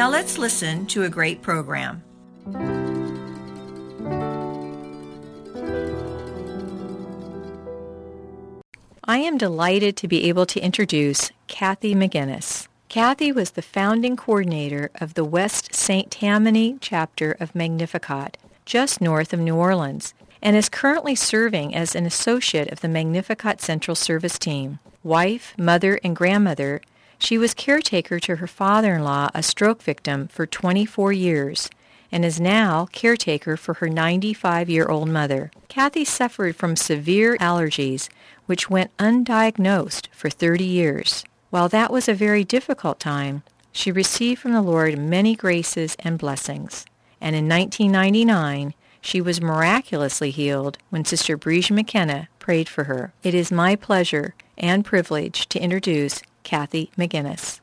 Now 0.00 0.08
let's 0.08 0.38
listen 0.38 0.86
to 0.86 1.02
a 1.02 1.10
great 1.10 1.42
program. 1.42 2.02
I 9.04 9.18
am 9.18 9.36
delighted 9.36 9.98
to 9.98 10.08
be 10.08 10.26
able 10.26 10.46
to 10.46 10.60
introduce 10.60 11.32
Kathy 11.48 11.94
McGinnis. 11.94 12.66
Kathy 12.88 13.30
was 13.30 13.50
the 13.50 13.60
founding 13.60 14.16
coordinator 14.16 14.90
of 14.94 15.12
the 15.12 15.24
West 15.24 15.74
St. 15.74 16.10
Tammany 16.10 16.78
chapter 16.80 17.32
of 17.32 17.54
Magnificat, 17.54 18.38
just 18.64 19.02
north 19.02 19.34
of 19.34 19.40
New 19.40 19.56
Orleans, 19.56 20.14
and 20.40 20.56
is 20.56 20.70
currently 20.70 21.14
serving 21.14 21.74
as 21.74 21.94
an 21.94 22.06
associate 22.06 22.72
of 22.72 22.80
the 22.80 22.88
Magnificat 22.88 23.60
Central 23.60 23.94
Service 23.94 24.38
Team. 24.38 24.78
Wife, 25.02 25.52
mother, 25.58 26.00
and 26.02 26.16
grandmother, 26.16 26.80
she 27.22 27.38
was 27.38 27.54
caretaker 27.54 28.18
to 28.20 28.36
her 28.36 28.46
father-in-law, 28.46 29.30
a 29.34 29.42
stroke 29.42 29.82
victim, 29.82 30.28
for 30.28 30.46
24 30.46 31.12
years 31.12 31.70
and 32.12 32.24
is 32.24 32.40
now 32.40 32.86
caretaker 32.92 33.56
for 33.56 33.74
her 33.74 33.88
95-year-old 33.88 35.08
mother. 35.08 35.50
Kathy 35.68 36.04
suffered 36.04 36.56
from 36.56 36.76
severe 36.76 37.36
allergies, 37.38 38.08
which 38.46 38.68
went 38.68 38.96
undiagnosed 38.96 40.08
for 40.12 40.28
30 40.28 40.64
years. 40.64 41.24
While 41.50 41.68
that 41.68 41.92
was 41.92 42.08
a 42.08 42.14
very 42.14 42.44
difficult 42.44 42.98
time, 42.98 43.42
she 43.72 43.92
received 43.92 44.40
from 44.40 44.52
the 44.52 44.62
Lord 44.62 44.98
many 44.98 45.36
graces 45.36 45.96
and 46.00 46.18
blessings. 46.18 46.84
And 47.20 47.36
in 47.36 47.48
1999, 47.48 48.74
she 49.00 49.20
was 49.20 49.40
miraculously 49.40 50.30
healed 50.30 50.78
when 50.90 51.04
Sister 51.04 51.38
Briege 51.38 51.70
McKenna 51.70 52.28
prayed 52.38 52.68
for 52.68 52.84
her. 52.84 53.12
It 53.22 53.34
is 53.34 53.52
my 53.52 53.76
pleasure 53.76 54.34
and 54.58 54.84
privilege 54.84 55.48
to 55.48 55.60
introduce 55.60 56.22
Kathy 56.42 56.90
McGinnis. 56.96 57.60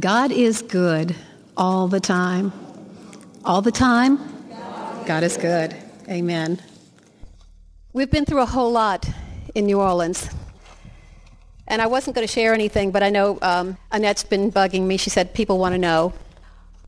God 0.00 0.32
is 0.32 0.62
good 0.62 1.14
all 1.56 1.86
the 1.86 2.00
time. 2.00 2.52
All 3.44 3.60
the 3.60 3.72
time? 3.72 4.18
God 5.06 5.22
is 5.22 5.36
good. 5.36 5.76
Amen. 6.08 6.60
We've 7.92 8.10
been 8.10 8.24
through 8.24 8.40
a 8.40 8.46
whole 8.46 8.72
lot 8.72 9.08
in 9.54 9.66
New 9.66 9.80
Orleans. 9.80 10.30
And 11.66 11.82
I 11.82 11.86
wasn't 11.86 12.14
going 12.16 12.26
to 12.26 12.32
share 12.32 12.54
anything, 12.54 12.90
but 12.90 13.02
I 13.02 13.10
know 13.10 13.38
um, 13.42 13.76
Annette's 13.92 14.24
been 14.24 14.50
bugging 14.50 14.86
me. 14.86 14.96
She 14.96 15.10
said 15.10 15.34
people 15.34 15.58
want 15.58 15.74
to 15.74 15.78
know. 15.78 16.12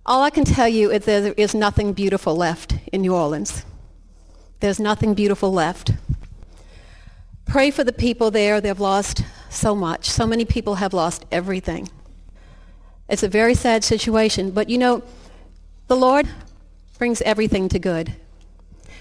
All 0.07 0.23
I 0.23 0.31
can 0.31 0.45
tell 0.45 0.69
you 0.69 0.91
is 0.91 1.05
there 1.05 1.35
is 1.37 1.55
nothing 1.55 1.93
beautiful 1.93 2.35
left 2.35 2.75
in 2.93 3.03
New 3.03 3.15
Orleans. 3.15 3.65
There's 4.63 4.79
nothing 4.79 5.15
beautiful 5.15 5.53
left. 5.53 5.91
Pray 7.47 7.73
for 7.73 7.83
the 7.83 7.93
people 7.93 8.31
there. 8.31 8.61
They've 8.61 8.79
lost 8.79 9.25
so 9.51 9.75
much. 9.75 10.09
So 10.09 10.25
many 10.25 10.45
people 10.45 10.77
have 10.77 10.95
lost 10.95 11.27
everything. 11.33 11.89
It's 13.09 13.25
a 13.25 13.29
very 13.29 13.55
sad 13.55 13.83
situation. 13.83 14.53
But 14.53 14.71
you 14.71 14.79
know, 14.79 15.03
the 15.89 15.97
Lord 15.97 16.29
brings 16.97 17.21
everything 17.23 17.69
to 17.71 17.81
good. 17.81 18.15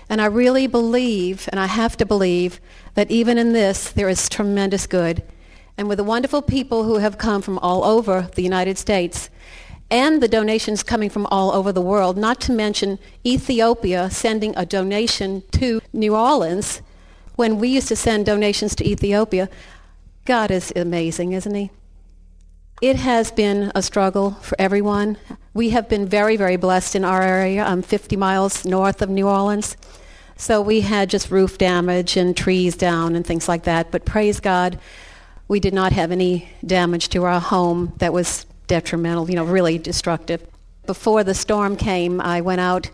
And 0.10 0.20
I 0.20 0.26
really 0.26 0.66
believe, 0.66 1.48
and 1.52 1.60
I 1.60 1.68
have 1.68 1.96
to 1.98 2.08
believe, 2.08 2.60
that 2.96 3.12
even 3.12 3.38
in 3.38 3.54
this, 3.54 3.92
there 3.92 4.10
is 4.10 4.30
tremendous 4.30 4.88
good. 4.88 5.22
And 5.78 5.88
with 5.88 6.00
the 6.00 6.04
wonderful 6.04 6.42
people 6.42 6.86
who 6.86 6.98
have 6.98 7.20
come 7.20 7.44
from 7.44 7.60
all 7.60 7.84
over 7.84 8.28
the 8.34 8.42
United 8.42 8.80
States, 8.80 9.30
and 9.92 10.24
the 10.24 10.28
donations 10.28 10.82
coming 10.82 11.10
from 11.10 11.28
all 11.28 11.52
over 11.52 11.74
the 11.74 11.82
world, 11.82 12.18
not 12.18 12.40
to 12.42 12.54
mention 12.54 12.98
Ethiopia 13.26 14.10
sending 14.10 14.54
a 14.56 14.66
donation 14.66 15.44
to 15.52 15.82
New 15.92 16.16
Orleans 16.16 16.82
when 17.36 17.60
we 17.60 17.68
used 17.68 17.90
to 17.90 17.96
send 17.96 18.26
donations 18.26 18.74
to 18.76 18.88
Ethiopia. 18.88 19.50
God 20.26 20.50
is 20.50 20.72
amazing, 20.76 21.34
isn't 21.34 21.54
he? 21.54 21.72
It 22.82 22.96
has 22.96 23.32
been 23.32 23.72
a 23.76 23.82
struggle 23.82 24.32
for 24.42 24.56
everyone. 24.58 25.18
We 25.54 25.70
have 25.72 25.90
been 25.90 26.08
very, 26.08 26.38
very 26.38 26.56
blessed 26.56 26.96
in 26.96 27.04
our 27.04 27.22
area. 27.22 27.64
I'm 27.64 27.82
50 27.82 28.16
miles 28.16 28.66
north 28.66 29.02
of 29.02 29.10
New 29.10 29.28
Orleans. 29.28 29.76
So 30.38 30.62
we 30.62 30.82
had 30.82 31.10
just 31.10 31.30
roof 31.30 31.58
damage 31.58 32.18
and 32.18 32.36
trees 32.36 32.76
down 32.76 33.16
and 33.16 33.28
things 33.28 33.48
like 33.48 33.64
that. 33.64 33.92
But 33.92 34.06
praise 34.06 34.40
God, 34.40 34.80
we 35.48 35.60
did 35.60 35.74
not 35.74 35.92
have 35.92 36.12
any 36.12 36.50
damage 36.66 37.10
to 37.10 37.24
our 37.26 37.40
home 37.40 37.94
that 37.98 38.14
was 38.14 38.48
detrimental, 38.72 39.30
you 39.30 39.36
know, 39.36 39.44
really 39.44 39.78
destructive. 39.78 40.48
Before 40.86 41.26
the 41.26 41.34
storm 41.34 41.76
came, 41.76 42.22
I 42.22 42.40
went 42.40 42.62
out 42.62 42.90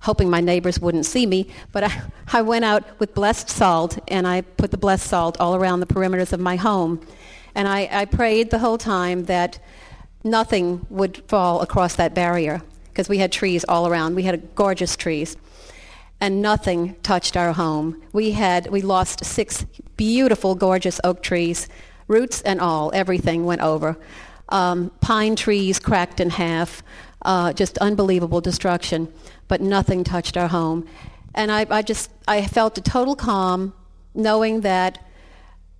hoping 0.00 0.28
my 0.28 0.42
neighbors 0.42 0.78
wouldn't 0.78 1.06
see 1.06 1.24
me, 1.24 1.48
but 1.72 1.82
I, 1.84 2.02
I 2.34 2.42
went 2.42 2.66
out 2.66 2.84
with 3.00 3.14
blessed 3.14 3.48
salt 3.48 3.98
and 4.08 4.28
I 4.28 4.42
put 4.42 4.70
the 4.70 4.76
blessed 4.76 5.06
salt 5.06 5.40
all 5.40 5.54
around 5.54 5.80
the 5.80 5.86
perimeters 5.86 6.34
of 6.34 6.40
my 6.40 6.56
home. 6.56 7.00
And 7.54 7.66
I, 7.66 7.88
I 7.90 8.04
prayed 8.04 8.50
the 8.50 8.58
whole 8.58 8.76
time 8.76 9.24
that 9.24 9.58
nothing 10.22 10.86
would 10.90 11.22
fall 11.28 11.62
across 11.62 11.96
that 11.96 12.12
barrier 12.14 12.60
because 12.90 13.08
we 13.08 13.16
had 13.16 13.32
trees 13.32 13.64
all 13.66 13.88
around. 13.88 14.14
We 14.14 14.24
had 14.24 14.54
gorgeous 14.54 14.98
trees. 14.98 15.38
And 16.20 16.42
nothing 16.42 16.96
touched 17.02 17.38
our 17.38 17.54
home. 17.54 18.02
We 18.12 18.32
had 18.32 18.68
we 18.68 18.82
lost 18.82 19.24
six 19.24 19.64
beautiful, 19.96 20.54
gorgeous 20.54 21.00
oak 21.02 21.22
trees, 21.22 21.68
roots 22.06 22.42
and 22.42 22.60
all. 22.60 22.90
Everything 22.92 23.46
went 23.46 23.62
over 23.62 23.96
um, 24.48 24.90
pine 25.00 25.36
trees 25.36 25.78
cracked 25.78 26.20
in 26.20 26.30
half, 26.30 26.82
uh, 27.22 27.52
just 27.52 27.78
unbelievable 27.78 28.40
destruction, 28.40 29.12
but 29.48 29.60
nothing 29.60 30.04
touched 30.04 30.36
our 30.36 30.48
home. 30.48 30.86
And 31.34 31.50
I, 31.50 31.66
I 31.70 31.82
just, 31.82 32.10
I 32.28 32.46
felt 32.46 32.76
a 32.78 32.80
total 32.80 33.16
calm 33.16 33.72
knowing 34.14 34.60
that, 34.62 34.98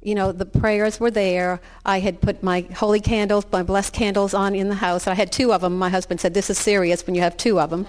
you 0.00 0.14
know, 0.14 0.32
the 0.32 0.46
prayers 0.46 0.98
were 0.98 1.10
there. 1.10 1.60
I 1.84 2.00
had 2.00 2.20
put 2.20 2.42
my 2.42 2.62
holy 2.74 3.00
candles, 3.00 3.44
my 3.52 3.62
blessed 3.62 3.92
candles 3.92 4.34
on 4.34 4.54
in 4.54 4.68
the 4.68 4.76
house. 4.76 5.06
I 5.06 5.14
had 5.14 5.30
two 5.30 5.52
of 5.52 5.60
them. 5.60 5.78
My 5.78 5.90
husband 5.90 6.20
said, 6.20 6.34
this 6.34 6.48
is 6.48 6.58
serious 6.58 7.06
when 7.06 7.14
you 7.14 7.20
have 7.20 7.36
two 7.36 7.60
of 7.60 7.70
them. 7.70 7.86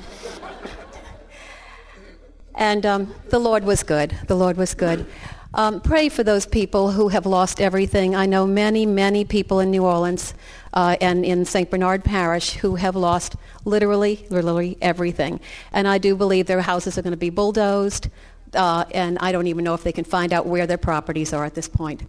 and 2.56 2.86
um, 2.86 3.16
the 3.30 3.40
Lord 3.40 3.64
was 3.64 3.84
good. 3.84 4.16
The 4.28 4.36
Lord 4.36 4.58
was 4.58 4.74
good. 4.74 5.06
Um, 5.56 5.82
pray 5.82 6.10
for 6.10 6.24
those 6.24 6.48
people 6.48 6.92
who 6.92 7.10
have 7.10 7.28
lost 7.28 7.62
everything. 7.62 8.16
I 8.16 8.26
know 8.26 8.48
many, 8.48 8.86
many 8.88 9.24
people 9.24 9.60
in 9.60 9.70
New 9.70 9.86
Orleans 9.86 10.34
uh, 10.74 10.98
and 11.00 11.24
in 11.24 11.46
St. 11.46 11.70
Bernard 11.70 12.04
Parish 12.04 12.54
who 12.54 12.76
have 12.76 12.96
lost 12.96 13.36
literally, 13.64 14.26
literally 14.30 14.78
everything. 14.82 15.40
And 15.72 15.88
I 15.88 15.98
do 15.98 16.16
believe 16.16 16.48
their 16.48 16.62
houses 16.62 16.98
are 16.98 17.02
going 17.02 17.12
to 17.12 17.18
be 17.18 17.30
bulldozed, 17.30 18.10
uh, 18.54 18.86
and 18.92 19.18
I 19.20 19.32
don't 19.32 19.48
even 19.48 19.64
know 19.64 19.74
if 19.74 19.84
they 19.84 19.92
can 19.92 20.04
find 20.04 20.34
out 20.34 20.46
where 20.46 20.68
their 20.68 20.78
properties 20.78 21.34
are 21.34 21.46
at 21.46 21.56
this 21.56 21.68
point. 21.68 22.04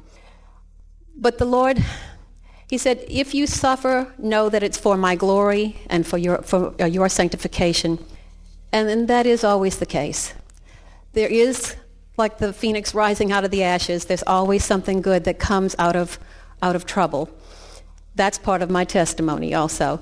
But 1.16 1.38
the 1.38 1.44
Lord, 1.44 1.82
He 2.68 2.78
said, 2.78 3.04
if 3.08 3.34
you 3.34 3.46
suffer, 3.46 4.12
know 4.18 4.48
that 4.48 4.62
it's 4.62 4.78
for 4.78 4.96
my 4.96 5.14
glory 5.14 5.76
and 5.88 6.06
for 6.06 6.18
your, 6.18 6.38
for 6.42 6.74
uh, 6.80 6.86
your 6.86 7.08
sanctification. 7.08 7.98
And, 8.72 8.88
and 8.88 9.08
that 9.08 9.26
is 9.26 9.44
always 9.44 9.78
the 9.78 9.86
case. 9.86 10.34
There 11.12 11.28
is 11.28 11.76
like 12.16 12.38
the 12.38 12.52
phoenix 12.52 12.94
rising 12.94 13.32
out 13.32 13.44
of 13.44 13.50
the 13.50 13.62
ashes, 13.62 14.06
there's 14.06 14.22
always 14.26 14.64
something 14.64 15.02
good 15.02 15.24
that 15.24 15.38
comes 15.38 15.74
out 15.78 15.96
of, 15.96 16.18
out 16.62 16.76
of 16.76 16.86
trouble. 16.86 17.28
That's 18.14 18.38
part 18.38 18.62
of 18.62 18.70
my 18.70 18.84
testimony 18.84 19.54
also. 19.54 20.00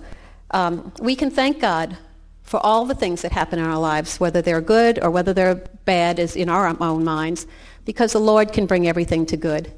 Um, 0.51 0.93
we 1.01 1.17
can 1.17 1.31
thank 1.31 1.61
God 1.61 1.97
for 2.43 2.61
all 2.61 2.85
the 2.85 2.95
things 2.95 3.23
that 3.23 3.33
happen 3.33 3.59
in 3.59 3.65
our 3.65 3.79
lives, 3.79 4.21
whether 4.21 4.43
they're 4.43 4.61
good 4.61 5.03
or 5.03 5.11
whether 5.11 5.33
they're 5.33 5.55
bad 5.85 6.19
is 6.19 6.37
in 6.37 6.49
our 6.49 6.67
own 6.81 7.05
minds, 7.05 7.47
because 7.85 8.13
the 8.13 8.21
Lord 8.21 8.53
can 8.53 8.67
bring 8.67 8.87
everything 8.87 9.25
to 9.27 9.37
good. 9.37 9.73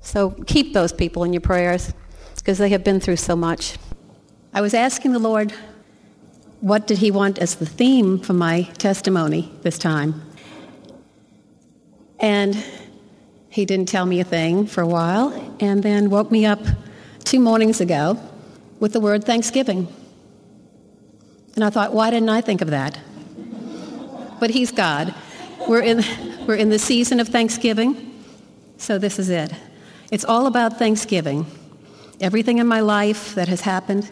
So 0.00 0.30
keep 0.46 0.72
those 0.72 0.92
people 0.92 1.22
in 1.24 1.32
your 1.32 1.40
prayers, 1.40 1.92
because 2.36 2.58
they 2.58 2.70
have 2.70 2.82
been 2.82 3.00
through 3.00 3.16
so 3.16 3.36
much. 3.36 3.76
I 4.52 4.60
was 4.60 4.74
asking 4.74 5.12
the 5.12 5.18
Lord, 5.18 5.52
what 6.60 6.86
did 6.86 6.98
he 6.98 7.10
want 7.10 7.38
as 7.38 7.56
the 7.56 7.66
theme 7.66 8.18
for 8.18 8.32
my 8.32 8.62
testimony 8.78 9.52
this 9.62 9.78
time? 9.78 10.22
And 12.18 12.56
he 13.48 13.64
didn't 13.64 13.88
tell 13.88 14.06
me 14.06 14.20
a 14.20 14.24
thing 14.24 14.66
for 14.66 14.80
a 14.80 14.86
while, 14.86 15.56
and 15.60 15.82
then 15.82 16.10
woke 16.10 16.30
me 16.30 16.46
up 16.46 16.60
two 17.26 17.40
mornings 17.40 17.80
ago 17.80 18.16
with 18.78 18.92
the 18.92 19.00
word 19.00 19.24
Thanksgiving. 19.24 19.88
And 21.56 21.64
I 21.64 21.70
thought, 21.70 21.92
why 21.92 22.10
didn't 22.10 22.28
I 22.28 22.40
think 22.40 22.62
of 22.62 22.70
that? 22.70 22.98
But 24.38 24.50
he's 24.50 24.70
God. 24.70 25.12
We're 25.66 25.82
in, 25.82 26.04
we're 26.46 26.54
in 26.54 26.68
the 26.68 26.78
season 26.78 27.18
of 27.18 27.26
Thanksgiving, 27.28 28.22
so 28.78 28.96
this 28.96 29.18
is 29.18 29.28
it. 29.28 29.52
It's 30.12 30.24
all 30.24 30.46
about 30.46 30.78
thanksgiving. 30.78 31.46
Everything 32.20 32.58
in 32.58 32.68
my 32.68 32.78
life 32.78 33.34
that 33.34 33.48
has 33.48 33.62
happened, 33.62 34.08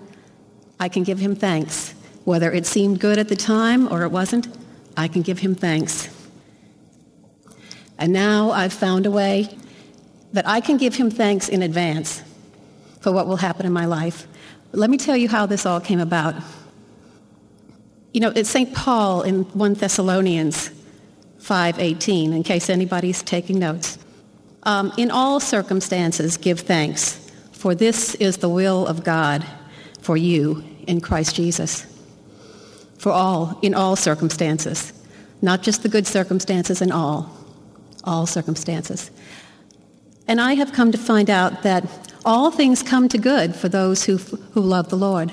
I 0.80 0.88
can 0.88 1.04
give 1.04 1.20
him 1.20 1.36
thanks. 1.36 1.94
Whether 2.24 2.50
it 2.50 2.66
seemed 2.66 2.98
good 2.98 3.18
at 3.18 3.28
the 3.28 3.36
time 3.36 3.86
or 3.92 4.02
it 4.02 4.10
wasn't, 4.10 4.48
I 4.96 5.06
can 5.06 5.22
give 5.22 5.38
him 5.38 5.54
thanks. 5.54 6.08
And 7.96 8.12
now 8.12 8.50
I've 8.50 8.72
found 8.72 9.06
a 9.06 9.10
way 9.10 9.56
that 10.32 10.48
I 10.48 10.60
can 10.60 10.78
give 10.78 10.96
him 10.96 11.10
thanks 11.10 11.48
in 11.48 11.62
advance 11.62 12.24
for 13.04 13.12
what 13.12 13.26
will 13.26 13.36
happen 13.36 13.66
in 13.66 13.72
my 13.72 13.84
life. 13.84 14.26
Let 14.72 14.88
me 14.88 14.96
tell 14.96 15.14
you 15.14 15.28
how 15.28 15.44
this 15.44 15.66
all 15.66 15.78
came 15.78 16.00
about. 16.00 16.34
You 18.14 18.20
know, 18.22 18.32
it's 18.34 18.48
St. 18.48 18.74
Paul 18.74 19.20
in 19.20 19.42
1 19.44 19.74
Thessalonians 19.74 20.70
5.18, 21.38 22.34
in 22.34 22.42
case 22.42 22.70
anybody's 22.70 23.22
taking 23.22 23.58
notes. 23.58 23.98
Um, 24.62 24.90
in 24.96 25.10
all 25.10 25.38
circumstances, 25.38 26.38
give 26.38 26.60
thanks, 26.60 27.30
for 27.52 27.74
this 27.74 28.14
is 28.14 28.38
the 28.38 28.48
will 28.48 28.86
of 28.86 29.04
God 29.04 29.44
for 30.00 30.16
you 30.16 30.64
in 30.86 31.02
Christ 31.02 31.36
Jesus. 31.36 31.84
For 32.96 33.12
all, 33.12 33.58
in 33.60 33.74
all 33.74 33.96
circumstances, 33.96 34.94
not 35.42 35.60
just 35.60 35.82
the 35.82 35.90
good 35.90 36.06
circumstances, 36.06 36.80
in 36.80 36.90
all, 36.90 37.30
all 38.04 38.24
circumstances. 38.24 39.10
And 40.26 40.40
I 40.40 40.54
have 40.54 40.72
come 40.72 40.90
to 40.90 40.96
find 40.96 41.28
out 41.28 41.64
that 41.64 42.03
all 42.24 42.50
things 42.50 42.82
come 42.82 43.08
to 43.08 43.18
good 43.18 43.54
for 43.54 43.68
those 43.68 44.04
who, 44.04 44.16
who 44.16 44.60
love 44.60 44.88
the 44.88 44.96
Lord. 44.96 45.32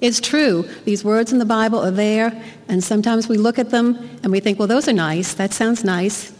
It's 0.00 0.20
true, 0.20 0.66
these 0.84 1.04
words 1.04 1.30
in 1.30 1.38
the 1.38 1.44
Bible 1.44 1.78
are 1.80 1.90
there, 1.90 2.42
and 2.68 2.82
sometimes 2.82 3.28
we 3.28 3.36
look 3.36 3.58
at 3.58 3.70
them 3.70 3.96
and 4.22 4.32
we 4.32 4.40
think, 4.40 4.58
well, 4.58 4.68
those 4.68 4.88
are 4.88 4.94
nice, 4.94 5.34
that 5.34 5.52
sounds 5.52 5.84
nice, 5.84 6.32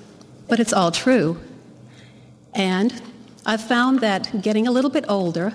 but 0.48 0.60
it's 0.60 0.72
all 0.72 0.90
true. 0.90 1.38
And 2.54 3.02
I've 3.44 3.62
found 3.62 4.00
that 4.00 4.42
getting 4.42 4.66
a 4.66 4.70
little 4.70 4.90
bit 4.90 5.04
older, 5.08 5.52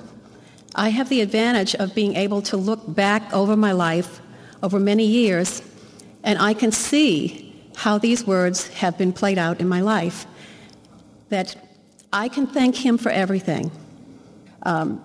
I 0.75 0.89
have 0.89 1.09
the 1.09 1.21
advantage 1.21 1.73
of 1.75 1.95
being 1.95 2.15
able 2.15 2.41
to 2.43 2.57
look 2.57 2.81
back 2.93 3.33
over 3.33 3.55
my 3.55 3.71
life 3.71 4.21
over 4.61 4.79
many 4.79 5.05
years, 5.05 5.63
and 6.23 6.37
I 6.37 6.53
can 6.53 6.71
see 6.71 7.53
how 7.75 7.97
these 7.97 8.25
words 8.25 8.67
have 8.69 8.97
been 8.97 9.13
played 9.13 9.37
out 9.37 9.59
in 9.59 9.67
my 9.67 9.81
life. 9.81 10.27
That 11.29 11.55
I 12.15 12.29
can 12.29 12.47
thank 12.47 12.77
him 12.77 12.97
for 12.97 13.09
everything. 13.09 13.71
Um, 14.63 15.03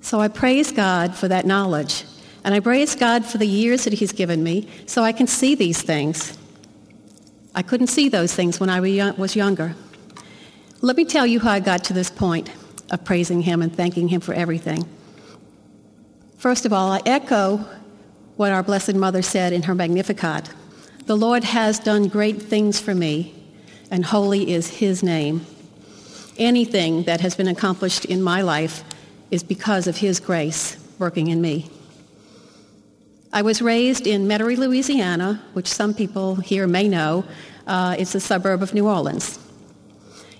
so 0.00 0.20
I 0.20 0.28
praise 0.28 0.70
God 0.70 1.16
for 1.16 1.26
that 1.26 1.44
knowledge. 1.46 2.04
And 2.44 2.54
I 2.54 2.60
praise 2.60 2.94
God 2.94 3.24
for 3.24 3.38
the 3.38 3.46
years 3.46 3.82
that 3.84 3.92
he's 3.92 4.12
given 4.12 4.44
me 4.44 4.68
so 4.86 5.02
I 5.02 5.10
can 5.10 5.26
see 5.26 5.56
these 5.56 5.82
things. 5.82 6.38
I 7.56 7.62
couldn't 7.62 7.88
see 7.88 8.08
those 8.08 8.32
things 8.32 8.60
when 8.60 8.70
I 8.70 8.78
was 9.10 9.34
younger. 9.34 9.74
Let 10.80 10.96
me 10.96 11.04
tell 11.04 11.26
you 11.26 11.40
how 11.40 11.50
I 11.50 11.60
got 11.60 11.82
to 11.84 11.92
this 11.92 12.08
point 12.08 12.48
of 12.92 13.04
praising 13.04 13.42
him 13.42 13.62
and 13.62 13.74
thanking 13.74 14.06
him 14.08 14.20
for 14.20 14.34
everything. 14.34 14.88
First 16.38 16.66
of 16.66 16.72
all, 16.72 16.92
I 16.92 17.00
echo 17.04 17.64
what 18.36 18.52
our 18.52 18.62
Blessed 18.62 18.94
Mother 18.94 19.22
said 19.22 19.52
in 19.52 19.64
her 19.64 19.74
Magnificat. 19.74 20.50
The 21.06 21.16
Lord 21.16 21.42
has 21.42 21.80
done 21.80 22.06
great 22.06 22.40
things 22.40 22.78
for 22.78 22.94
me, 22.94 23.41
and 23.92 24.06
holy 24.06 24.50
is 24.50 24.68
his 24.68 25.02
name. 25.02 25.44
Anything 26.38 27.02
that 27.02 27.20
has 27.20 27.36
been 27.36 27.46
accomplished 27.46 28.06
in 28.06 28.22
my 28.22 28.40
life 28.40 28.82
is 29.30 29.44
because 29.44 29.86
of 29.86 29.98
his 29.98 30.18
grace 30.18 30.78
working 30.98 31.26
in 31.28 31.42
me. 31.42 31.70
I 33.34 33.42
was 33.42 33.60
raised 33.60 34.06
in 34.06 34.26
Metairie, 34.26 34.56
Louisiana, 34.56 35.42
which 35.52 35.68
some 35.68 35.92
people 35.92 36.36
here 36.36 36.66
may 36.66 36.88
know. 36.88 37.24
Uh, 37.66 37.94
it's 37.98 38.14
a 38.14 38.20
suburb 38.20 38.62
of 38.62 38.72
New 38.72 38.88
Orleans 38.88 39.38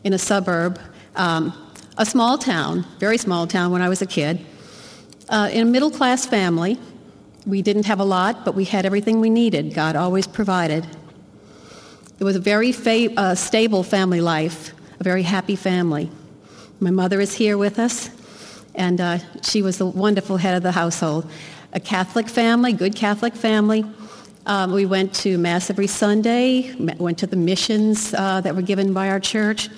in 0.02 0.14
a 0.14 0.18
suburb, 0.18 0.80
um, 1.14 1.52
a 1.98 2.06
small 2.06 2.38
town, 2.38 2.86
very 2.98 3.18
small 3.18 3.46
town 3.46 3.70
when 3.70 3.82
I 3.82 3.88
was 3.88 4.00
a 4.00 4.06
kid, 4.06 4.44
uh, 5.28 5.50
in 5.52 5.68
a 5.68 5.70
middle 5.70 5.90
class 5.90 6.24
family. 6.24 6.78
We 7.46 7.60
didn't 7.60 7.84
have 7.84 8.00
a 8.00 8.04
lot, 8.04 8.46
but 8.46 8.54
we 8.54 8.64
had 8.64 8.86
everything 8.86 9.20
we 9.20 9.28
needed. 9.28 9.74
God 9.74 9.94
always 9.94 10.26
provided. 10.26 10.86
It 12.22 12.24
was 12.24 12.36
a 12.36 12.38
very 12.38 12.70
fa- 12.70 13.12
uh, 13.16 13.34
stable 13.34 13.82
family 13.82 14.20
life, 14.20 14.72
a 15.00 15.02
very 15.02 15.24
happy 15.24 15.56
family. 15.56 16.08
My 16.78 16.92
mother 16.92 17.20
is 17.20 17.34
here 17.34 17.58
with 17.58 17.80
us, 17.80 18.10
and 18.76 19.00
uh, 19.00 19.18
she 19.42 19.60
was 19.60 19.78
the 19.78 19.86
wonderful 19.86 20.36
head 20.36 20.54
of 20.54 20.62
the 20.62 20.70
household. 20.70 21.28
A 21.72 21.80
Catholic 21.80 22.28
family, 22.28 22.74
good 22.74 22.94
Catholic 22.94 23.34
family. 23.34 23.84
Um, 24.46 24.70
we 24.70 24.86
went 24.86 25.12
to 25.14 25.36
Mass 25.36 25.68
every 25.68 25.88
Sunday, 25.88 26.72
went 26.76 27.18
to 27.18 27.26
the 27.26 27.34
missions 27.34 28.14
uh, 28.14 28.40
that 28.42 28.54
were 28.54 28.62
given 28.62 28.92
by 28.92 29.08
our 29.08 29.18
church. 29.18 29.68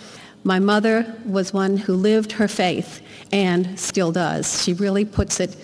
My 0.42 0.58
mother 0.58 1.16
was 1.24 1.54
one 1.54 1.78
who 1.78 1.94
lived 1.94 2.32
her 2.32 2.46
faith 2.46 3.00
and 3.32 3.80
still 3.80 4.12
does. 4.12 4.62
She 4.62 4.74
really 4.74 5.06
puts 5.06 5.40
it, 5.40 5.56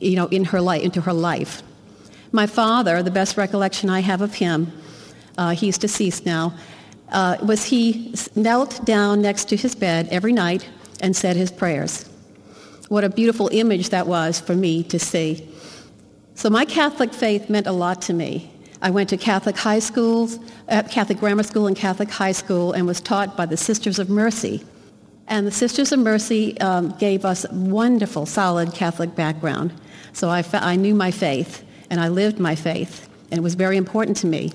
you 0.00 0.16
know, 0.16 0.28
in 0.28 0.46
her 0.46 0.62
life, 0.62 0.80
into 0.80 1.02
her 1.02 1.12
life. 1.12 1.62
My 2.34 2.46
father, 2.46 3.02
the 3.02 3.10
best 3.10 3.36
recollection 3.36 3.90
I 3.90 4.00
have 4.00 4.22
of 4.22 4.36
him, 4.36 4.72
uh, 5.38 5.50
he's 5.50 5.78
deceased 5.78 6.26
now, 6.26 6.54
uh, 7.10 7.36
was 7.42 7.64
he 7.64 8.14
knelt 8.34 8.84
down 8.84 9.20
next 9.20 9.48
to 9.50 9.56
his 9.56 9.74
bed 9.74 10.08
every 10.10 10.32
night 10.32 10.68
and 11.00 11.14
said 11.14 11.36
his 11.36 11.50
prayers. 11.50 12.08
What 12.88 13.04
a 13.04 13.08
beautiful 13.08 13.48
image 13.52 13.90
that 13.90 14.06
was 14.06 14.40
for 14.40 14.54
me 14.54 14.82
to 14.84 14.98
see. 14.98 15.48
So 16.34 16.50
my 16.50 16.64
Catholic 16.64 17.12
faith 17.12 17.48
meant 17.48 17.66
a 17.66 17.72
lot 17.72 18.02
to 18.02 18.14
me. 18.14 18.50
I 18.80 18.90
went 18.90 19.08
to 19.10 19.16
Catholic 19.16 19.56
high 19.56 19.78
schools, 19.78 20.38
uh, 20.68 20.82
Catholic 20.84 21.18
grammar 21.18 21.44
school 21.44 21.66
and 21.66 21.76
Catholic 21.76 22.10
high 22.10 22.32
school, 22.32 22.72
and 22.72 22.86
was 22.86 23.00
taught 23.00 23.36
by 23.36 23.46
the 23.46 23.56
Sisters 23.56 23.98
of 23.98 24.10
Mercy. 24.10 24.64
And 25.28 25.46
the 25.46 25.52
Sisters 25.52 25.92
of 25.92 26.00
Mercy 26.00 26.60
um, 26.60 26.90
gave 26.98 27.24
us 27.24 27.46
wonderful, 27.50 28.26
solid 28.26 28.74
Catholic 28.74 29.14
background. 29.14 29.72
So 30.12 30.28
I, 30.28 30.42
fa- 30.42 30.62
I 30.62 30.76
knew 30.76 30.94
my 30.94 31.10
faith, 31.10 31.64
and 31.90 32.00
I 32.00 32.08
lived 32.08 32.40
my 32.40 32.54
faith, 32.54 33.08
and 33.30 33.38
it 33.38 33.42
was 33.42 33.54
very 33.54 33.76
important 33.76 34.16
to 34.18 34.26
me. 34.26 34.52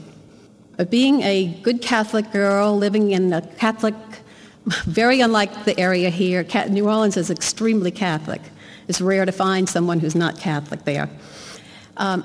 But 0.78 0.92
being 0.92 1.24
a 1.24 1.48
good 1.64 1.82
Catholic 1.82 2.32
girl 2.32 2.78
living 2.78 3.12
in 3.12 3.34
a 3.34 3.42
Catholic, 3.42 3.96
very 4.86 5.20
unlike 5.22 5.66
the 5.66 5.78
area 5.80 6.10
here, 6.10 6.46
New 6.70 6.88
Orleans 6.88 7.18
is 7.18 7.30
extremely 7.30 7.92
Catholic. 7.92 8.42
It's 8.88 9.02
rare 9.02 9.26
to 9.26 9.32
find 9.32 9.68
someone 9.68 10.00
who's 10.00 10.16
not 10.16 10.38
Catholic 10.40 10.86
there. 10.86 11.10
Um, 11.98 12.24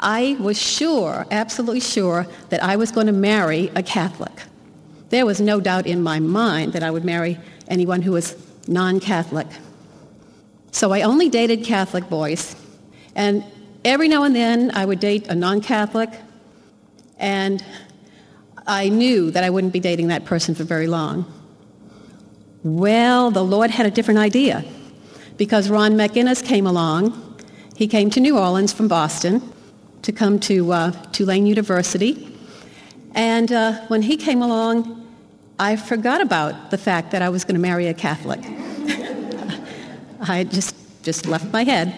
I 0.00 0.36
was 0.38 0.60
sure, 0.60 1.26
absolutely 1.30 1.80
sure, 1.80 2.26
that 2.50 2.62
I 2.62 2.76
was 2.76 2.92
going 2.92 3.08
to 3.08 3.12
marry 3.12 3.70
a 3.74 3.82
Catholic. 3.82 4.44
There 5.10 5.26
was 5.26 5.40
no 5.40 5.58
doubt 5.60 5.86
in 5.86 6.02
my 6.02 6.20
mind 6.20 6.72
that 6.74 6.84
I 6.84 6.90
would 6.90 7.04
marry 7.04 7.38
anyone 7.66 8.02
who 8.02 8.12
was 8.12 8.36
non-Catholic. 8.68 9.48
So 10.70 10.92
I 10.92 11.02
only 11.02 11.28
dated 11.28 11.64
Catholic 11.64 12.08
boys. 12.08 12.54
And 13.16 13.42
every 13.84 14.06
now 14.06 14.22
and 14.22 14.36
then 14.36 14.70
I 14.74 14.84
would 14.84 15.00
date 15.00 15.26
a 15.28 15.34
non-Catholic. 15.34 16.10
And 17.18 17.64
I 18.68 18.90
knew 18.90 19.30
that 19.30 19.42
I 19.42 19.50
wouldn't 19.50 19.72
be 19.72 19.80
dating 19.80 20.08
that 20.08 20.26
person 20.26 20.54
for 20.54 20.62
very 20.62 20.86
long. 20.86 21.24
Well, 22.62 23.30
the 23.30 23.42
Lord 23.42 23.70
had 23.70 23.86
a 23.86 23.90
different 23.90 24.20
idea 24.20 24.62
because 25.38 25.70
Ron 25.70 25.92
McGinnis 25.92 26.44
came 26.44 26.66
along. 26.66 27.36
He 27.74 27.88
came 27.88 28.10
to 28.10 28.20
New 28.20 28.36
Orleans 28.36 28.74
from 28.74 28.86
Boston 28.86 29.40
to 30.02 30.12
come 30.12 30.38
to 30.40 30.72
uh, 30.72 30.90
Tulane 31.12 31.46
University. 31.46 32.36
And 33.14 33.50
uh, 33.50 33.86
when 33.86 34.02
he 34.02 34.18
came 34.18 34.42
along, 34.42 35.06
I 35.58 35.76
forgot 35.76 36.20
about 36.20 36.70
the 36.70 36.78
fact 36.78 37.12
that 37.12 37.22
I 37.22 37.30
was 37.30 37.44
going 37.44 37.54
to 37.54 37.60
marry 37.60 37.86
a 37.86 37.94
Catholic. 37.94 38.40
I 40.20 40.44
just, 40.44 40.76
just 41.02 41.24
left 41.26 41.52
my 41.52 41.64
head. 41.64 41.94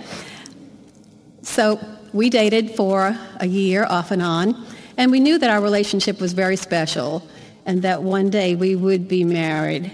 So 1.42 1.80
we 2.12 2.30
dated 2.30 2.76
for 2.76 3.18
a 3.40 3.46
year 3.46 3.86
off 3.86 4.12
and 4.12 4.22
on, 4.22 4.66
and 5.00 5.10
we 5.10 5.18
knew 5.18 5.38
that 5.38 5.48
our 5.48 5.62
relationship 5.62 6.20
was 6.20 6.34
very 6.34 6.56
special 6.56 7.26
and 7.64 7.80
that 7.80 8.02
one 8.02 8.28
day 8.28 8.54
we 8.54 8.76
would 8.76 9.08
be 9.08 9.24
married. 9.24 9.90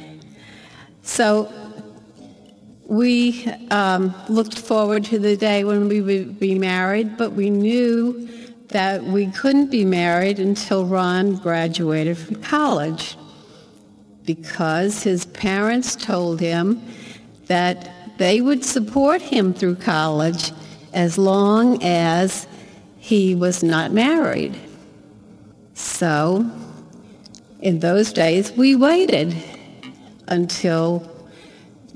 So 1.03 1.49
we 2.87 3.47
um, 3.71 4.13
looked 4.29 4.59
forward 4.59 5.05
to 5.05 5.21
the 5.21 5.37
day 5.37 5.63
when 5.63 5.87
we 5.87 6.01
would 6.01 6.41
be 6.41 6.59
married, 6.59 7.17
but 7.17 7.35
we 7.35 7.51
knew 7.51 8.29
that 8.71 9.05
we 9.05 9.31
couldn't 9.31 9.71
be 9.71 9.85
married 9.85 10.41
until 10.41 10.85
Ron 10.85 11.37
graduated 11.37 12.19
from 12.19 12.43
college 12.43 13.17
because 14.25 15.05
his 15.05 15.25
parents 15.27 15.95
told 15.95 16.41
him 16.41 16.83
that 17.47 17.93
they 18.19 18.41
would 18.41 18.65
support 18.65 19.23
him 19.23 19.55
through 19.55 19.77
college 19.77 20.51
as 20.93 21.17
long 21.17 21.81
as 21.85 22.49
he 22.99 23.37
was 23.37 23.63
not 23.63 23.93
married. 23.93 24.59
So, 25.77 26.51
in 27.61 27.81
those 27.81 28.11
days, 28.11 28.51
we 28.53 28.75
waited 28.75 29.37
until 30.27 31.07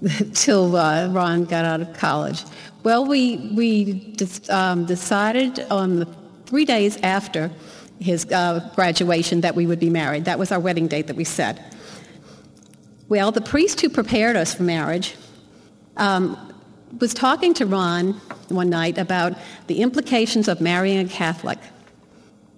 till 0.35 0.77
uh, 0.77 1.09
Ron 1.09 1.47
got 1.47 1.65
out 1.65 1.81
of 1.81 1.95
college. 1.95 2.45
Well, 2.83 3.07
we, 3.07 3.51
we 3.55 4.15
um, 4.51 4.85
decided 4.85 5.61
on 5.71 6.01
the 6.01 6.09
three 6.45 6.67
days 6.67 6.99
after 7.03 7.51
his 7.99 8.31
uh, 8.31 8.71
graduation 8.75 9.41
that 9.41 9.55
we 9.55 9.67
would 9.67 9.81
be 9.81 9.91
married. 9.91 10.27
That 10.27 10.39
was 10.39 10.53
our 10.53 10.61
wedding 10.61 10.87
date 10.87 11.07
that 11.07 11.17
we 11.17 11.25
set. 11.25 11.75
Well, 13.09 13.33
the 13.33 13.41
priest 13.41 13.81
who 13.81 13.89
prepared 13.89 14.37
us 14.37 14.53
for 14.55 14.63
marriage 14.63 15.17
um, 15.97 16.37
was 16.99 17.15
talking 17.15 17.55
to 17.55 17.65
Ron 17.65 18.13
one 18.49 18.69
night 18.69 18.99
about 18.99 19.39
the 19.69 19.81
implications 19.81 20.49
of 20.49 20.61
marrying 20.61 20.99
a 20.99 21.09
Catholic. 21.09 21.59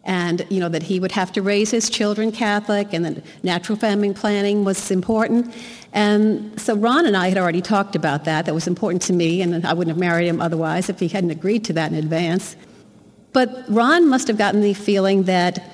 And, 0.04 0.44
you 0.50 0.58
know, 0.58 0.68
that 0.68 0.82
he 0.82 0.98
would 0.98 1.12
have 1.12 1.30
to 1.32 1.42
raise 1.42 1.70
his 1.70 1.88
children 1.88 2.32
Catholic 2.32 2.92
and 2.92 3.04
that 3.04 3.24
natural 3.44 3.78
family 3.78 4.12
planning 4.12 4.64
was 4.64 4.90
important. 4.90 5.54
And 5.92 6.60
so 6.60 6.74
Ron 6.74 7.06
and 7.06 7.16
I 7.16 7.28
had 7.28 7.38
already 7.38 7.60
talked 7.60 7.94
about 7.94 8.24
that. 8.24 8.46
That 8.46 8.54
was 8.54 8.66
important 8.66 9.02
to 9.02 9.12
me, 9.12 9.42
and 9.42 9.64
I 9.64 9.72
wouldn't 9.72 9.94
have 9.94 10.00
married 10.00 10.26
him 10.26 10.40
otherwise 10.40 10.88
if 10.88 10.98
he 10.98 11.08
hadn't 11.08 11.30
agreed 11.30 11.64
to 11.66 11.72
that 11.74 11.92
in 11.92 11.98
advance. 11.98 12.56
But 13.32 13.64
Ron 13.68 14.08
must 14.08 14.26
have 14.28 14.38
gotten 14.38 14.60
the 14.60 14.74
feeling 14.74 15.24
that 15.24 15.70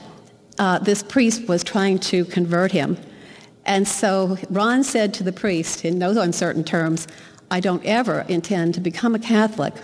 uh, 0.59 0.79
this 0.81 1.03
priest 1.03 1.49
was 1.49 1.65
trying 1.65 1.99
to 1.99 2.25
convert 2.27 2.73
him. 2.73 2.97
And 3.65 3.87
so 3.87 4.39
Ron 4.51 4.83
said 4.83 5.15
to 5.15 5.23
the 5.23 5.33
priest, 5.33 5.85
in 5.85 5.99
no 5.99 6.11
uncertain 6.21 6.65
terms, 6.65 7.07
I 7.51 7.61
don't 7.61 7.85
ever 7.85 8.25
intend 8.29 8.75
to 8.75 8.81
become 8.81 9.15
a 9.15 9.19
Catholic. 9.19 9.75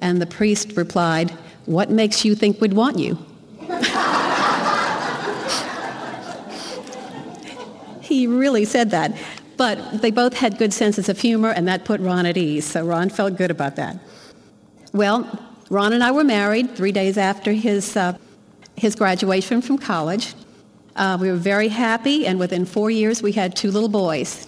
And 0.00 0.20
the 0.20 0.26
priest 0.26 0.76
replied, 0.76 1.30
What 1.66 1.90
makes 1.90 2.24
you 2.24 2.34
think 2.34 2.60
we'd 2.60 2.72
want 2.72 2.98
you? 2.98 3.18
He 8.14 8.26
really 8.26 8.64
said 8.64 8.90
that. 8.90 9.16
But 9.56 10.02
they 10.02 10.10
both 10.10 10.34
had 10.34 10.58
good 10.58 10.72
senses 10.72 11.08
of 11.08 11.18
humor, 11.18 11.50
and 11.50 11.68
that 11.68 11.84
put 11.84 12.00
Ron 12.00 12.26
at 12.26 12.36
ease. 12.36 12.64
So 12.64 12.84
Ron 12.84 13.10
felt 13.10 13.36
good 13.36 13.50
about 13.50 13.76
that. 13.76 13.98
Well, 14.92 15.26
Ron 15.70 15.92
and 15.92 16.02
I 16.02 16.10
were 16.10 16.24
married 16.24 16.76
three 16.76 16.92
days 16.92 17.16
after 17.16 17.52
his, 17.52 17.96
uh, 17.96 18.16
his 18.76 18.94
graduation 18.94 19.62
from 19.62 19.78
college. 19.78 20.34
Uh, 20.96 21.16
we 21.20 21.30
were 21.30 21.36
very 21.36 21.68
happy, 21.68 22.26
and 22.26 22.38
within 22.38 22.66
four 22.66 22.90
years, 22.90 23.22
we 23.22 23.32
had 23.32 23.56
two 23.56 23.70
little 23.70 23.88
boys, 23.88 24.46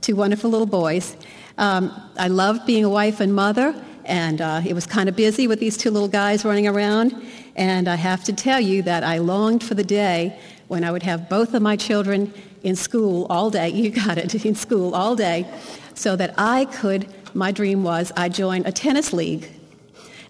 two 0.00 0.16
wonderful 0.16 0.50
little 0.50 0.66
boys. 0.66 1.16
Um, 1.56 1.90
I 2.18 2.28
loved 2.28 2.66
being 2.66 2.84
a 2.84 2.90
wife 2.90 3.20
and 3.20 3.34
mother, 3.34 3.74
and 4.04 4.40
uh, 4.40 4.60
it 4.66 4.74
was 4.74 4.86
kind 4.86 5.08
of 5.08 5.16
busy 5.16 5.46
with 5.46 5.60
these 5.60 5.76
two 5.76 5.90
little 5.90 6.08
guys 6.08 6.44
running 6.44 6.66
around. 6.66 7.14
And 7.56 7.88
I 7.88 7.96
have 7.96 8.24
to 8.24 8.32
tell 8.32 8.60
you 8.60 8.82
that 8.82 9.04
I 9.04 9.18
longed 9.18 9.64
for 9.64 9.74
the 9.74 9.84
day 9.84 10.38
when 10.68 10.84
I 10.84 10.92
would 10.92 11.02
have 11.02 11.28
both 11.28 11.54
of 11.54 11.62
my 11.62 11.76
children 11.76 12.32
in 12.62 12.76
school 12.76 13.26
all 13.28 13.50
day. 13.50 13.68
You 13.78 13.90
got 13.90 14.18
it, 14.18 14.44
in 14.44 14.54
school 14.54 14.94
all 14.94 15.16
day, 15.16 15.46
so 15.94 16.16
that 16.16 16.34
I 16.38 16.66
could, 16.66 17.06
my 17.34 17.50
dream 17.50 17.82
was 17.82 18.12
I'd 18.16 18.34
join 18.34 18.64
a 18.66 18.72
tennis 18.72 19.12
league. 19.12 19.48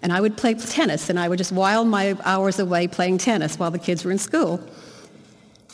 And 0.01 0.13
I 0.13 0.21
would 0.21 0.37
play 0.37 0.53
tennis, 0.53 1.09
and 1.09 1.19
I 1.19 1.27
would 1.27 1.37
just 1.37 1.51
while 1.51 1.83
my 1.83 2.15
hours 2.23 2.57
away 2.57 2.87
playing 2.87 3.17
tennis 3.17 3.59
while 3.59 3.69
the 3.71 3.79
kids 3.79 4.05
were 4.05 4.11
in 4.11 4.17
school. 4.17 4.61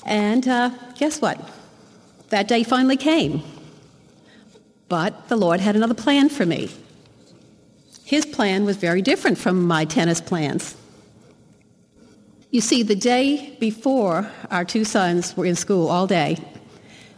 And 0.06 0.48
uh, 0.48 0.72
guess 0.98 1.22
what? 1.22 1.40
That 2.30 2.48
day 2.48 2.64
finally 2.64 2.98
came. 2.98 3.44
But 4.90 5.30
the 5.30 5.36
Lord 5.36 5.60
had 5.60 5.76
another 5.76 5.94
plan 5.94 6.30
for 6.30 6.46
me. 6.46 6.72
His 8.04 8.26
plan 8.26 8.66
was 8.66 8.78
very 8.78 9.02
different 9.02 9.38
from 9.38 9.66
my 9.66 9.86
tennis 9.86 10.22
plans. 10.22 10.76
You 12.52 12.62
see, 12.62 12.84
the 12.84 12.96
day 12.96 13.58
before 13.60 14.32
our 14.50 14.64
two 14.64 14.86
sons 14.86 15.36
were 15.36 15.46
in 15.46 15.56
school 15.56 15.90
all 15.90 16.08
day 16.08 16.38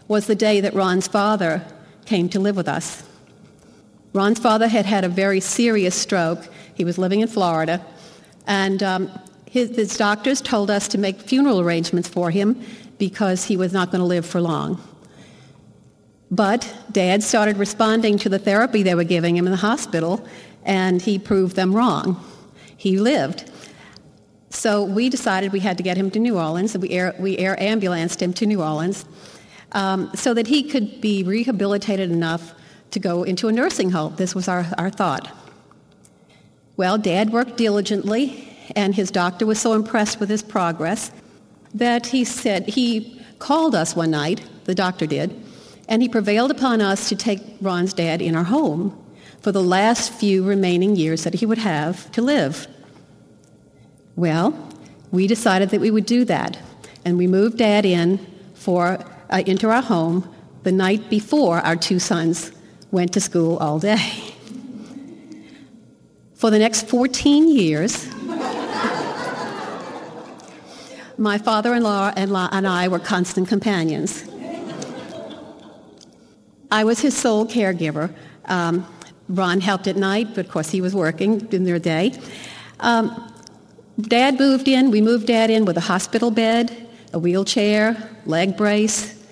was 0.08 0.28
the 0.28 0.36
day 0.36 0.62
that 0.62 0.74
Ron's 0.74 1.08
father 1.08 1.66
came 2.06 2.30
to 2.30 2.40
live 2.40 2.56
with 2.56 2.68
us. 2.68 3.04
Ron's 4.14 4.40
father 4.40 4.68
had 4.68 4.86
had 4.86 5.04
a 5.04 5.10
very 5.10 5.40
serious 5.40 5.94
stroke. 5.94 6.48
He 6.74 6.84
was 6.84 6.98
living 6.98 7.20
in 7.20 7.28
Florida, 7.28 7.86
and 8.48 8.82
um, 8.82 9.12
his, 9.50 9.76
his 9.76 9.98
doctors 9.98 10.42
told 10.42 10.72
us 10.72 10.88
to 10.90 10.98
make 10.98 11.20
funeral 11.20 11.60
arrangements 11.60 12.08
for 12.08 12.32
him 12.32 12.62
because 12.98 13.44
he 13.46 13.58
was 13.58 13.74
not 13.74 13.92
going 13.92 14.00
to 14.00 14.06
live 14.06 14.26
for 14.26 14.42
long. 14.42 14.82
But 16.32 16.74
Dad 16.92 17.22
started 17.22 17.58
responding 17.58 18.18
to 18.20 18.30
the 18.30 18.40
therapy 18.40 18.82
they 18.82 18.96
were 18.96 19.04
giving 19.04 19.38
him 19.38 19.46
in 19.46 19.52
the 19.52 19.58
hospital, 19.58 20.26
and 20.64 21.02
he 21.02 21.20
proved 21.20 21.56
them 21.56 21.76
wrong. 21.76 22.24
He 22.76 22.98
lived. 22.98 23.52
So 24.58 24.84
we 24.84 25.10
decided 25.10 25.54
we 25.54 25.60
had 25.60 25.78
to 25.78 25.84
get 25.84 25.98
him 25.98 26.10
to 26.10 26.20
New 26.20 26.36
Orleans, 26.36 26.74
and 26.74 26.82
we 26.82 26.90
air, 26.90 27.14
we 27.20 27.38
air 27.38 27.62
ambulanced 27.62 28.20
him 28.20 28.34
to 28.34 28.46
New 28.48 28.64
Orleans 28.64 29.06
um, 29.74 30.10
so 30.16 30.34
that 30.34 30.48
he 30.48 30.64
could 30.64 31.00
be 31.00 31.22
rehabilitated 31.22 32.10
enough 32.10 32.56
to 32.90 33.00
go 33.00 33.22
into 33.22 33.50
a 33.50 33.52
nursing 33.52 33.92
home. 33.92 34.16
This 34.16 34.34
was 34.34 34.48
our, 34.48 34.66
our 34.80 34.90
thought. 34.90 35.32
Well, 36.76 36.98
Dad 36.98 37.30
worked 37.30 37.58
diligently, 37.58 38.58
and 38.76 38.96
his 38.96 39.12
doctor 39.12 39.46
was 39.46 39.62
so 39.62 39.74
impressed 39.74 40.20
with 40.20 40.28
his 40.28 40.42
progress 40.42 41.12
that 41.76 42.08
he 42.08 42.24
said 42.24 42.68
he 42.68 43.22
called 43.38 43.76
us 43.76 43.96
one 43.96 44.10
night, 44.10 44.44
the 44.64 44.74
doctor 44.74 45.06
did, 45.06 45.40
and 45.88 46.02
he 46.02 46.10
prevailed 46.10 46.50
upon 46.50 46.82
us 46.82 47.10
to 47.10 47.16
take 47.16 47.42
Ron's 47.62 47.94
dad 47.94 48.24
in 48.24 48.36
our 48.36 48.46
home 48.46 48.98
for 49.40 49.52
the 49.52 49.62
last 49.62 50.12
few 50.12 50.44
remaining 50.44 50.96
years 50.96 51.26
that 51.26 51.36
he 51.36 51.46
would 51.46 51.60
have 51.60 52.12
to 52.14 52.24
live. 52.24 52.68
Well, 54.18 54.54
we 55.12 55.28
decided 55.28 55.70
that 55.70 55.80
we 55.80 55.92
would 55.92 56.08
do 56.08 56.26
that, 56.26 56.58
and 57.06 57.20
we 57.20 57.28
moved 57.28 57.60
Dad 57.60 57.86
in 57.86 58.18
for 58.56 58.98
uh, 59.30 59.44
into 59.46 59.70
our 59.70 59.84
home 59.84 60.28
the 60.64 60.72
night 60.72 61.08
before 61.08 61.60
our 61.60 61.76
two 61.76 62.00
sons 62.00 62.52
went 62.90 63.14
to 63.14 63.22
school 63.22 63.58
all 63.58 63.78
day. 63.80 63.96
For 66.34 66.50
the 66.52 66.60
next 66.60 66.88
14 66.88 67.50
years, 67.50 68.06
my 71.18 71.38
father-in-law 71.38 72.14
and 72.16 72.32
and 72.32 72.68
I 72.68 72.88
were 72.88 73.00
constant 73.00 73.48
companions. 73.48 74.24
I 76.72 76.84
was 76.84 77.00
his 77.00 77.16
sole 77.16 77.46
caregiver. 77.46 78.14
Um, 78.46 78.86
Ron 79.30 79.62
helped 79.62 79.88
at 79.88 79.96
night, 79.96 80.36
but 80.36 80.46
of 80.46 80.52
course 80.52 80.70
he 80.70 80.82
was 80.82 80.96
working 80.96 81.48
in 81.52 81.64
their 81.64 81.80
day. 81.80 82.14
Um, 82.80 83.34
Dad 84.00 84.40
moved 84.40 84.68
in. 84.68 84.92
We 84.92 85.02
moved 85.02 85.28
Dad 85.28 85.50
in 85.50 85.66
with 85.66 85.76
a 85.78 85.82
hospital 85.82 86.30
bed, 86.30 86.88
a 87.14 87.20
wheelchair, 87.20 87.98
leg 88.26 88.56
brace, 88.56 89.24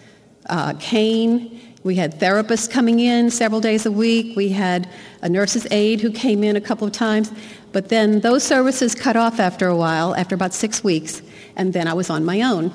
uh, 0.49 0.73
cane. 0.79 1.61
We 1.83 1.95
had 1.95 2.19
therapists 2.19 2.69
coming 2.69 2.99
in 2.99 3.29
several 3.29 3.61
days 3.61 3.85
a 3.85 3.91
week. 3.91 4.35
We 4.35 4.49
had 4.49 4.89
a 5.21 5.29
nurse's 5.29 5.67
aide 5.69 6.01
who 6.01 6.11
came 6.11 6.43
in 6.43 6.55
a 6.55 6.61
couple 6.61 6.87
of 6.87 6.93
times. 6.93 7.31
But 7.73 7.89
then 7.89 8.21
those 8.21 8.43
services 8.43 8.95
cut 8.95 9.15
off 9.15 9.39
after 9.39 9.67
a 9.67 9.75
while, 9.75 10.15
after 10.15 10.33
about 10.33 10.53
six 10.53 10.83
weeks, 10.83 11.21
and 11.55 11.71
then 11.71 11.87
I 11.87 11.93
was 11.93 12.09
on 12.09 12.25
my 12.25 12.41
own. 12.41 12.73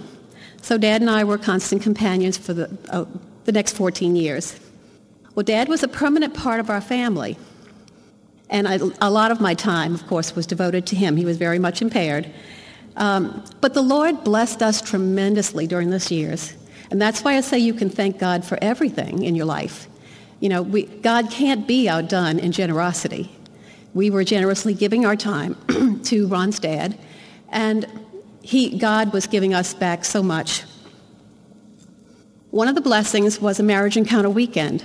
So 0.63 0.79
Dad 0.79 1.01
and 1.01 1.11
I 1.11 1.25
were 1.25 1.39
constant 1.39 1.83
companions 1.83 2.39
for 2.39 2.55
the, 2.55 2.79
uh, 2.91 3.07
the 3.47 3.53
next 3.53 3.77
14 3.77 4.15
years. 4.15 4.61
Well, 5.35 5.43
Dad 5.43 5.69
was 5.69 5.83
a 5.83 5.89
permanent 5.89 6.35
part 6.35 6.61
of 6.61 6.71
our 6.71 6.81
family. 6.81 7.37
And 8.51 8.69
I, 8.69 8.79
a 9.01 9.11
lot 9.11 9.31
of 9.31 9.41
my 9.41 9.55
time, 9.55 9.95
of 9.95 10.07
course, 10.07 10.37
was 10.37 10.47
devoted 10.47 10.85
to 10.87 10.97
him. 10.97 11.17
He 11.17 11.25
was 11.25 11.39
very 11.39 11.59
much 11.59 11.81
impaired. 11.81 12.31
Um, 12.97 13.45
but 13.61 13.75
the 13.75 13.83
Lord 13.83 14.25
blessed 14.25 14.63
us 14.63 14.83
tremendously 14.83 15.67
during 15.67 15.91
those 15.91 16.11
years. 16.11 16.55
And 16.91 17.01
that's 17.01 17.23
why 17.23 17.37
I 17.37 17.41
say 17.41 17.59
you 17.59 17.73
can 17.73 17.89
thank 17.89 18.19
God 18.19 18.45
for 18.45 18.59
everything 18.61 19.23
in 19.23 19.37
your 19.37 19.47
life. 19.47 19.87
You 20.41 20.49
know, 20.49 20.63
we, 20.63 20.85
God 20.85 21.31
can't 21.31 21.67
be 21.67 21.89
outdone 21.89 22.39
in 22.39 22.51
generosity. 22.51 23.31
We 23.95 24.11
were 24.11 24.25
generously 24.25 24.75
giving 24.75 25.07
our 25.07 25.17
time 25.17 26.01
to 26.05 26.27
Ron's 26.27 26.59
dad, 26.59 26.99
and 27.51 27.87
he, 28.43 28.79
God 28.79 29.13
was 29.13 29.27
giving 29.27 29.55
us 29.55 29.75
back 29.75 30.05
so 30.05 30.23
much. 30.23 30.65
One 32.51 32.69
of 32.69 32.75
the 32.75 32.81
blessings 32.81 33.41
was 33.41 33.61
a 33.61 33.63
marriage 33.63 33.97
encounter 33.97 34.31
weekend 34.31 34.85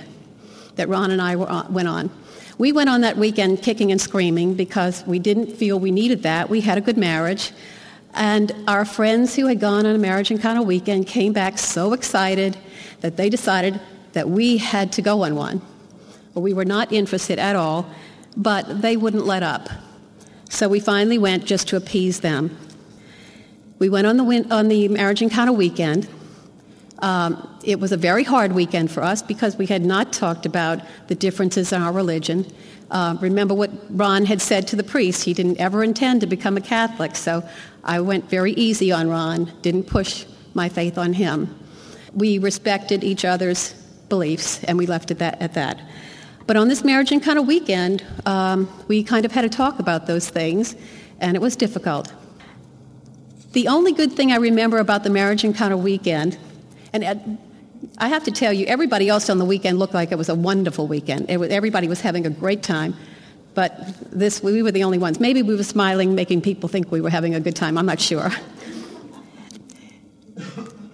that 0.76 0.88
Ron 0.88 1.10
and 1.10 1.22
I 1.22 1.34
on, 1.34 1.72
went 1.72 1.88
on. 1.88 2.10
We 2.58 2.72
went 2.72 2.88
on 2.88 3.02
that 3.02 3.18
weekend 3.18 3.62
kicking 3.62 3.92
and 3.92 4.00
screaming 4.00 4.54
because 4.54 5.04
we 5.06 5.18
didn't 5.18 5.56
feel 5.56 5.78
we 5.78 5.90
needed 5.90 6.22
that. 6.22 6.48
We 6.48 6.62
had 6.62 6.78
a 6.78 6.80
good 6.80 6.96
marriage. 6.96 7.52
And 8.14 8.50
our 8.66 8.86
friends 8.86 9.36
who 9.36 9.46
had 9.46 9.60
gone 9.60 9.84
on 9.84 9.94
a 9.94 9.98
marriage 9.98 10.30
encounter 10.30 10.62
weekend 10.62 11.06
came 11.06 11.34
back 11.34 11.58
so 11.58 11.92
excited 11.92 12.56
that 13.02 13.18
they 13.18 13.28
decided 13.28 13.78
that 14.14 14.30
we 14.30 14.56
had 14.56 14.90
to 14.92 15.02
go 15.02 15.24
on 15.24 15.36
one. 15.36 15.60
We 16.34 16.54
were 16.54 16.64
not 16.64 16.92
interested 16.92 17.38
at 17.38 17.56
all, 17.56 17.90
but 18.38 18.80
they 18.80 18.96
wouldn't 18.96 19.26
let 19.26 19.42
up. 19.42 19.68
So 20.48 20.66
we 20.66 20.80
finally 20.80 21.18
went 21.18 21.44
just 21.44 21.68
to 21.68 21.76
appease 21.76 22.20
them. 22.20 22.56
We 23.78 23.90
went 23.90 24.06
on 24.06 24.16
the, 24.16 24.24
win- 24.24 24.50
on 24.50 24.68
the 24.68 24.88
marriage 24.88 25.20
encounter 25.20 25.52
weekend. 25.52 26.08
Um, 27.00 27.58
it 27.62 27.78
was 27.78 27.92
a 27.92 27.96
very 27.96 28.24
hard 28.24 28.52
weekend 28.52 28.90
for 28.90 29.02
us 29.02 29.22
because 29.22 29.56
we 29.56 29.66
had 29.66 29.84
not 29.84 30.12
talked 30.12 30.46
about 30.46 30.80
the 31.08 31.14
differences 31.14 31.72
in 31.72 31.82
our 31.82 31.92
religion. 31.92 32.46
Uh, 32.90 33.16
remember 33.20 33.54
what 33.54 33.70
Ron 33.90 34.24
had 34.24 34.40
said 34.40 34.66
to 34.68 34.76
the 34.76 34.84
priest. 34.84 35.24
He 35.24 35.34
didn't 35.34 35.58
ever 35.58 35.82
intend 35.82 36.20
to 36.22 36.26
become 36.26 36.56
a 36.56 36.60
Catholic, 36.60 37.16
so 37.16 37.46
I 37.84 38.00
went 38.00 38.30
very 38.30 38.52
easy 38.52 38.92
on 38.92 39.08
Ron, 39.08 39.52
didn't 39.62 39.84
push 39.84 40.24
my 40.54 40.68
faith 40.68 40.96
on 40.96 41.12
him. 41.12 41.58
We 42.14 42.38
respected 42.38 43.04
each 43.04 43.24
other's 43.24 43.74
beliefs, 44.08 44.62
and 44.64 44.78
we 44.78 44.86
left 44.86 45.10
it 45.10 45.18
that, 45.18 45.40
at 45.42 45.54
that. 45.54 45.80
But 46.46 46.56
on 46.56 46.68
this 46.68 46.84
marriage 46.84 47.10
and 47.10 47.22
kind 47.22 47.38
of 47.38 47.46
weekend, 47.46 48.04
um, 48.24 48.68
we 48.86 49.02
kind 49.02 49.24
of 49.24 49.32
had 49.32 49.42
to 49.42 49.48
talk 49.48 49.80
about 49.80 50.06
those 50.06 50.30
things, 50.30 50.76
and 51.20 51.36
it 51.36 51.40
was 51.40 51.56
difficult. 51.56 52.12
The 53.52 53.68
only 53.68 53.92
good 53.92 54.12
thing 54.12 54.32
I 54.32 54.36
remember 54.36 54.78
about 54.78 55.02
the 55.02 55.10
marriage 55.10 55.44
encounter 55.44 55.76
weekend 55.76 56.38
and 57.04 57.38
I 57.98 58.08
have 58.08 58.24
to 58.24 58.30
tell 58.30 58.52
you, 58.52 58.66
everybody 58.66 59.08
else 59.08 59.30
on 59.30 59.38
the 59.38 59.44
weekend 59.44 59.78
looked 59.78 59.94
like 59.94 60.12
it 60.12 60.18
was 60.18 60.28
a 60.28 60.34
wonderful 60.34 60.86
weekend. 60.86 61.28
Was, 61.28 61.50
everybody 61.50 61.88
was 61.88 62.00
having 62.00 62.26
a 62.26 62.30
great 62.30 62.62
time. 62.62 62.94
But 63.54 63.72
this, 64.10 64.42
we 64.42 64.62
were 64.62 64.70
the 64.70 64.84
only 64.84 64.98
ones. 64.98 65.18
Maybe 65.18 65.42
we 65.42 65.56
were 65.56 65.62
smiling, 65.62 66.14
making 66.14 66.42
people 66.42 66.68
think 66.68 66.92
we 66.92 67.00
were 67.00 67.10
having 67.10 67.34
a 67.34 67.40
good 67.40 67.56
time. 67.56 67.78
I'm 67.78 67.86
not 67.86 68.00
sure. 68.00 68.30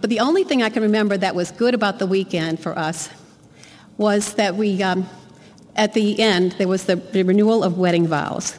But 0.03 0.11
the 0.11 0.19
only 0.19 0.43
thing 0.43 0.65
I 0.65 0.69
can 0.69 0.83
remember 0.83 1.17
that 1.17 1.37
was 1.37 1.53
good 1.53 1.75
about 1.75 2.01
the 2.01 2.07
weekend 2.07 2.59
for 2.59 2.77
us 2.77 3.09
was 3.99 4.35
that 4.35 4.57
we, 4.57 4.83
um, 4.83 5.09
at 5.77 5.95
the 5.95 6.19
end, 6.19 6.57
there 6.59 6.67
was 6.67 6.87
the, 6.87 6.97
the 6.97 7.23
renewal 7.23 7.63
of 7.63 7.79
wedding 7.79 8.09
vows. 8.09 8.59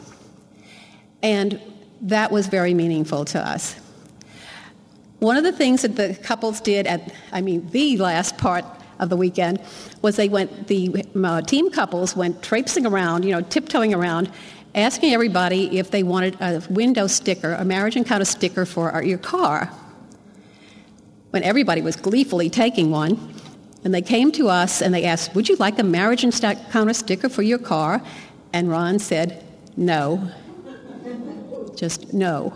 And 1.22 1.60
that 2.00 2.32
was 2.32 2.46
very 2.46 2.72
meaningful 2.72 3.26
to 3.26 3.46
us. 3.46 3.76
One 5.20 5.36
of 5.36 5.44
the 5.44 5.52
things 5.52 5.82
that 5.82 5.96
the 5.96 6.14
couples 6.22 6.60
did 6.60 6.86
at, 6.86 7.12
I 7.32 7.40
mean, 7.40 7.68
the 7.70 7.96
last 7.96 8.36
part 8.36 8.64
of 8.98 9.08
the 9.08 9.16
weekend 9.16 9.60
was 10.02 10.16
they 10.16 10.28
went, 10.28 10.66
the 10.68 11.04
uh, 11.22 11.40
team 11.42 11.70
couples 11.70 12.14
went 12.14 12.42
traipsing 12.42 12.86
around, 12.86 13.24
you 13.24 13.32
know, 13.32 13.40
tiptoeing 13.40 13.94
around, 13.94 14.30
asking 14.74 15.12
everybody 15.12 15.78
if 15.78 15.90
they 15.90 16.02
wanted 16.02 16.36
a 16.40 16.62
window 16.70 17.06
sticker, 17.06 17.54
a 17.54 17.64
marriage 17.64 17.96
and 17.96 18.04
encounter 18.04 18.24
sticker 18.24 18.66
for 18.66 18.90
our, 18.90 19.02
your 19.02 19.18
car. 19.18 19.70
When 21.30 21.42
everybody 21.42 21.80
was 21.80 21.96
gleefully 21.96 22.50
taking 22.50 22.90
one, 22.90 23.34
and 23.84 23.92
they 23.92 24.02
came 24.02 24.32
to 24.32 24.48
us 24.48 24.80
and 24.80 24.94
they 24.94 25.04
asked, 25.04 25.34
Would 25.34 25.48
you 25.48 25.56
like 25.56 25.78
a 25.78 25.82
marriage 25.82 26.24
and 26.24 26.34
encounter 26.42 26.94
sticker 26.94 27.28
for 27.28 27.42
your 27.42 27.58
car? 27.58 28.02
And 28.52 28.70
Ron 28.70 28.98
said, 28.98 29.44
No. 29.76 30.30
Just 31.76 32.14
no. 32.14 32.54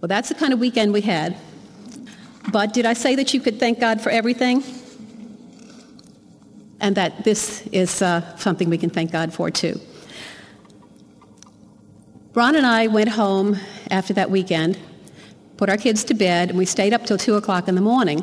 Well, 0.00 0.08
that's 0.08 0.28
the 0.28 0.34
kind 0.34 0.52
of 0.52 0.58
weekend 0.58 0.92
we 0.92 1.00
had. 1.00 1.36
But 2.52 2.72
did 2.72 2.86
I 2.86 2.94
say 2.94 3.14
that 3.16 3.34
you 3.34 3.40
could 3.40 3.58
thank 3.60 3.80
God 3.80 4.00
for 4.00 4.10
everything? 4.10 4.62
and 6.80 6.96
that 6.96 7.24
this 7.24 7.66
is 7.72 8.02
uh, 8.02 8.36
something 8.36 8.70
we 8.70 8.78
can 8.78 8.90
thank 8.90 9.10
God 9.10 9.32
for 9.32 9.50
too. 9.50 9.80
Ron 12.34 12.54
and 12.54 12.66
I 12.66 12.86
went 12.86 13.08
home 13.08 13.56
after 13.90 14.12
that 14.14 14.30
weekend, 14.30 14.78
put 15.56 15.68
our 15.68 15.76
kids 15.76 16.04
to 16.04 16.14
bed, 16.14 16.50
and 16.50 16.58
we 16.58 16.64
stayed 16.64 16.92
up 16.92 17.04
till 17.04 17.18
2 17.18 17.34
o'clock 17.34 17.66
in 17.68 17.74
the 17.74 17.80
morning. 17.80 18.22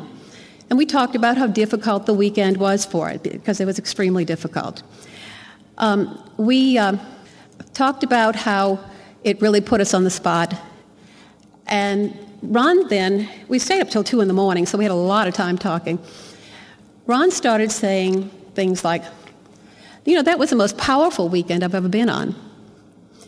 And 0.70 0.78
we 0.78 0.86
talked 0.86 1.14
about 1.14 1.36
how 1.36 1.46
difficult 1.46 2.06
the 2.06 2.14
weekend 2.14 2.56
was 2.56 2.84
for 2.84 3.10
it, 3.10 3.22
because 3.22 3.60
it 3.60 3.66
was 3.66 3.78
extremely 3.78 4.24
difficult. 4.24 4.82
Um, 5.78 6.18
we 6.38 6.78
uh, 6.78 6.96
talked 7.74 8.02
about 8.02 8.34
how 8.34 8.80
it 9.22 9.40
really 9.42 9.60
put 9.60 9.80
us 9.80 9.92
on 9.92 10.04
the 10.04 10.10
spot. 10.10 10.54
And 11.66 12.16
Ron 12.42 12.88
then, 12.88 13.28
we 13.48 13.58
stayed 13.58 13.80
up 13.80 13.90
till 13.90 14.04
2 14.04 14.20
in 14.20 14.28
the 14.28 14.34
morning, 14.34 14.66
so 14.66 14.78
we 14.78 14.84
had 14.84 14.90
a 14.90 14.94
lot 14.94 15.26
of 15.26 15.34
time 15.34 15.58
talking. 15.58 15.98
Ron 17.06 17.30
started 17.30 17.72
saying 17.72 18.28
things 18.54 18.84
like, 18.84 19.02
you 20.04 20.14
know, 20.14 20.22
that 20.22 20.38
was 20.38 20.50
the 20.50 20.56
most 20.56 20.76
powerful 20.78 21.28
weekend 21.28 21.64
I've 21.64 21.74
ever 21.74 21.88
been 21.88 22.08
on. 22.08 22.34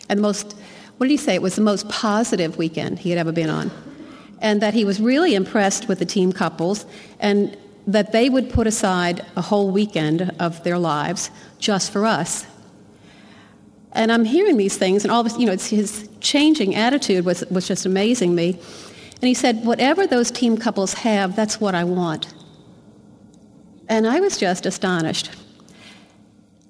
And 0.08 0.18
the 0.18 0.22
most, 0.22 0.56
what 0.96 1.06
did 1.06 1.10
he 1.10 1.16
say? 1.16 1.34
It 1.34 1.42
was 1.42 1.56
the 1.56 1.62
most 1.62 1.88
positive 1.88 2.56
weekend 2.56 2.98
he 2.98 3.10
had 3.10 3.18
ever 3.18 3.32
been 3.32 3.50
on. 3.50 3.70
And 4.40 4.60
that 4.62 4.74
he 4.74 4.84
was 4.84 5.00
really 5.00 5.34
impressed 5.34 5.88
with 5.88 5.98
the 5.98 6.06
team 6.06 6.32
couples 6.32 6.86
and 7.18 7.56
that 7.86 8.12
they 8.12 8.28
would 8.28 8.50
put 8.50 8.66
aside 8.66 9.24
a 9.36 9.40
whole 9.40 9.70
weekend 9.70 10.30
of 10.38 10.62
their 10.62 10.78
lives 10.78 11.30
just 11.58 11.90
for 11.90 12.04
us. 12.04 12.46
And 13.92 14.12
I'm 14.12 14.24
hearing 14.24 14.58
these 14.58 14.76
things, 14.76 15.02
and 15.02 15.10
all 15.10 15.22
this, 15.22 15.38
you 15.38 15.46
know, 15.46 15.56
his 15.56 16.08
changing 16.20 16.74
attitude 16.74 17.24
was, 17.24 17.42
was 17.50 17.66
just 17.66 17.86
amazing 17.86 18.34
me. 18.34 18.58
And 19.20 19.28
he 19.28 19.34
said, 19.34 19.64
Whatever 19.64 20.06
those 20.06 20.30
team 20.30 20.56
couples 20.56 20.94
have, 20.94 21.34
that's 21.34 21.60
what 21.60 21.74
I 21.74 21.84
want. 21.84 22.32
And 23.88 24.06
I 24.06 24.20
was 24.20 24.36
just 24.36 24.66
astonished. 24.66 25.30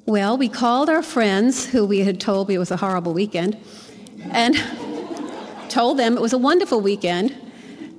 Well, 0.07 0.39
we 0.39 0.49
called 0.49 0.89
our 0.89 1.03
friends 1.03 1.67
who 1.67 1.85
we 1.85 2.01
had 2.01 2.21
told 2.21 2.49
it 2.51 2.59
was 2.59 2.71
a 2.71 2.79
horrible 2.79 3.13
weekend 3.13 3.59
and 4.31 4.57
told 5.69 5.99
them 5.99 6.17
it 6.17 6.21
was 6.23 6.33
a 6.33 6.39
wonderful 6.39 6.81
weekend. 6.81 7.37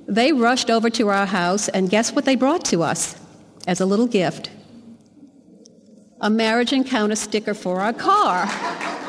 They 0.08 0.32
rushed 0.32 0.70
over 0.70 0.90
to 0.90 1.08
our 1.08 1.26
house, 1.26 1.68
and 1.68 1.88
guess 1.88 2.12
what 2.12 2.24
they 2.24 2.34
brought 2.34 2.64
to 2.66 2.82
us 2.82 3.14
as 3.68 3.80
a 3.80 3.86
little 3.86 4.08
gift? 4.08 4.50
A 6.20 6.28
marriage 6.28 6.72
encounter 6.72 7.14
sticker 7.14 7.54
for 7.54 7.80
our 7.80 7.92
car, 7.92 8.46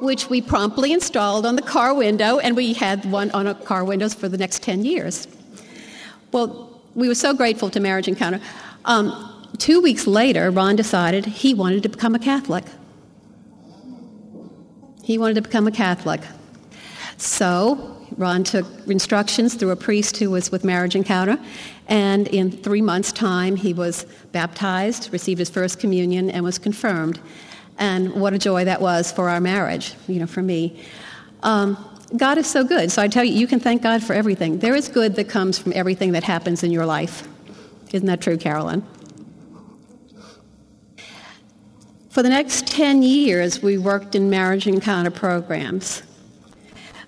which 0.00 0.28
we 0.28 0.40
promptly 0.40 0.92
installed 0.92 1.46
on 1.46 1.56
the 1.56 1.62
car 1.62 1.94
window, 1.94 2.38
and 2.38 2.56
we 2.56 2.72
had 2.72 3.04
one 3.10 3.30
on 3.32 3.46
our 3.46 3.54
car 3.54 3.84
windows 3.84 4.14
for 4.14 4.28
the 4.28 4.38
next 4.38 4.62
10 4.62 4.84
years. 4.84 5.28
Well, 6.32 6.80
we 6.94 7.08
were 7.08 7.14
so 7.14 7.34
grateful 7.34 7.70
to 7.70 7.80
Marriage 7.80 8.08
Encounter. 8.08 8.40
Um, 8.84 9.48
two 9.58 9.80
weeks 9.80 10.06
later, 10.06 10.50
Ron 10.50 10.76
decided 10.76 11.26
he 11.26 11.54
wanted 11.54 11.82
to 11.82 11.88
become 11.88 12.14
a 12.14 12.18
Catholic. 12.18 12.64
He 15.02 15.18
wanted 15.18 15.34
to 15.34 15.42
become 15.42 15.66
a 15.66 15.72
Catholic. 15.72 16.20
So 17.16 17.96
Ron 18.16 18.44
took 18.44 18.66
instructions 18.86 19.54
through 19.54 19.70
a 19.70 19.76
priest 19.76 20.16
who 20.16 20.30
was 20.30 20.50
with 20.50 20.64
Marriage 20.64 20.96
Encounter, 20.96 21.38
and 21.88 22.28
in 22.28 22.50
three 22.50 22.82
months' 22.82 23.12
time, 23.12 23.56
he 23.56 23.72
was 23.72 24.06
baptized, 24.32 25.12
received 25.12 25.38
his 25.38 25.50
first 25.50 25.78
communion, 25.78 26.30
and 26.30 26.44
was 26.44 26.58
confirmed. 26.58 27.20
And 27.78 28.14
what 28.14 28.32
a 28.32 28.38
joy 28.38 28.64
that 28.64 28.80
was 28.80 29.12
for 29.12 29.28
our 29.28 29.40
marriage, 29.40 29.94
you 30.08 30.18
know, 30.18 30.26
for 30.26 30.42
me. 30.42 30.82
Um, 31.42 31.76
God 32.16 32.38
is 32.38 32.46
so 32.46 32.64
good. 32.64 32.90
So 32.90 33.02
I 33.02 33.08
tell 33.08 33.24
you, 33.24 33.32
you 33.32 33.46
can 33.46 33.60
thank 33.60 33.82
God 33.82 34.02
for 34.02 34.12
everything. 34.12 34.58
There 34.58 34.74
is 34.74 34.88
good 34.88 35.16
that 35.16 35.28
comes 35.28 35.58
from 35.58 35.72
everything 35.74 36.12
that 36.12 36.24
happens 36.24 36.62
in 36.62 36.70
your 36.70 36.86
life. 36.86 37.28
Isn't 37.92 38.06
that 38.06 38.20
true, 38.20 38.36
Carolyn? 38.36 38.84
For 42.10 42.22
the 42.22 42.30
next 42.30 42.66
10 42.68 43.02
years, 43.02 43.62
we 43.62 43.76
worked 43.76 44.14
in 44.14 44.30
marriage 44.30 44.66
encounter 44.66 45.10
programs. 45.10 46.02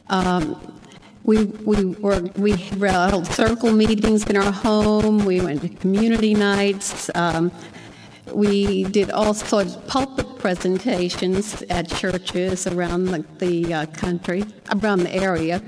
Um, 0.08 0.80
we, 1.24 1.44
we, 1.44 1.84
were, 1.84 2.20
we 2.36 2.52
held 2.52 3.26
circle 3.26 3.72
meetings 3.72 4.26
in 4.26 4.36
our 4.36 4.52
home. 4.52 5.24
We 5.24 5.40
went 5.40 5.62
to 5.62 5.68
community 5.68 6.34
nights. 6.34 7.10
Um, 7.14 7.52
we 8.34 8.84
did 8.84 9.10
all 9.10 9.34
sorts 9.34 9.76
of 9.76 9.86
pulpit 9.86 10.38
presentations 10.38 11.62
at 11.70 11.88
churches 11.88 12.66
around 12.66 13.06
the, 13.06 13.24
the 13.38 13.74
uh, 13.74 13.86
country, 13.86 14.44
around 14.74 15.00
the 15.00 15.14
area. 15.14 15.62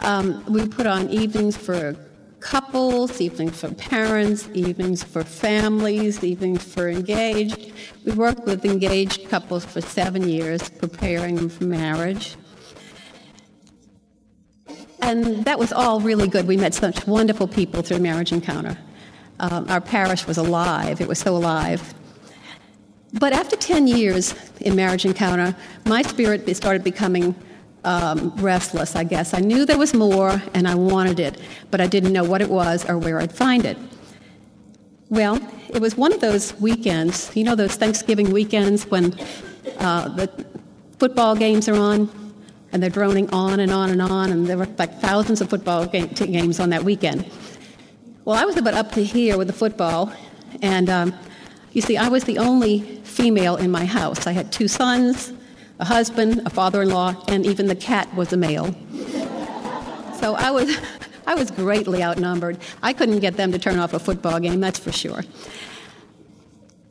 Um, 0.00 0.44
we 0.46 0.66
put 0.66 0.86
on 0.86 1.08
evenings 1.10 1.56
for 1.56 1.96
couples, 2.40 3.20
evenings 3.20 3.60
for 3.60 3.72
parents, 3.74 4.48
evenings 4.54 5.02
for 5.02 5.22
families, 5.22 6.24
evenings 6.24 6.64
for 6.64 6.88
engaged. 6.88 7.72
We 8.04 8.12
worked 8.12 8.46
with 8.46 8.64
engaged 8.64 9.28
couples 9.28 9.64
for 9.64 9.80
seven 9.80 10.28
years, 10.28 10.68
preparing 10.70 11.36
them 11.36 11.48
for 11.48 11.64
marriage. 11.64 12.36
And 15.02 15.44
that 15.44 15.58
was 15.58 15.72
all 15.72 16.00
really 16.00 16.28
good. 16.28 16.46
We 16.46 16.56
met 16.56 16.74
such 16.74 17.06
wonderful 17.06 17.48
people 17.48 17.82
through 17.82 17.98
Marriage 18.00 18.32
Encounter 18.32 18.78
um, 19.40 19.68
our 19.68 19.80
parish 19.80 20.26
was 20.26 20.36
alive. 20.36 21.00
It 21.00 21.08
was 21.08 21.18
so 21.18 21.36
alive. 21.36 21.94
But 23.14 23.32
after 23.32 23.56
10 23.56 23.88
years 23.88 24.34
in 24.60 24.76
Marriage 24.76 25.04
Encounter, 25.04 25.56
my 25.86 26.02
spirit 26.02 26.54
started 26.54 26.84
becoming 26.84 27.34
um, 27.82 28.32
restless, 28.36 28.94
I 28.94 29.04
guess. 29.04 29.34
I 29.34 29.40
knew 29.40 29.64
there 29.64 29.78
was 29.78 29.94
more 29.94 30.40
and 30.54 30.68
I 30.68 30.74
wanted 30.74 31.18
it, 31.18 31.40
but 31.70 31.80
I 31.80 31.86
didn't 31.86 32.12
know 32.12 32.22
what 32.22 32.42
it 32.42 32.50
was 32.50 32.88
or 32.88 32.98
where 32.98 33.18
I'd 33.18 33.32
find 33.32 33.64
it. 33.64 33.78
Well, 35.08 35.40
it 35.70 35.80
was 35.80 35.96
one 35.96 36.12
of 36.12 36.20
those 36.20 36.54
weekends, 36.60 37.34
you 37.34 37.42
know, 37.42 37.56
those 37.56 37.74
Thanksgiving 37.74 38.30
weekends 38.30 38.86
when 38.86 39.18
uh, 39.78 40.08
the 40.10 40.46
football 40.98 41.34
games 41.34 41.68
are 41.68 41.74
on 41.74 42.08
and 42.72 42.80
they're 42.80 42.90
droning 42.90 43.28
on 43.30 43.58
and 43.58 43.72
on 43.72 43.90
and 43.90 44.02
on, 44.02 44.30
and 44.30 44.46
there 44.46 44.58
were 44.58 44.68
like 44.78 45.00
thousands 45.00 45.40
of 45.40 45.50
football 45.50 45.86
game- 45.86 46.08
games 46.08 46.60
on 46.60 46.70
that 46.70 46.84
weekend. 46.84 47.28
Well, 48.30 48.38
I 48.38 48.44
was 48.44 48.56
about 48.56 48.74
up 48.74 48.92
to 48.92 49.02
here 49.02 49.36
with 49.36 49.48
the 49.48 49.52
football, 49.52 50.12
and 50.62 50.88
um, 50.88 51.12
you 51.72 51.82
see, 51.82 51.96
I 51.96 52.06
was 52.06 52.22
the 52.22 52.38
only 52.38 52.78
female 53.02 53.56
in 53.56 53.72
my 53.72 53.84
house. 53.84 54.24
I 54.24 54.30
had 54.30 54.52
two 54.52 54.68
sons, 54.68 55.32
a 55.80 55.84
husband, 55.84 56.42
a 56.46 56.50
father-in-law, 56.50 57.24
and 57.26 57.44
even 57.44 57.66
the 57.66 57.74
cat 57.74 58.14
was 58.14 58.32
a 58.32 58.36
male. 58.36 58.72
so 60.20 60.36
I 60.36 60.52
was, 60.52 60.78
I 61.26 61.34
was 61.34 61.50
greatly 61.50 62.04
outnumbered. 62.04 62.58
I 62.84 62.92
couldn't 62.92 63.18
get 63.18 63.36
them 63.36 63.50
to 63.50 63.58
turn 63.58 63.80
off 63.80 63.94
a 63.94 63.98
football 63.98 64.38
game, 64.38 64.60
that's 64.60 64.78
for 64.78 64.92
sure. 64.92 65.24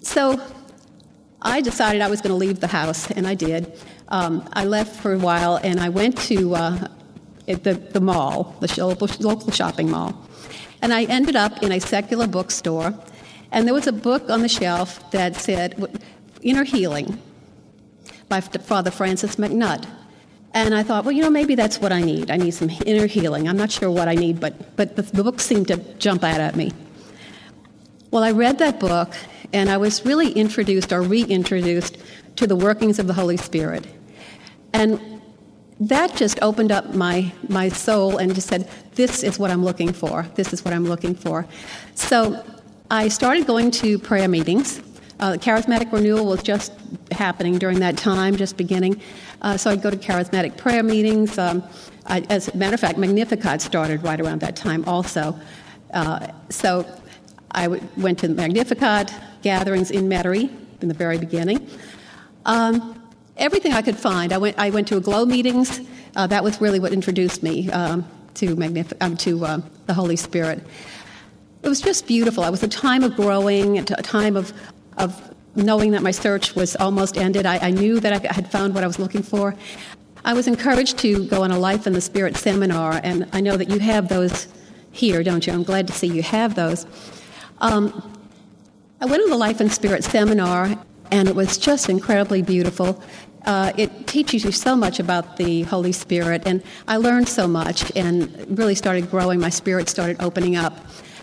So 0.02 0.42
I 1.42 1.62
decided 1.62 2.02
I 2.02 2.10
was 2.10 2.20
going 2.20 2.32
to 2.32 2.38
leave 2.38 2.60
the 2.60 2.68
house, 2.68 3.12
and 3.12 3.26
I 3.26 3.36
did. 3.36 3.80
Um, 4.10 4.46
I 4.52 4.66
left 4.66 4.94
for 5.02 5.14
a 5.14 5.18
while, 5.18 5.56
and 5.64 5.80
I 5.80 5.88
went 5.88 6.18
to 6.24 6.56
uh, 6.56 6.88
the, 7.46 7.76
the 7.76 8.02
mall, 8.02 8.58
the 8.60 8.86
local, 8.86 9.08
local 9.22 9.52
shopping 9.54 9.90
mall. 9.90 10.26
And 10.82 10.94
I 10.94 11.04
ended 11.04 11.36
up 11.36 11.62
in 11.62 11.72
a 11.72 11.80
secular 11.80 12.28
bookstore, 12.28 12.94
and 13.52 13.68
there 13.68 13.74
was 13.74 13.88
a 13.88 13.92
book 13.92 14.30
on 14.30 14.42
the 14.42 14.50
shelf 14.50 15.12
that 15.12 15.36
said 15.36 16.00
Inner 16.42 16.64
Healing 16.64 17.22
by 18.30 18.42
Father 18.42 18.92
Francis 18.92 19.36
MacNutt. 19.36 19.86
And 20.54 20.74
I 20.74 20.84
thought, 20.84 21.06
well, 21.06 21.12
you 21.12 21.22
know, 21.22 21.30
maybe 21.30 21.56
that's 21.56 21.80
what 21.80 21.92
I 21.92 22.02
need. 22.02 22.32
I 22.32 22.38
need 22.38 22.52
some 22.52 22.70
inner 22.86 23.06
healing. 23.06 23.48
I'm 23.48 23.58
not 23.58 23.72
sure 23.72 23.92
what 23.92 24.08
I 24.08 24.16
need, 24.16 24.40
but, 24.40 24.76
but 24.76 24.96
the, 24.96 25.04
the 25.04 25.24
book 25.24 25.40
seemed 25.40 25.68
to 25.68 25.78
jump 26.00 26.24
out 26.24 26.42
at 26.42 26.56
me. 26.56 26.72
Well, 28.10 28.24
I 28.24 28.32
read 28.32 28.58
that 28.58 28.80
book, 28.80 29.14
and 29.54 29.70
I 29.70 29.78
was 29.78 30.06
really 30.06 30.32
introduced 30.32 30.92
or 30.92 31.02
reintroduced 31.02 31.98
to 32.38 32.48
the 32.48 32.56
workings 32.56 32.98
of 32.98 33.06
the 33.06 33.14
Holy 33.14 33.38
Spirit. 33.38 33.86
And 34.74 35.19
that 35.80 36.16
just 36.16 36.40
opened 36.42 36.72
up 36.72 36.94
my, 36.94 37.32
my 37.48 37.70
soul 37.70 38.18
and 38.18 38.34
just 38.36 38.48
said, 38.48 38.70
This 38.96 39.24
is 39.24 39.40
what 39.40 39.50
I'm 39.50 39.64
looking 39.64 39.94
for. 39.94 40.24
This 40.36 40.52
is 40.54 40.66
what 40.66 40.74
I'm 40.74 40.86
looking 40.86 41.16
for. 41.16 41.46
So 41.96 42.44
I 42.92 43.08
started 43.08 43.48
going 43.48 43.72
to 43.72 43.98
prayer 43.98 44.28
meetings. 44.28 44.82
Uh, 45.20 45.34
charismatic 45.34 45.92
renewal 45.92 46.26
was 46.26 46.42
just 46.42 46.74
happening 47.12 47.58
during 47.58 47.80
that 47.80 47.98
time, 47.98 48.36
just 48.36 48.58
beginning. 48.58 49.02
Uh, 49.42 49.58
so 49.58 49.70
I'd 49.70 49.82
go 49.82 49.90
to 49.90 49.98
charismatic 49.98 50.58
prayer 50.58 50.84
meetings. 50.84 51.38
Um, 51.38 51.64
I, 52.08 52.26
as 52.30 52.48
a 52.48 52.58
matter 52.58 52.74
of 52.74 52.80
fact, 52.80 52.98
Magnificat 52.98 53.62
started 53.62 54.04
right 54.04 54.20
around 54.20 54.40
that 54.42 54.56
time 54.56 54.84
also. 54.86 55.38
Uh, 55.94 56.28
so 56.50 56.86
I 57.52 57.64
w- 57.64 57.84
went 57.98 58.20
to 58.20 58.28
the 58.28 58.34
Magnificat 58.34 59.14
gatherings 59.42 59.92
in 59.92 60.08
Metairie 60.08 60.50
in 60.82 60.88
the 60.88 60.94
very 60.94 61.18
beginning. 61.18 61.68
Um, 62.46 62.99
everything 63.40 63.74
I 63.74 63.82
could 63.82 63.98
find. 63.98 64.32
I 64.32 64.38
went, 64.38 64.60
I 64.60 64.70
went 64.70 64.88
to 64.90 64.98
Aglow 64.98 65.26
meetings. 65.26 65.82
Uh, 66.16 66.28
that 66.28 66.44
was 66.44 66.62
really 66.62 66.80
what 66.80 66.94
introduced 66.94 67.42
me 67.42 67.70
um, 67.72 68.06
to, 68.36 68.56
Magnific- 68.56 68.98
um, 69.02 69.18
to 69.18 69.46
uh, 69.46 69.62
the 69.88 69.94
Holy 69.94 70.16
Spirit. 70.16 70.64
It 71.64 71.70
was 71.70 71.82
just 71.82 72.08
beautiful. 72.08 72.44
It 72.44 72.52
was 72.52 72.64
a 72.64 72.68
time 72.68 73.04
of 73.04 73.16
growing, 73.16 73.80
a 73.80 73.84
time 73.84 74.36
of, 74.36 74.54
of 74.98 75.34
knowing 75.56 75.92
that 75.92 76.02
my 76.02 76.12
search 76.12 76.56
was 76.56 76.76
almost 76.76 77.18
ended. 77.18 77.46
I, 77.46 77.58
I 77.58 77.72
knew 77.72 78.00
that 78.00 78.14
I 78.14 78.34
had 78.34 78.50
found 78.52 78.74
what 78.74 78.84
I 78.84 78.88
was 78.88 79.00
looking 79.00 79.24
for. 79.24 79.56
I 80.24 80.34
was 80.34 80.48
encouraged 80.48 80.98
to 81.00 81.26
go 81.28 81.44
on 81.44 81.52
a 81.52 81.60
Life 81.60 81.88
in 81.88 81.94
the 81.94 82.02
Spirit 82.02 82.36
seminar, 82.36 83.00
and 83.04 83.28
I 83.34 83.42
know 83.42 83.56
that 83.58 83.70
you 83.70 83.80
have 83.80 84.10
those 84.10 84.48
here, 84.92 85.24
don't 85.24 85.46
you? 85.46 85.54
I'm 85.54 85.64
glad 85.64 85.88
to 85.88 85.94
see 85.94 86.08
you 86.08 86.24
have 86.24 86.56
those. 86.56 86.86
Um, 87.60 88.18
I 89.02 89.06
went 89.06 89.24
on 89.24 89.30
the 89.30 89.38
Life 89.38 89.62
and 89.62 89.72
Spirit 89.72 90.04
seminar, 90.04 90.78
and 91.12 91.28
it 91.28 91.36
was 91.36 91.58
just 91.58 91.90
incredibly 91.90 92.42
beautiful. 92.42 93.02
Uh, 93.46 93.72
it 93.78 94.08
teaches 94.08 94.44
you 94.44 94.52
so 94.52 94.76
much 94.76 95.00
about 95.00 95.38
the 95.38 95.64
Holy 95.64 95.92
Spirit, 95.92 96.44
and 96.46 96.62
I 96.88 96.98
learned 96.98 97.30
so 97.30 97.48
much 97.48 97.92
and 97.96 98.58
really 98.58 98.76
started 98.76 99.10
growing. 99.10 99.40
My 99.40 99.50
spirit 99.50 99.90
started 99.90 100.18
opening 100.22 100.56
up. 100.56 100.78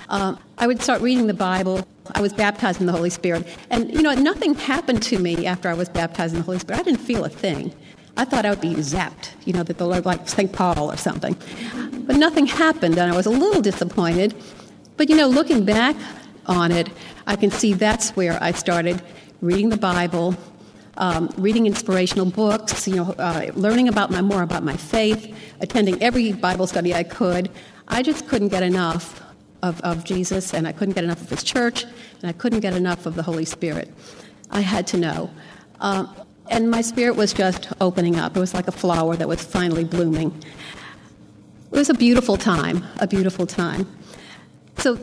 Uh, 0.09 0.37
I 0.59 0.67
would 0.67 0.81
start 0.83 1.03
reading 1.03 1.27
the 1.27 1.35
Bible. 1.35 1.87
I 2.15 2.21
was 2.21 2.33
baptized 2.33 2.81
in 2.81 2.87
the 2.87 2.93
Holy 2.93 3.11
Spirit. 3.11 3.47
And, 3.71 3.93
you 3.93 4.03
know, 4.03 4.15
nothing 4.15 4.55
happened 4.55 5.03
to 5.05 5.19
me 5.19 5.47
after 5.47 5.69
I 5.69 5.75
was 5.75 5.89
baptized 5.89 6.35
in 6.35 6.41
the 6.41 6.45
Holy 6.45 6.59
Spirit. 6.59 6.81
I 6.81 6.83
didn't 6.85 7.01
feel 7.01 7.25
a 7.25 7.29
thing. 7.29 7.75
I 8.17 8.25
thought 8.25 8.47
I 8.47 8.51
would 8.51 8.61
be 8.61 8.75
zapped, 8.77 9.33
you 9.45 9.53
know, 9.53 9.63
that 9.63 9.77
the 9.77 9.87
Lord, 9.87 10.07
like 10.07 10.29
St. 10.29 10.51
Paul 10.51 10.91
or 10.91 10.97
something. 10.97 11.37
But 12.07 12.17
nothing 12.17 12.47
happened, 12.47 12.97
and 12.97 13.13
I 13.13 13.17
was 13.17 13.27
a 13.27 13.31
little 13.31 13.61
disappointed. 13.61 14.35
But, 14.97 15.11
you 15.11 15.17
know, 15.17 15.29
looking 15.29 15.65
back 15.65 15.97
on 16.47 16.73
it, 16.73 16.89
I 17.27 17.37
can 17.37 17.51
see 17.51 17.75
that's 17.75 18.11
where 18.11 18.43
I 18.43 18.53
started 18.53 19.03
reading 19.43 19.69
the 19.69 19.77
Bible, 19.77 20.35
um, 20.97 21.33
reading 21.37 21.67
inspirational 21.67 22.27
books, 22.27 22.89
you 22.89 22.97
know, 22.97 23.15
uh, 23.19 23.51
learning 23.55 23.89
about 23.89 24.11
my, 24.11 24.21
more 24.21 24.43
about 24.43 24.63
my 24.63 24.77
faith, 24.77 25.35
attending 25.61 26.03
every 26.03 26.33
Bible 26.33 26.67
study 26.67 26.95
I 26.95 27.03
could. 27.03 27.51
I 27.89 28.03
just 28.03 28.29
couldn't 28.29 28.49
get 28.49 28.63
enough 28.63 29.23
of, 29.63 29.81
of 29.83 30.05
Jesus, 30.05 30.55
and 30.55 30.67
I 30.67 30.73
couldn't 30.73 30.95
get 30.95 31.05
enough 31.05 31.21
of 31.21 31.31
his 31.31 31.43
church, 31.43 31.85
and 31.85 32.25
I 32.25 32.33
couldn't 32.33 32.61
get 32.61 32.75
enough 32.75 33.07
of 33.07 33.15
the 33.15 33.23
Holy 33.23 33.45
Spirit. 33.45 33.93
I 34.51 34.61
had 34.61 34.87
to 34.89 34.97
know. 34.97 35.31
Um, 35.81 36.15
and 36.49 36.71
my 36.71 36.81
spirit 36.81 37.17
was 37.17 37.33
just 37.33 37.73
opening 37.81 38.17
up. 38.17 38.37
It 38.37 38.41
was 38.41 38.55
like 38.55 38.69
a 38.69 38.73
flower 38.73 39.17
that 39.17 39.29
was 39.29 39.43
finally 39.43 39.85
blooming. 39.85 40.33
It 41.73 41.79
was 41.79 41.91
a 41.91 41.95
beautiful 41.95 42.37
time, 42.37 42.85
a 43.01 43.07
beautiful 43.07 43.47
time. 43.47 43.87
So, 44.79 44.99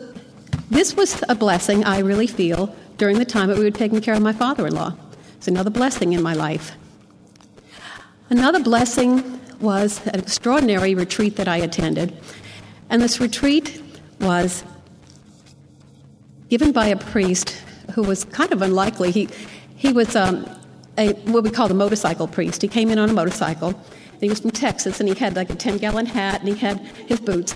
this 0.69 0.95
was 0.95 1.23
a 1.29 1.36
blessing 1.36 1.84
I 1.84 1.99
really 1.99 2.25
feel 2.25 2.73
during 2.97 3.19
the 3.19 3.25
time 3.25 3.49
that 3.49 3.58
we 3.58 3.63
were 3.63 3.71
taking 3.71 4.01
care 4.01 4.13
of 4.13 4.21
my 4.21 4.34
father 4.34 4.65
in 4.65 4.73
law. 4.73 4.95
It's 5.43 5.49
another 5.49 5.71
blessing 5.71 6.13
in 6.13 6.21
my 6.21 6.34
life. 6.34 6.71
Another 8.29 8.62
blessing 8.62 9.41
was 9.60 9.99
an 10.08 10.17
extraordinary 10.17 10.95
retreat 10.95 11.36
that 11.36 11.49
I 11.49 11.58
attended. 11.58 12.17
And 12.89 13.01
this 13.01 13.19
retreat 13.19 13.84
was 14.21 14.63
given 16.47 16.71
by 16.71 16.86
a 16.86 16.95
priest 16.95 17.62
who 17.93 18.03
was 18.03 18.23
kind 18.23 18.53
of 18.53 18.62
unlikely. 18.62 19.12
He, 19.12 19.27
he 19.75 19.91
was 19.91 20.15
um, 20.15 20.49
a, 20.97 21.12
what 21.23 21.43
we 21.43 21.49
call 21.49 21.69
a 21.69 21.73
motorcycle 21.73 22.29
priest. 22.29 22.62
He 22.62 22.69
came 22.69 22.89
in 22.89 22.97
on 22.97 23.10
a 23.10 23.13
motorcycle. 23.13 23.77
He 24.21 24.29
was 24.29 24.39
from 24.39 24.51
Texas, 24.51 25.01
and 25.01 25.10
he 25.10 25.15
had 25.15 25.36
like 25.36 25.49
a 25.49 25.56
10 25.56 25.75
gallon 25.79 26.06
hat, 26.06 26.39
and 26.39 26.47
he 26.47 26.56
had 26.56 26.79
his 26.79 27.19
boots. 27.19 27.53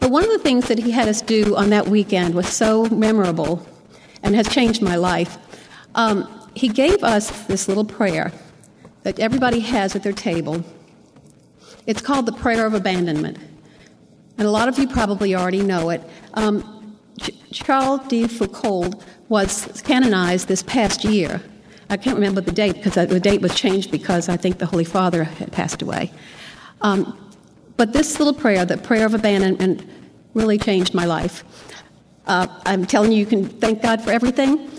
But 0.00 0.10
one 0.10 0.22
of 0.22 0.28
the 0.28 0.38
things 0.38 0.68
that 0.68 0.78
he 0.78 0.90
had 0.90 1.08
us 1.08 1.22
do 1.22 1.56
on 1.56 1.70
that 1.70 1.88
weekend 1.88 2.34
was 2.34 2.46
so 2.46 2.84
memorable 2.90 3.66
and 4.22 4.34
has 4.34 4.46
changed 4.48 4.82
my 4.82 4.96
life. 4.96 5.38
Um, 5.94 6.41
he 6.54 6.68
gave 6.68 7.02
us 7.02 7.46
this 7.46 7.68
little 7.68 7.84
prayer 7.84 8.32
that 9.02 9.18
everybody 9.18 9.60
has 9.60 9.96
at 9.96 10.02
their 10.02 10.12
table. 10.12 10.64
It's 11.86 12.00
called 12.00 12.26
the 12.26 12.32
Prayer 12.32 12.66
of 12.66 12.74
Abandonment 12.74 13.38
and 14.38 14.48
a 14.48 14.50
lot 14.50 14.68
of 14.68 14.78
you 14.78 14.88
probably 14.88 15.34
already 15.34 15.62
know 15.62 15.90
it. 15.90 16.02
Um, 16.34 16.98
Charles 17.52 18.00
de 18.08 18.26
Foucauld 18.26 19.00
was 19.28 19.82
canonized 19.82 20.48
this 20.48 20.62
past 20.62 21.04
year. 21.04 21.40
I 21.90 21.96
can't 21.96 22.16
remember 22.16 22.40
the 22.40 22.52
date 22.52 22.74
because 22.74 22.94
the 22.94 23.20
date 23.20 23.42
was 23.42 23.54
changed 23.54 23.90
because 23.90 24.28
I 24.28 24.36
think 24.36 24.58
the 24.58 24.66
Holy 24.66 24.84
Father 24.84 25.24
had 25.24 25.52
passed 25.52 25.82
away. 25.82 26.10
Um, 26.80 27.16
but 27.76 27.92
this 27.92 28.18
little 28.18 28.34
prayer, 28.34 28.64
the 28.64 28.78
prayer 28.78 29.06
of 29.06 29.14
abandonment, 29.14 29.84
really 30.34 30.58
changed 30.58 30.94
my 30.94 31.04
life. 31.04 31.44
Uh, 32.26 32.46
I'm 32.64 32.86
telling 32.86 33.12
you, 33.12 33.18
you 33.18 33.26
can 33.26 33.46
thank 33.46 33.82
God 33.82 34.00
for 34.00 34.10
everything. 34.10 34.70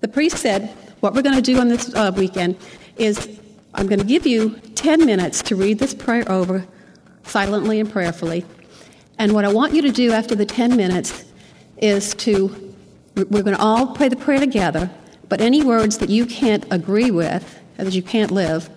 The 0.00 0.08
priest 0.08 0.38
said, 0.38 0.70
What 1.00 1.14
we're 1.14 1.22
going 1.22 1.36
to 1.36 1.42
do 1.42 1.58
on 1.58 1.68
this 1.68 1.94
uh, 1.94 2.12
weekend 2.16 2.56
is 2.96 3.38
I'm 3.74 3.86
going 3.86 3.98
to 3.98 4.04
give 4.04 4.26
you 4.26 4.50
10 4.74 5.04
minutes 5.04 5.42
to 5.42 5.56
read 5.56 5.78
this 5.78 5.94
prayer 5.94 6.30
over 6.30 6.66
silently 7.24 7.80
and 7.80 7.90
prayerfully. 7.90 8.44
And 9.18 9.32
what 9.32 9.44
I 9.44 9.52
want 9.52 9.74
you 9.74 9.82
to 9.82 9.90
do 9.90 10.12
after 10.12 10.34
the 10.34 10.46
10 10.46 10.76
minutes 10.76 11.24
is 11.78 12.14
to, 12.14 12.74
we're 13.14 13.42
going 13.42 13.56
to 13.56 13.62
all 13.62 13.88
pray 13.94 14.08
the 14.08 14.16
prayer 14.16 14.40
together, 14.40 14.90
but 15.28 15.40
any 15.40 15.62
words 15.62 15.98
that 15.98 16.10
you 16.10 16.26
can't 16.26 16.64
agree 16.70 17.10
with, 17.10 17.60
that 17.76 17.92
you 17.92 18.02
can't 18.02 18.30
live, 18.30 18.68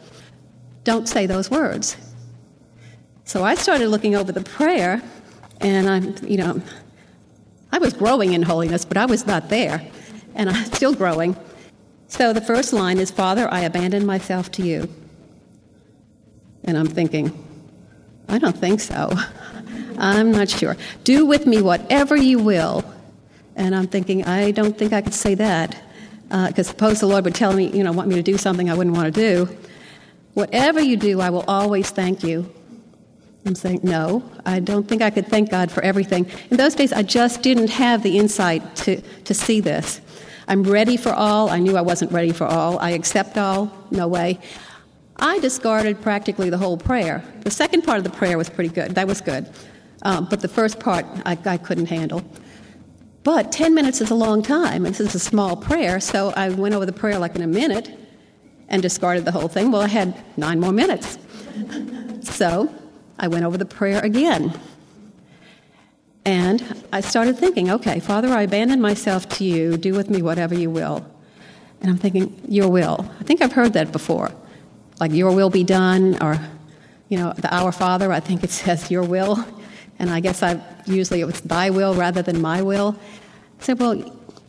don't 0.84 1.08
say 1.08 1.26
those 1.26 1.52
words. 1.52 1.98
So 3.26 3.44
I 3.44 3.56
started 3.56 3.90
looking 3.90 4.16
over 4.16 4.32
the 4.32 4.42
prayer, 4.42 5.02
and 5.62 5.90
I'm, 5.90 6.16
you 6.26 6.38
know, 6.38 6.62
I 7.72 7.78
was 7.78 7.94
growing 7.94 8.34
in 8.34 8.42
holiness, 8.42 8.86
but 8.86 8.98
I 8.98 9.06
was 9.06 9.28
not 9.28 9.50
there, 9.50 9.86
and 10.36 10.50
I'm 10.50 10.66
still 10.74 10.94
growing. 10.94 11.36
So 12.08 12.34
the 12.34 12.42
first 12.42 12.74
line 12.74 12.98
is, 12.98 13.12
Father, 13.12 13.48
I 13.52 13.62
abandon 13.62 14.06
myself 14.06 14.52
to 14.54 14.64
you. 14.64 14.90
And 16.64 16.78
I'm 16.78 16.88
thinking, 16.88 17.32
I 18.28 18.40
don't 18.40 18.58
think 18.58 18.80
so. 18.80 19.12
I'm 19.98 20.32
not 20.32 20.50
sure. 20.50 20.76
Do 21.04 21.26
with 21.26 21.46
me 21.46 21.62
whatever 21.62 22.16
you 22.16 22.40
will. 22.40 22.84
And 23.56 23.76
I'm 23.76 23.88
thinking, 23.88 24.26
I 24.26 24.52
don't 24.52 24.78
think 24.78 24.94
I 24.94 25.02
could 25.02 25.14
say 25.14 25.36
that. 25.36 25.82
Because 26.30 26.68
uh, 26.68 26.72
suppose 26.72 27.00
the 27.00 27.08
Lord 27.08 27.26
would 27.26 27.36
tell 27.36 27.54
me, 27.54 27.70
you 27.70 27.84
know, 27.84 27.92
want 27.92 28.08
me 28.08 28.16
to 28.16 28.22
do 28.22 28.38
something 28.38 28.70
I 28.70 28.76
wouldn't 28.76 28.96
want 28.96 29.14
to 29.14 29.20
do. 29.20 29.58
Whatever 30.34 30.80
you 30.80 30.96
do, 30.96 31.20
I 31.20 31.30
will 31.30 31.44
always 31.48 31.90
thank 31.90 32.24
you. 32.24 32.54
I'm 33.46 33.56
saying, 33.56 33.82
no, 33.84 34.24
I 34.46 34.60
don't 34.60 34.88
think 34.88 35.02
I 35.02 35.10
could 35.10 35.28
thank 35.28 35.50
God 35.50 35.72
for 35.72 35.82
everything. 35.82 36.30
In 36.52 36.58
those 36.58 36.76
days, 36.76 36.94
I 36.94 37.04
just 37.04 37.42
didn't 37.42 37.70
have 37.70 38.04
the 38.04 38.18
insight 38.18 38.76
to, 38.78 39.02
to 39.02 39.34
see 39.34 39.60
this. 39.60 40.02
I'm 40.50 40.64
ready 40.64 40.98
for 40.98 41.14
all. 41.14 41.50
I 41.50 41.60
knew 41.60 41.78
I 41.78 41.82
wasn't 41.82 42.12
ready 42.12 42.34
for 42.34 42.46
all. 42.46 42.80
I 42.80 42.90
accept 42.92 43.38
all. 43.38 43.72
No 43.92 44.08
way. 44.08 44.40
I 45.18 45.38
discarded 45.40 46.02
practically 46.02 46.50
the 46.50 46.58
whole 46.58 46.76
prayer. 46.76 47.24
The 47.42 47.52
second 47.52 47.84
part 47.84 48.00
of 48.00 48.04
the 48.04 48.10
prayer 48.10 48.36
was 48.36 48.50
pretty 48.50 48.72
good. 48.72 48.96
That 48.96 49.08
was 49.08 49.22
good. 49.22 49.48
Um, 50.02 50.28
but 50.28 50.42
the 50.42 50.48
first 50.48 50.80
part 50.80 51.06
I, 51.24 51.38
I 51.46 51.58
couldn't 51.58 51.86
handle. 51.86 52.24
But 53.24 53.52
10 53.52 53.76
minutes 53.76 54.02
is 54.02 54.10
a 54.10 54.16
long 54.16 54.42
time. 54.42 54.88
And 54.88 54.96
this 54.96 55.00
is 55.02 55.14
a 55.14 55.20
small 55.20 55.56
prayer, 55.56 56.00
so 56.00 56.34
I 56.36 56.50
went 56.50 56.74
over 56.74 56.86
the 56.86 56.94
prayer 56.94 57.20
like 57.20 57.36
in 57.36 57.44
a 57.44 57.48
minute 57.48 57.96
and 58.70 58.82
discarded 58.82 59.26
the 59.26 59.32
whole 59.32 59.50
thing. 59.50 59.72
Well, 59.72 59.84
I 59.84 59.88
had 59.88 60.16
nine 60.36 60.60
more 60.60 60.72
minutes. 60.72 61.20
so 62.22 62.74
I 63.20 63.28
went 63.28 63.46
over 63.46 63.58
the 63.58 63.66
prayer 63.66 64.00
again. 64.04 64.60
And 66.26 66.84
I 66.92 67.02
started 67.02 67.38
thinking, 67.38 67.70
okay, 67.72 68.00
Father, 68.00 68.30
I 68.30 68.44
abandon 68.44 68.82
myself 68.82 69.28
to 69.30 69.44
you. 69.44 69.78
Do 69.78 69.94
with 69.94 70.10
me 70.10 70.22
whatever 70.22 70.54
you 70.54 70.70
will. 70.70 71.06
And 71.82 71.90
I'm 71.90 71.98
thinking, 71.98 72.40
your 72.48 72.70
will. 72.70 73.10
I 73.20 73.24
think 73.24 73.42
I've 73.42 73.54
heard 73.54 73.74
that 73.74 73.92
before. 73.92 74.32
Like, 75.00 75.14
your 75.14 75.34
will 75.34 75.50
be 75.50 75.64
done, 75.64 76.22
or, 76.22 76.38
you 77.08 77.18
know, 77.18 77.34
the 77.34 77.54
Our 77.56 77.72
Father, 77.72 78.12
I 78.12 78.20
think 78.20 78.44
it 78.44 78.50
says, 78.62 78.92
your 78.92 79.04
will 79.04 79.46
and 80.00 80.10
I 80.10 80.22
guess 80.22 80.42
I 80.42 80.62
usually 80.86 81.20
it 81.20 81.26
was 81.26 81.42
thy 81.42 81.70
will 81.70 81.94
rather 81.94 82.22
than 82.22 82.42
my 82.42 82.62
will. 82.62 82.96
I 83.60 83.64
said, 83.64 83.80
well, 83.80 83.96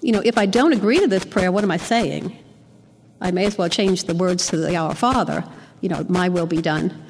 you 0.00 0.12
know, 0.12 0.22
if 0.24 0.38
I 0.38 0.46
don't 0.46 0.72
agree 0.72 1.00
to 1.00 1.08
this 1.08 1.24
prayer, 1.24 1.50
what 1.52 1.64
am 1.64 1.72
I 1.72 1.76
saying? 1.76 2.36
I 3.20 3.32
may 3.32 3.44
as 3.44 3.58
well 3.58 3.68
change 3.68 4.04
the 4.04 4.14
words 4.14 4.46
to 4.48 4.56
the 4.56 4.76
Our 4.76 4.94
Father. 4.94 5.44
you 5.80 5.88
know, 5.88 6.04
my 6.08 6.28
will 6.28 6.46
be 6.46 6.62
done. 6.62 7.04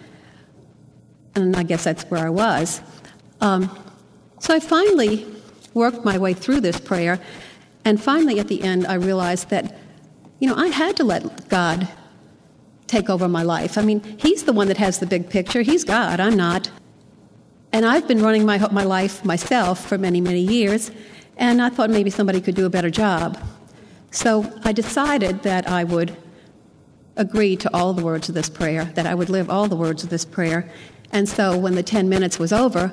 And 1.34 1.54
I 1.54 1.62
guess 1.62 1.84
that's 1.84 2.04
where 2.04 2.24
I 2.24 2.30
was. 2.30 2.80
Um, 3.40 3.70
so 4.40 4.54
I 4.54 4.58
finally 4.58 5.26
worked 5.72 6.04
my 6.04 6.18
way 6.18 6.34
through 6.34 6.62
this 6.62 6.80
prayer, 6.80 7.20
and 7.84 8.02
finally 8.02 8.40
at 8.40 8.48
the 8.48 8.62
end, 8.62 8.86
I 8.86 8.94
realized 8.94 9.50
that, 9.50 9.78
you 10.40 10.48
know, 10.48 10.56
I 10.56 10.68
had 10.68 10.96
to 10.96 11.04
let 11.04 11.48
God 11.48 11.86
take 12.86 13.08
over 13.08 13.28
my 13.28 13.42
life. 13.42 13.78
I 13.78 13.82
mean, 13.82 14.00
He's 14.18 14.42
the 14.42 14.52
one 14.52 14.66
that 14.68 14.78
has 14.78 14.98
the 14.98 15.06
big 15.06 15.30
picture. 15.30 15.62
He's 15.62 15.84
God, 15.84 16.18
I'm 16.18 16.36
not. 16.36 16.70
And 17.72 17.86
I've 17.86 18.08
been 18.08 18.20
running 18.20 18.44
my, 18.44 18.58
my 18.72 18.82
life 18.82 19.24
myself 19.24 19.86
for 19.86 19.96
many, 19.96 20.20
many 20.20 20.40
years, 20.40 20.90
and 21.36 21.62
I 21.62 21.68
thought 21.68 21.90
maybe 21.90 22.10
somebody 22.10 22.40
could 22.40 22.56
do 22.56 22.66
a 22.66 22.70
better 22.70 22.90
job. 22.90 23.38
So 24.10 24.50
I 24.64 24.72
decided 24.72 25.42
that 25.42 25.68
I 25.68 25.84
would 25.84 26.16
agree 27.16 27.56
to 27.56 27.74
all 27.74 27.92
the 27.92 28.02
words 28.02 28.28
of 28.28 28.34
this 28.34 28.48
prayer, 28.48 28.86
that 28.94 29.06
I 29.06 29.14
would 29.14 29.28
live 29.28 29.50
all 29.50 29.68
the 29.68 29.76
words 29.76 30.02
of 30.02 30.08
this 30.08 30.24
prayer. 30.24 30.68
And 31.12 31.28
so 31.28 31.56
when 31.56 31.74
the 31.74 31.82
10 31.82 32.08
minutes 32.08 32.38
was 32.38 32.52
over, 32.52 32.92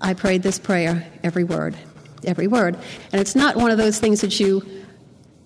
I 0.00 0.14
prayed 0.14 0.42
this 0.42 0.58
prayer, 0.58 1.06
every 1.22 1.44
word, 1.44 1.76
every 2.24 2.46
word. 2.46 2.76
And 3.12 3.20
it's 3.20 3.34
not 3.34 3.56
one 3.56 3.70
of 3.70 3.78
those 3.78 3.98
things 3.98 4.20
that 4.22 4.40
you 4.40 4.62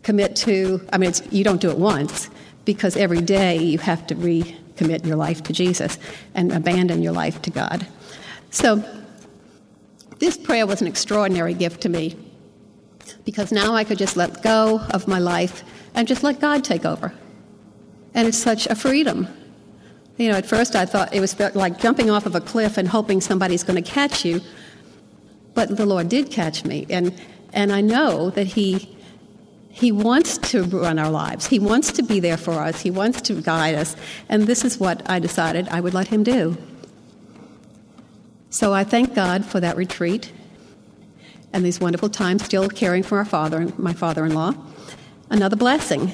commit 0.03 0.37
to, 0.37 0.87
I 0.93 0.99
mean, 0.99 1.13
you 1.31 1.45
don't 1.45 1.61
do 1.61 1.71
it 1.71 1.79
once, 1.79 2.31
because 2.65 2.97
every 2.97 3.21
day 3.21 3.57
you 3.59 3.79
have 3.79 4.07
to 4.07 4.15
recommit 4.15 5.05
your 5.05 5.17
life 5.17 5.43
to 5.45 5.53
Jesus 5.53 5.99
and 6.35 6.53
abandon 6.53 7.03
your 7.03 7.13
life 7.13 7.43
to 7.43 7.51
God. 7.51 7.87
So 8.51 8.83
this 10.19 10.37
prayer 10.37 10.67
was 10.67 10.81
an 10.81 10.87
extraordinary 10.87 11.55
gift 11.55 11.81
to 11.83 11.89
me 11.89 12.17
because 13.25 13.53
now 13.53 13.75
I 13.75 13.85
could 13.85 13.99
just 13.99 14.17
let 14.17 14.43
go 14.43 14.81
of 14.91 15.09
my 15.09 15.19
life 15.19 15.65
and 15.95 16.07
just 16.07 16.23
let 16.23 16.41
God 16.41 16.65
take 16.65 16.85
over. 16.85 17.13
And 18.15 18.29
it's 18.29 18.39
such 18.39 18.67
a 18.67 18.75
freedom. 18.75 19.29
You 20.17 20.31
know, 20.31 20.37
at 20.37 20.47
first 20.47 20.77
I 20.77 20.87
thought 20.87 21.13
it 21.15 21.21
was 21.21 21.39
like 21.55 21.79
jumping 21.81 22.11
off 22.11 22.27
of 22.27 22.35
a 22.35 22.41
cliff 22.41 22.79
and 22.79 22.89
hoping 22.89 23.21
somebody's 23.21 23.65
going 23.65 23.83
to 23.83 23.91
catch 23.91 24.25
you. 24.25 24.41
But 25.55 25.77
the 25.77 25.87
Lord 25.87 26.09
did 26.09 26.31
catch 26.31 26.65
me. 26.65 26.87
And, 26.89 27.15
and 27.53 27.73
I 27.73 27.81
know 27.81 28.31
that 28.31 28.47
He, 28.47 28.97
he 29.71 29.91
wants 29.91 30.39
to 30.39 30.63
run 30.65 30.99
our 30.99 31.11
lives. 31.11 31.47
He 31.47 31.59
wants 31.59 31.93
to 31.93 32.03
be 32.03 32.21
there 32.21 32.37
for 32.37 32.53
us. 32.53 32.81
He 32.81 32.91
wants 32.91 33.21
to 33.23 33.41
guide 33.41 33.75
us. 33.75 33.97
And 34.29 34.47
this 34.47 34.65
is 34.65 34.79
what 34.79 35.09
I 35.11 35.19
decided 35.19 35.69
I 35.69 35.81
would 35.81 35.95
let 35.95 36.09
Him 36.09 36.23
do. 36.23 36.57
So 38.51 38.73
I 38.73 38.85
thank 38.85 39.15
God 39.15 39.45
for 39.45 39.59
that 39.59 39.77
retreat 39.77 40.33
and 41.55 41.65
these 41.65 41.81
wonderful 41.81 42.09
times 42.09 42.45
still 42.45 42.69
caring 42.69 43.05
for 43.05 43.17
our 43.19 43.25
father, 43.25 43.59
and 43.59 43.79
my 43.79 43.93
father-in-law. 43.93 44.55
Another 45.31 45.55
blessing. 45.55 46.13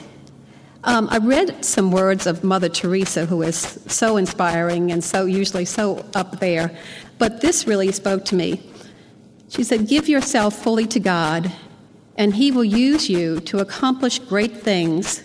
Um, 0.82 1.08
I 1.10 1.18
read 1.18 1.64
some 1.64 1.90
words 1.90 2.26
of 2.26 2.42
Mother 2.42 2.68
Teresa, 2.68 3.26
who 3.26 3.42
is 3.42 3.78
so 3.86 4.16
inspiring 4.16 4.90
and 4.90 5.04
so 5.04 5.26
usually 5.26 5.66
so 5.66 6.06
up 6.14 6.40
there, 6.40 6.70
but 7.18 7.42
this 7.42 7.66
really 7.66 7.92
spoke 7.92 8.24
to 8.26 8.34
me. 8.34 8.62
She 9.48 9.62
said, 9.62 9.88
"Give 9.88 10.08
yourself 10.08 10.54
fully 10.54 10.86
to 10.86 11.00
God, 11.00 11.52
and 12.16 12.34
He 12.34 12.50
will 12.50 12.64
use 12.64 13.10
you 13.10 13.40
to 13.40 13.58
accomplish 13.58 14.18
great 14.20 14.56
things 14.56 15.22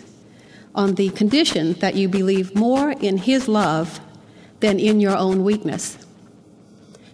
on 0.74 0.96
the 0.96 1.08
condition 1.10 1.72
that 1.74 1.94
you 1.94 2.08
believe 2.08 2.54
more 2.54 2.90
in 2.90 3.16
His 3.18 3.48
love 3.48 4.00
than 4.60 4.78
in 4.78 5.00
your 5.00 5.16
own 5.16 5.42
weakness." 5.42 5.98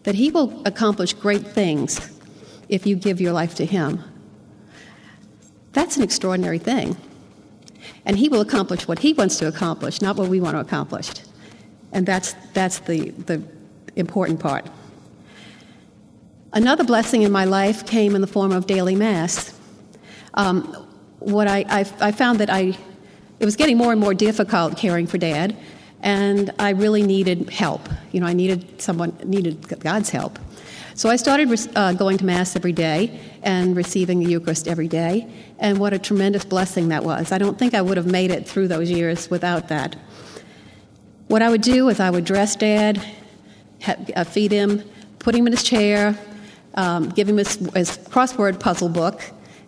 that 0.05 0.15
He 0.15 0.31
will 0.31 0.63
accomplish 0.65 1.13
great 1.13 1.47
things 1.47 2.11
if 2.69 2.87
you 2.87 2.97
give 2.97 3.21
your 3.21 3.33
life 3.33 3.55
to 3.57 3.65
Him. 3.65 4.03
That's 5.73 5.97
an 5.97 6.03
extraordinary 6.03 6.59
thing. 6.59 6.97
And 8.05 8.19
He 8.19 8.29
will 8.29 8.41
accomplish 8.41 8.89
what 8.89 8.99
He 8.99 9.13
wants 9.13 9.37
to 9.39 9.49
accomplish, 9.49 10.01
not 10.01 10.17
what 10.17 10.29
we 10.29 10.41
want 10.41 10.57
to 10.57 10.61
accomplish. 10.61 11.11
And 11.93 12.07
that's, 12.07 12.35
that's 12.55 12.81
the, 12.81 13.11
the 13.11 13.43
important 13.97 14.41
part. 14.41 14.67
Another 16.53 16.85
blessing 16.85 17.23
in 17.23 17.33
my 17.33 17.45
life 17.45 17.87
came 17.87 18.15
in 18.15 18.21
the 18.21 18.27
form 18.27 18.53
of 18.53 18.67
daily 18.67 18.97
Mass. 18.97 19.59
Um, 20.35 20.65
what 21.19 21.47
I, 21.49 21.65
I, 21.69 21.81
I 22.01 22.13
found 22.13 22.41
that 22.41 22.51
I, 22.51 22.77
it 23.41 23.45
was 23.45 23.57
getting 23.57 23.77
more 23.77 23.93
and 23.93 24.01
more 24.01 24.15
difficult 24.15 24.77
caring 24.77 25.07
for 25.07 25.19
Dad 25.19 25.57
and 26.03 26.53
I 26.59 26.71
really 26.71 27.03
needed 27.03 27.49
help. 27.51 27.89
You 28.11 28.21
know, 28.21 28.27
I 28.27 28.33
needed 28.33 28.81
someone, 28.81 29.17
needed 29.25 29.81
God's 29.81 30.11
help. 30.11 30.39
So 30.95 31.09
I 31.09 31.17
started 31.17 31.49
uh, 31.75 31.93
going 31.95 32.19
to 32.19 32.25
Mass 32.25 32.55
every 32.57 32.73
day 32.73 33.19
and 33.43 33.77
receiving 33.77 34.21
the 34.21 34.31
Eucharist 34.31 34.69
every 34.69 34.89
day, 34.89 35.29
and 35.59 35.79
what 35.79 35.93
a 35.93 35.99
tremendous 35.99 36.45
blessing 36.45 36.89
that 36.89 37.05
was. 37.05 37.33
I 37.33 37.39
don't 37.39 37.59
think 37.59 37.75
I 37.75 37.83
would 37.83 37.97
have 37.97 38.07
made 38.07 38.31
it 38.31 38.49
through 38.49 38.69
those 38.69 38.91
years 38.91 39.31
without 39.31 39.69
that. 39.69 39.97
What 41.29 41.43
I 41.43 41.51
would 41.51 41.63
do 41.63 41.89
is 41.89 41.99
I 41.99 42.11
would 42.11 42.25
dress 42.25 42.57
Dad, 42.57 43.05
uh, 43.87 44.25
feed 44.25 44.53
him, 44.53 44.83
put 45.19 45.35
him 45.35 45.47
in 45.47 45.53
his 45.53 45.63
chair, 45.63 46.19
um, 46.75 47.09
give 47.09 47.29
him 47.29 47.37
his, 47.37 47.57
his, 47.75 47.99
crossword 47.99 48.61
puzzle 48.61 48.89
book 48.89 49.23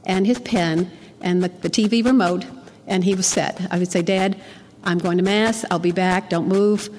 and 0.04 0.26
his 0.26 0.38
pen 0.40 0.90
and 1.20 1.42
the, 1.42 1.48
the 1.48 1.70
TV 1.70 2.04
remote, 2.04 2.44
and 2.86 3.02
he 3.04 3.14
was 3.14 3.26
set. 3.26 3.66
I 3.70 3.78
would 3.78 3.90
say, 3.90 4.02
Dad, 4.02 4.40
I'm 4.84 4.98
going 4.98 5.18
to 5.18 5.24
Mass, 5.24 5.64
I'll 5.70 5.78
be 5.78 5.92
back, 5.92 6.30
don't 6.30 6.48
move, 6.48 6.90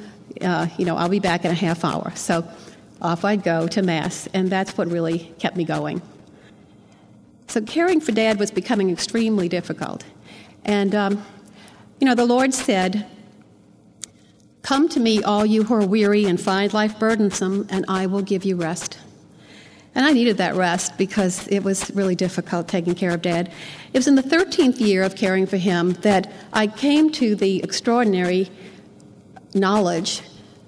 uh, 0.42 0.68
you 0.78 0.86
know, 0.86 0.98
I'll 0.98 1.10
be 1.10 1.20
back 1.20 1.46
in 1.46 1.52
a 1.52 1.56
half 1.56 1.86
hour. 1.86 2.12
So 2.16 2.48
off 3.02 3.24
I'd 3.24 3.44
go 3.44 3.68
to 3.68 3.82
Mass, 3.82 4.28
and 4.34 4.50
that's 4.50 4.78
what 4.78 4.88
really 4.90 5.32
kept 5.38 5.56
me 5.56 5.64
going. 5.64 6.02
So 7.48 7.62
caring 7.62 8.02
for 8.02 8.12
Dad 8.12 8.40
was 8.40 8.52
becoming 8.52 8.90
extremely 8.90 9.48
difficult. 9.48 10.04
And, 10.64 10.96
um, 10.96 11.26
you 12.00 12.08
know, 12.08 12.16
the 12.16 12.26
Lord 12.26 12.54
said, 12.54 13.08
Come 14.62 14.90
to 14.90 15.00
me, 15.00 15.22
all 15.22 15.46
you 15.46 15.64
who 15.64 15.76
are 15.76 15.86
weary 15.86 16.26
and 16.26 16.42
find 16.42 16.74
life 16.74 16.98
burdensome, 16.98 17.68
and 17.70 17.86
I 17.88 18.08
will 18.08 18.24
give 18.24 18.44
you 18.44 18.56
rest. 18.56 18.98
And 19.94 20.04
I 20.04 20.12
needed 20.12 20.38
that 20.38 20.56
rest 20.56 20.98
because 20.98 21.48
it 21.50 21.64
was 21.64 21.92
really 21.92 22.16
difficult 22.16 22.68
taking 22.68 22.96
care 22.96 23.12
of 23.12 23.22
Dad. 23.22 23.52
It 23.94 23.98
was 24.00 24.08
in 24.08 24.16
the 24.16 24.24
13th 24.24 24.80
year 24.80 25.04
of 25.04 25.16
caring 25.16 25.46
for 25.46 25.58
him 25.58 25.94
that 26.02 26.32
I 26.52 26.66
came 26.66 27.12
to 27.12 27.36
the 27.36 27.62
extraordinary 27.64 28.50
knowledge 29.54 30.22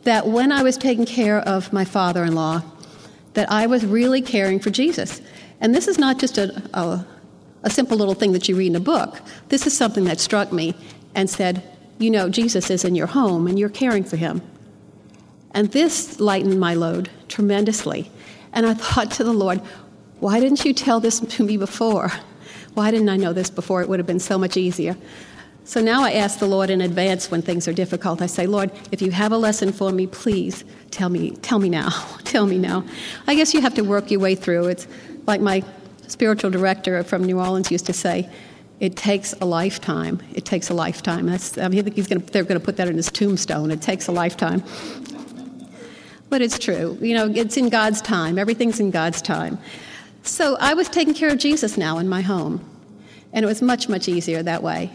that 0.04 0.28
when 0.28 0.52
I 0.52 0.64
was 0.64 0.78
taking 0.78 1.06
care 1.06 1.40
of 1.40 1.74
my 1.74 1.84
father 1.84 2.24
in 2.24 2.36
law, 2.36 2.62
that 3.34 3.52
I 3.52 3.66
was 3.68 3.86
really 3.86 4.22
caring 4.22 4.60
for 4.60 4.70
Jesus. 4.70 5.22
And 5.60 5.74
this 5.74 5.88
is 5.88 5.98
not 5.98 6.20
just 6.20 6.38
a, 6.38 6.62
a, 6.74 7.06
a 7.64 7.70
simple 7.70 7.98
little 7.98 8.14
thing 8.14 8.32
that 8.34 8.48
you 8.48 8.56
read 8.56 8.68
in 8.68 8.76
a 8.76 8.82
book. 8.82 9.22
This 9.50 9.66
is 9.66 9.76
something 9.76 10.06
that 10.06 10.20
struck 10.20 10.52
me 10.52 10.76
and 11.16 11.30
said, 11.30 11.64
you 12.00 12.12
know, 12.12 12.30
Jesus 12.30 12.70
is 12.70 12.86
in 12.86 12.96
your 12.96 13.08
home 13.08 13.48
and 13.48 13.58
you're 13.58 13.70
caring 13.70 14.04
for 14.04 14.18
him. 14.18 14.42
And 15.52 15.72
this 15.72 16.20
lightened 16.20 16.60
my 16.60 16.76
load 16.76 17.10
tremendously. 17.28 18.12
And 18.54 18.66
I 18.66 18.74
thought 18.76 19.12
to 19.12 19.24
the 19.24 19.34
Lord, 19.34 19.62
why 20.20 20.40
didn't 20.40 20.66
you 20.66 20.74
tell 20.74 21.00
this 21.00 21.20
to 21.20 21.44
me 21.44 21.58
before? 21.58 22.12
Why 22.74 22.92
didn't 22.92 23.10
I 23.10 23.18
know 23.18 23.34
this 23.34 23.50
before? 23.50 23.82
It 23.82 23.90
would 23.90 24.00
have 24.00 24.08
been 24.08 24.20
so 24.20 24.38
much 24.38 24.58
easier. 24.58 24.96
So 25.64 25.82
now 25.82 26.04
I 26.04 26.14
ask 26.14 26.40
the 26.40 26.48
Lord 26.48 26.70
in 26.70 26.80
advance 26.80 27.30
when 27.30 27.42
things 27.42 27.68
are 27.68 27.74
difficult. 27.74 28.22
I 28.22 28.28
say, 28.28 28.48
Lord, 28.48 28.72
if 28.92 29.02
you 29.02 29.12
have 29.12 29.32
a 29.34 29.38
lesson 29.38 29.74
for 29.74 29.92
me, 29.92 30.08
please 30.08 30.64
tell 30.92 31.10
me, 31.10 31.32
tell 31.42 31.60
me 31.60 31.70
now. 31.70 31.90
tell 32.24 32.46
me 32.46 32.58
now. 32.58 32.86
I 33.28 33.36
guess 33.36 33.54
you 33.54 33.62
have 33.62 33.74
to 33.74 33.82
work 33.82 34.10
your 34.10 34.22
way 34.22 34.34
through. 34.34 34.68
It's 34.68 34.88
like 35.28 35.42
my 35.42 35.64
spiritual 36.08 36.50
director 36.50 37.04
from 37.04 37.24
New 37.24 37.40
Orleans 37.40 37.70
used 37.70 37.86
to 37.86 37.94
say, 37.94 38.30
it 38.80 38.96
takes 38.96 39.34
a 39.42 39.46
lifetime. 39.46 40.22
It 40.34 40.46
takes 40.46 40.70
a 40.70 40.74
lifetime. 40.74 41.26
That's, 41.26 41.58
I, 41.58 41.68
mean, 41.68 41.84
think 41.84 41.96
he's 41.96 42.08
gonna, 42.08 42.22
they're 42.22 42.44
going 42.44 42.60
to 42.60 42.66
put 42.66 42.78
that 42.78 42.88
in 42.88 42.96
his 42.96 43.12
tombstone. 43.12 43.72
It 43.72 43.82
takes 43.82 44.08
a 44.08 44.12
lifetime. 44.12 44.64
But 46.30 46.42
it's 46.42 46.60
true. 46.60 46.98
You 47.02 47.16
know, 47.16 47.30
it's 47.30 47.58
in 47.58 47.70
God's 47.70 48.02
time. 48.02 48.38
Everything's 48.38 48.80
in 48.80 48.92
God's 48.92 49.22
time. 49.22 49.58
So 50.24 50.58
I 50.60 50.74
was 50.74 50.90
taking 50.90 51.14
care 51.14 51.30
of 51.30 51.38
Jesus 51.38 51.78
now 51.78 51.98
in 52.00 52.10
my 52.10 52.22
home, 52.22 52.64
and 53.32 53.44
it 53.44 53.48
was 53.48 53.62
much, 53.62 53.88
much 53.88 54.10
easier 54.10 54.44
that 54.44 54.62
way. 54.62 54.92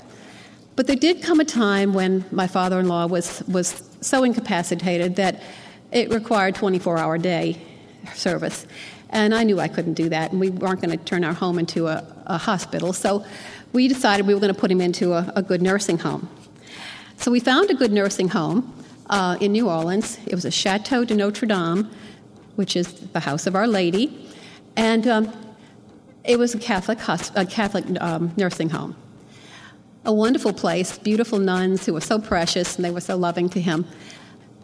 But 0.77 0.87
there 0.87 0.97
did 0.97 1.23
come 1.23 1.41
a 1.41 1.45
time 1.45 1.95
when 1.95 2.25
my 2.31 2.47
father 2.47 2.79
in 2.79 2.87
law 2.87 3.07
was, 3.07 3.43
was 3.49 3.83
so 4.01 4.25
incapacitated 4.25 5.17
that 5.17 5.43
it 5.91 6.11
required 6.11 6.55
24 6.55 6.99
hour 6.99 7.19
day 7.19 7.61
service. 8.15 8.67
And 9.13 9.35
I 9.35 9.45
knew 9.45 9.61
I 9.61 9.69
couldn't 9.69 9.95
do 9.95 10.09
that, 10.09 10.33
and 10.33 10.41
we 10.41 10.49
weren't 10.49 10.81
going 10.81 10.99
to 10.99 11.05
turn 11.05 11.23
our 11.23 11.35
home 11.35 11.59
into 11.59 11.87
a, 11.87 12.05
a 12.27 12.39
hospital. 12.39 12.95
So 12.95 13.25
we 13.73 13.87
decided 13.87 14.27
we 14.27 14.35
were 14.35 14.41
going 14.41 14.55
to 14.55 14.59
put 14.59 14.71
him 14.71 14.81
into 14.81 15.13
a, 15.13 15.31
a, 15.37 15.43
good 15.43 15.63
nursing 15.63 15.99
home. 15.99 16.29
So 17.19 17.31
we 17.31 17.39
found 17.39 17.71
a 17.71 17.75
good 17.75 17.93
nursing 17.93 18.29
home 18.29 18.73
uh, 19.11 19.37
in 19.41 19.53
New 19.53 19.69
Orleans. 19.69 20.19
It 20.27 20.35
was 20.35 20.47
a 20.47 20.51
Chateau 20.51 21.05
de 21.05 21.15
Notre 21.15 21.47
Dame, 21.47 21.91
which 22.57 22.75
is 22.75 22.93
the 22.93 23.21
house 23.21 23.47
of 23.47 23.55
Our 23.55 23.67
Lady. 23.67 24.31
And 24.77 25.07
um, 25.07 25.33
it 26.25 26.39
was 26.39 26.55
a 26.55 26.59
Catholic, 26.59 26.99
a 27.37 27.47
Catholic 27.47 27.85
um, 28.01 28.33
nursing 28.37 28.71
home. 28.71 28.97
A 30.05 30.13
wonderful 30.13 30.53
place, 30.53 30.99
beautiful 30.99 31.39
nuns 31.39 31.87
who 31.87 31.93
were 31.93 32.01
so 32.01 32.19
precious 32.19 32.77
and 32.77 32.85
they 32.85 32.91
were 32.91 33.01
so 33.01 33.17
loving 33.17 33.49
to 33.51 33.61
him. 33.61 33.87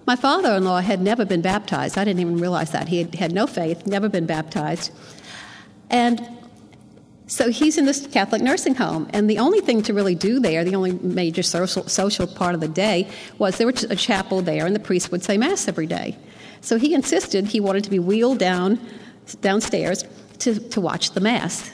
My 0.09 0.17
father 0.17 0.55
in 0.55 0.65
law 0.65 0.81
had 0.81 1.03
never 1.03 1.27
been 1.27 1.43
baptized. 1.43 1.99
I 1.99 2.05
didn't 2.07 2.21
even 2.21 2.39
realize 2.39 2.71
that. 2.71 2.89
He 2.89 2.97
had, 2.97 3.15
had 3.15 3.31
no 3.31 3.47
faith, 3.47 3.87
never 3.87 4.09
been 4.09 4.25
baptized. 4.25 4.91
And 5.91 6.27
So 7.27 7.51
he's 7.51 7.77
in 7.77 7.85
this 7.85 8.07
Catholic 8.07 8.41
nursing 8.41 8.75
home, 8.75 9.07
and 9.13 9.29
the 9.29 9.39
only 9.39 9.61
thing 9.61 9.83
to 9.83 9.93
really 9.93 10.15
do 10.15 10.41
there, 10.41 10.65
the 10.65 10.75
only 10.75 10.93
major 10.93 11.43
social, 11.43 11.87
social 11.87 12.27
part 12.27 12.55
of 12.55 12.63
the 12.63 12.69
day, 12.69 13.07
was 13.37 13.59
there 13.59 13.67
was 13.67 13.85
a 13.85 13.95
chapel 13.95 14.41
there, 14.41 14.65
and 14.65 14.75
the 14.75 14.81
priest 14.81 15.13
would 15.13 15.23
say 15.23 15.37
Mass 15.37 15.69
every 15.69 15.87
day. 15.87 16.17
So 16.63 16.79
he 16.79 16.95
insisted 16.95 17.47
he 17.47 17.61
wanted 17.61 17.85
to 17.85 17.91
be 17.91 17.99
wheeled 17.99 18.39
down 18.39 18.81
downstairs 19.43 20.07
to, 20.39 20.59
to 20.71 20.81
watch 20.81 21.11
the 21.11 21.21
Mass, 21.21 21.71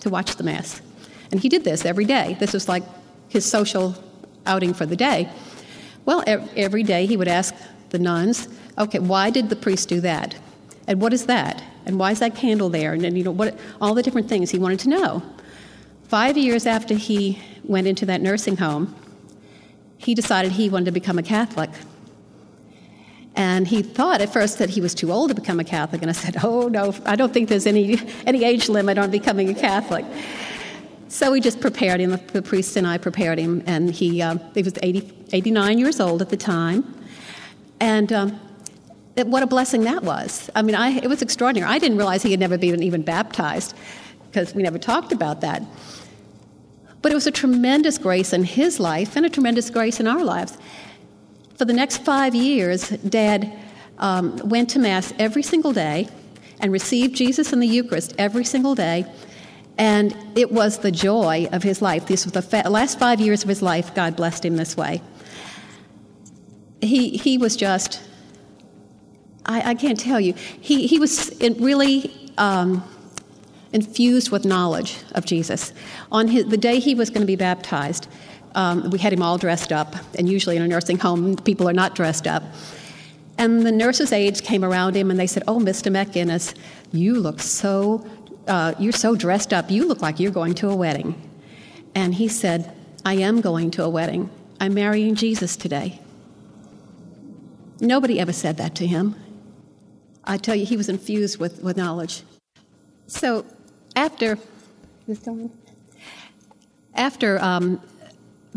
to 0.00 0.10
watch 0.10 0.36
the 0.36 0.44
Mass. 0.44 0.82
And 1.32 1.40
he 1.40 1.48
did 1.48 1.64
this 1.64 1.86
every 1.86 2.04
day. 2.04 2.36
This 2.38 2.52
was 2.52 2.68
like 2.68 2.82
his 3.30 3.46
social 3.46 3.96
outing 4.44 4.74
for 4.74 4.84
the 4.84 4.96
day. 4.96 5.30
Well, 6.04 6.22
every 6.26 6.82
day 6.82 7.06
he 7.06 7.16
would 7.16 7.28
ask 7.28 7.54
the 7.90 7.98
nuns, 7.98 8.48
okay, 8.76 8.98
why 8.98 9.30
did 9.30 9.48
the 9.48 9.56
priest 9.56 9.88
do 9.88 10.00
that? 10.00 10.36
And 10.86 11.00
what 11.00 11.12
is 11.12 11.26
that? 11.26 11.62
And 11.86 11.98
why 11.98 12.12
is 12.12 12.18
that 12.20 12.34
candle 12.34 12.68
there? 12.68 12.92
And 12.92 13.02
then, 13.02 13.16
you 13.16 13.24
know, 13.24 13.30
what, 13.30 13.58
all 13.80 13.94
the 13.94 14.02
different 14.02 14.28
things 14.28 14.50
he 14.50 14.58
wanted 14.58 14.80
to 14.80 14.88
know. 14.88 15.22
Five 16.04 16.36
years 16.36 16.66
after 16.66 16.94
he 16.94 17.40
went 17.64 17.86
into 17.86 18.06
that 18.06 18.20
nursing 18.22 18.56
home, 18.56 18.94
he 19.98 20.14
decided 20.14 20.52
he 20.52 20.70
wanted 20.70 20.86
to 20.86 20.92
become 20.92 21.18
a 21.18 21.22
Catholic. 21.22 21.70
And 23.34 23.68
he 23.68 23.82
thought 23.82 24.20
at 24.20 24.32
first 24.32 24.58
that 24.58 24.70
he 24.70 24.80
was 24.80 24.94
too 24.94 25.12
old 25.12 25.28
to 25.28 25.34
become 25.34 25.60
a 25.60 25.64
Catholic. 25.64 26.02
And 26.02 26.10
I 26.10 26.14
said, 26.14 26.36
Oh, 26.42 26.68
no, 26.68 26.94
I 27.04 27.14
don't 27.14 27.32
think 27.32 27.48
there's 27.48 27.66
any, 27.66 27.98
any 28.26 28.44
age 28.44 28.68
limit 28.68 28.98
on 28.98 29.10
becoming 29.10 29.48
a 29.48 29.54
Catholic. 29.54 30.04
So 31.08 31.32
we 31.32 31.40
just 31.40 31.60
prepared 31.60 32.00
him, 32.00 32.18
the 32.32 32.42
priest 32.42 32.76
and 32.76 32.86
I 32.86 32.98
prepared 32.98 33.38
him, 33.38 33.62
and 33.66 33.90
he, 33.90 34.20
uh, 34.20 34.36
he 34.54 34.62
was 34.62 34.74
80, 34.82 35.10
89 35.32 35.78
years 35.78 36.00
old 36.00 36.20
at 36.20 36.28
the 36.28 36.36
time. 36.36 36.94
And 37.80 38.12
um, 38.12 38.40
that 39.14 39.26
what 39.26 39.42
a 39.42 39.46
blessing 39.46 39.82
that 39.84 40.02
was. 40.02 40.50
I 40.54 40.62
mean, 40.62 40.74
I, 40.74 40.90
it 40.90 41.08
was 41.08 41.22
extraordinary. 41.22 41.70
I 41.70 41.78
didn't 41.78 41.98
realize 41.98 42.22
he 42.22 42.30
had 42.30 42.40
never 42.40 42.56
been 42.56 42.82
even 42.82 43.02
baptized 43.02 43.74
because 44.26 44.54
we 44.54 44.62
never 44.62 44.78
talked 44.78 45.12
about 45.12 45.40
that. 45.40 45.62
But 47.02 47.12
it 47.12 47.14
was 47.14 47.26
a 47.26 47.32
tremendous 47.32 47.98
grace 47.98 48.32
in 48.32 48.44
his 48.44 48.80
life 48.80 49.16
and 49.16 49.24
a 49.24 49.30
tremendous 49.30 49.70
grace 49.70 50.00
in 50.00 50.06
our 50.06 50.24
lives. 50.24 50.58
For 51.56 51.64
the 51.64 51.72
next 51.72 51.98
five 51.98 52.34
years, 52.34 52.88
Dad 52.88 53.52
um, 53.98 54.36
went 54.44 54.70
to 54.70 54.78
Mass 54.78 55.12
every 55.18 55.42
single 55.42 55.72
day 55.72 56.08
and 56.60 56.72
received 56.72 57.16
Jesus 57.16 57.52
in 57.52 57.60
the 57.60 57.66
Eucharist 57.66 58.14
every 58.18 58.44
single 58.44 58.74
day. 58.74 59.04
And 59.76 60.16
it 60.34 60.50
was 60.50 60.78
the 60.78 60.90
joy 60.90 61.48
of 61.52 61.62
his 61.62 61.80
life. 61.80 62.06
These 62.06 62.26
were 62.26 62.32
the 62.32 62.42
fa- 62.42 62.68
last 62.68 62.98
five 62.98 63.20
years 63.20 63.42
of 63.42 63.48
his 63.48 63.62
life, 63.62 63.94
God 63.94 64.16
blessed 64.16 64.44
him 64.44 64.56
this 64.56 64.76
way. 64.76 65.02
He, 66.80 67.16
he 67.16 67.38
was 67.38 67.56
just 67.56 68.00
I, 69.48 69.70
I 69.70 69.74
can't 69.74 69.98
tell 69.98 70.20
you. 70.20 70.34
He, 70.34 70.86
he 70.86 70.98
was 70.98 71.34
really 71.40 72.32
um, 72.36 72.84
infused 73.72 74.30
with 74.30 74.44
knowledge 74.44 74.98
of 75.14 75.24
Jesus. 75.24 75.72
On 76.12 76.28
his, 76.28 76.46
the 76.46 76.58
day 76.58 76.78
he 76.78 76.94
was 76.94 77.08
going 77.10 77.22
to 77.22 77.26
be 77.26 77.36
baptized, 77.36 78.08
um, 78.54 78.90
we 78.90 78.98
had 78.98 79.12
him 79.12 79.22
all 79.22 79.38
dressed 79.38 79.72
up, 79.72 79.96
and 80.16 80.28
usually 80.28 80.56
in 80.56 80.62
a 80.62 80.68
nursing 80.68 80.98
home, 80.98 81.36
people 81.36 81.68
are 81.68 81.72
not 81.72 81.94
dressed 81.94 82.26
up. 82.26 82.42
And 83.38 83.64
the 83.64 83.72
nurses' 83.72 84.12
aides 84.12 84.40
came 84.40 84.64
around 84.64 84.96
him 84.96 85.10
and 85.10 85.18
they 85.18 85.28
said, 85.28 85.44
Oh, 85.46 85.60
Mr. 85.60 85.92
McInnes, 85.92 86.54
you 86.92 87.20
look 87.20 87.40
so, 87.40 88.04
uh, 88.48 88.74
you're 88.80 88.92
so 88.92 89.14
dressed 89.14 89.52
up. 89.52 89.70
You 89.70 89.86
look 89.86 90.02
like 90.02 90.18
you're 90.18 90.32
going 90.32 90.54
to 90.54 90.68
a 90.68 90.74
wedding. 90.74 91.14
And 91.94 92.16
he 92.16 92.26
said, 92.26 92.74
I 93.04 93.14
am 93.14 93.40
going 93.40 93.70
to 93.72 93.84
a 93.84 93.88
wedding. 93.88 94.28
I'm 94.60 94.74
marrying 94.74 95.14
Jesus 95.14 95.56
today. 95.56 96.00
Nobody 97.80 98.18
ever 98.18 98.32
said 98.32 98.56
that 98.56 98.74
to 98.76 98.86
him. 98.86 99.14
I 100.24 100.36
tell 100.36 100.54
you, 100.54 100.66
he 100.66 100.76
was 100.76 100.88
infused 100.88 101.38
with, 101.38 101.62
with 101.62 101.76
knowledge. 101.76 102.22
So 103.06 103.46
after, 103.96 104.38
after 106.94 107.42
um, 107.42 107.80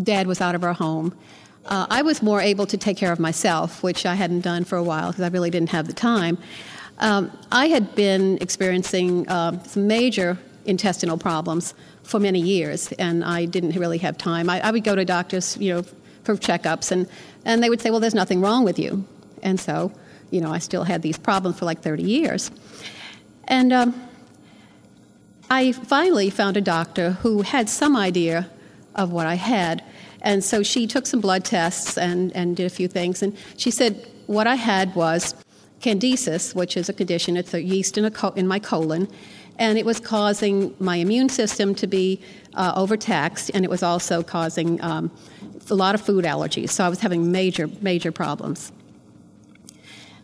Dad 0.01 0.27
was 0.27 0.41
out 0.41 0.55
of 0.55 0.63
our 0.63 0.73
home, 0.73 1.17
uh, 1.65 1.87
I 1.89 2.01
was 2.01 2.21
more 2.21 2.41
able 2.41 2.65
to 2.65 2.77
take 2.77 2.97
care 2.97 3.11
of 3.11 3.19
myself, 3.19 3.83
which 3.83 4.05
I 4.05 4.15
hadn't 4.15 4.41
done 4.41 4.63
for 4.63 4.77
a 4.77 4.83
while 4.83 5.11
because 5.11 5.23
I 5.23 5.27
really 5.27 5.49
didn't 5.49 5.69
have 5.69 5.87
the 5.87 5.93
time. 5.93 6.37
Um, 6.97 7.31
I 7.51 7.67
had 7.67 7.95
been 7.95 8.37
experiencing 8.41 9.27
uh, 9.27 9.61
some 9.63 9.87
major 9.87 10.37
intestinal 10.65 11.17
problems 11.17 11.73
for 12.03 12.19
many 12.19 12.39
years, 12.39 12.91
and 12.93 13.23
I 13.23 13.45
didn't 13.45 13.75
really 13.75 13.97
have 13.99 14.17
time. 14.17 14.49
I, 14.49 14.59
I, 14.61 14.71
would 14.71 14.83
go 14.83 14.95
to 14.95 15.05
doctors, 15.05 15.57
you 15.57 15.73
know, 15.73 15.83
for 16.23 16.35
checkups, 16.35 16.91
and, 16.91 17.07
and 17.45 17.63
they 17.63 17.69
would 17.69 17.81
say, 17.81 17.89
"Well, 17.89 17.99
there's 17.99 18.13
nothing 18.13 18.41
wrong 18.41 18.63
with 18.63 18.77
you," 18.77 19.05
and 19.43 19.59
so 19.59 19.91
you 20.31 20.41
know, 20.41 20.51
I 20.51 20.59
still 20.59 20.83
had 20.83 21.01
these 21.01 21.17
problems 21.17 21.59
for 21.59 21.65
like 21.65 21.81
30 21.81 22.03
years. 22.03 22.49
And 23.47 23.71
um, 23.71 24.09
I 25.49 25.73
finally 25.73 26.29
found 26.29 26.57
a 26.57 26.61
doctor 26.61 27.11
who 27.11 27.43
had 27.43 27.69
some 27.69 27.95
idea 27.95 28.49
of 28.95 29.11
what 29.11 29.27
I 29.27 29.35
had. 29.35 29.83
And 30.21 30.43
so 30.43 30.63
she 30.63 30.87
took 30.87 31.05
some 31.05 31.19
blood 31.19 31.43
tests 31.43 31.97
and, 31.97 32.31
and 32.35 32.55
did 32.55 32.65
a 32.65 32.69
few 32.69 32.87
things. 32.87 33.21
And 33.21 33.37
she 33.57 33.69
said 33.69 34.07
what 34.27 34.47
I 34.47 34.55
had 34.55 34.95
was 34.95 35.35
candidiasis, 35.81 36.55
which 36.55 36.77
is 36.77 36.89
a 36.89 36.93
condition, 36.93 37.35
it's 37.35 37.53
a 37.53 37.61
yeast 37.61 37.97
in, 37.97 38.05
a 38.05 38.11
co- 38.11 38.29
in 38.29 38.47
my 38.47 38.59
colon. 38.59 39.07
And 39.57 39.77
it 39.77 39.85
was 39.85 39.99
causing 39.99 40.73
my 40.79 40.95
immune 40.97 41.29
system 41.29 41.75
to 41.75 41.87
be 41.87 42.21
uh, 42.55 42.73
overtaxed, 42.75 43.51
and 43.53 43.63
it 43.63 43.69
was 43.69 43.83
also 43.83 44.23
causing 44.23 44.81
um, 44.81 45.11
a 45.69 45.75
lot 45.75 45.93
of 45.93 46.01
food 46.01 46.25
allergies. 46.25 46.69
So 46.69 46.83
I 46.83 46.89
was 46.89 46.99
having 46.99 47.31
major, 47.31 47.69
major 47.81 48.11
problems. 48.11 48.71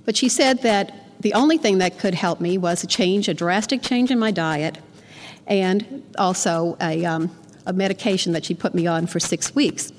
But 0.08 0.16
she 0.16 0.30
said 0.30 0.62
that 0.62 0.94
the 1.20 1.34
only 1.34 1.58
thing 1.58 1.80
that 1.80 2.00
could 2.00 2.16
help 2.16 2.40
me 2.40 2.58
was 2.58 2.82
a 2.82 2.88
change, 2.88 3.28
a 3.28 3.34
drastic 3.34 3.82
change 3.82 4.10
in 4.10 4.18
my 4.18 4.32
diet, 4.32 4.78
and 5.46 6.02
also 6.18 6.78
a, 6.80 7.04
um, 7.04 7.30
a 7.66 7.74
medication 7.74 8.32
that 8.32 8.46
she 8.46 8.54
put 8.54 8.74
me 8.74 8.88
on 8.88 9.06
for 9.06 9.20
six 9.20 9.54
weeks. 9.54 9.92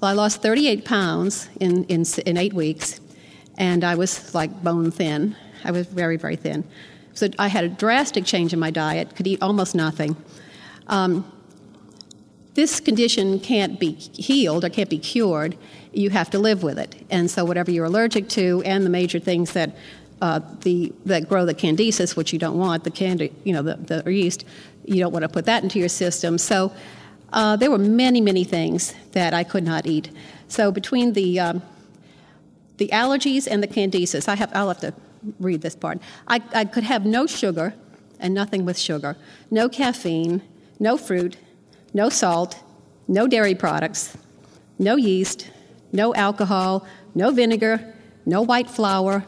Well, 0.00 0.10
I 0.10 0.14
lost 0.14 0.42
38 0.42 0.84
pounds 0.84 1.48
in, 1.60 1.84
in, 1.84 2.04
in 2.26 2.36
eight 2.36 2.52
weeks, 2.52 3.00
and 3.56 3.84
I 3.84 3.94
was 3.94 4.34
like 4.34 4.64
bone 4.64 4.90
thin. 4.90 5.36
I 5.62 5.70
was 5.70 5.86
very, 5.86 6.16
very 6.16 6.34
thin. 6.34 6.64
So 7.14 7.28
I 7.38 7.46
had 7.46 7.62
a 7.62 7.68
drastic 7.68 8.24
change 8.24 8.52
in 8.52 8.58
my 8.58 8.72
diet, 8.72 9.14
could 9.14 9.28
eat 9.28 9.40
almost 9.40 9.72
nothing. 9.72 10.16
Um, 10.88 11.30
this 12.54 12.80
condition 12.80 13.38
can't 13.38 13.78
be 13.78 13.92
healed 13.92 14.64
or 14.64 14.68
can't 14.68 14.90
be 14.90 14.98
cured. 14.98 15.56
You 15.92 16.10
have 16.10 16.30
to 16.30 16.38
live 16.38 16.62
with 16.62 16.78
it. 16.78 17.06
And 17.10 17.30
so, 17.30 17.44
whatever 17.44 17.70
you're 17.70 17.86
allergic 17.86 18.28
to, 18.30 18.62
and 18.64 18.84
the 18.84 18.90
major 18.90 19.18
things 19.18 19.52
that 19.52 19.76
uh, 20.20 20.40
the 20.62 20.92
that 21.06 21.28
grow 21.28 21.44
the 21.44 21.54
candidiasis, 21.54 22.16
which 22.16 22.32
you 22.32 22.38
don't 22.38 22.58
want, 22.58 22.84
the 22.84 22.90
candy, 22.90 23.32
you 23.44 23.52
know, 23.52 23.62
the, 23.62 24.02
the 24.02 24.12
yeast, 24.12 24.44
you 24.84 25.00
don't 25.00 25.12
want 25.12 25.22
to 25.22 25.28
put 25.28 25.44
that 25.46 25.62
into 25.62 25.78
your 25.78 25.88
system. 25.88 26.38
So, 26.38 26.72
uh, 27.32 27.56
there 27.56 27.70
were 27.70 27.78
many, 27.78 28.20
many 28.20 28.44
things 28.44 28.94
that 29.12 29.34
I 29.34 29.44
could 29.44 29.64
not 29.64 29.86
eat. 29.86 30.10
So, 30.48 30.72
between 30.72 31.12
the 31.12 31.40
um, 31.40 31.62
the 32.78 32.88
allergies 32.88 33.46
and 33.50 33.62
the 33.62 33.68
candidiasis, 33.68 34.28
I 34.28 34.36
have 34.36 34.50
I'll 34.54 34.68
have 34.68 34.80
to 34.80 34.94
read 35.38 35.62
this 35.62 35.76
part. 35.76 35.98
I, 36.26 36.42
I 36.54 36.64
could 36.64 36.84
have 36.84 37.04
no 37.04 37.26
sugar 37.26 37.74
and 38.20 38.34
nothing 38.34 38.64
with 38.64 38.78
sugar, 38.78 39.16
no 39.50 39.68
caffeine, 39.68 40.42
no 40.78 40.96
fruit, 40.96 41.36
no 41.92 42.08
salt, 42.08 42.62
no 43.06 43.26
dairy 43.26 43.54
products, 43.54 44.16
no 44.78 44.96
yeast, 44.96 45.50
no 45.92 46.14
alcohol, 46.14 46.86
no 47.14 47.30
vinegar, 47.30 47.94
no 48.26 48.42
white 48.42 48.68
flour, 48.68 49.24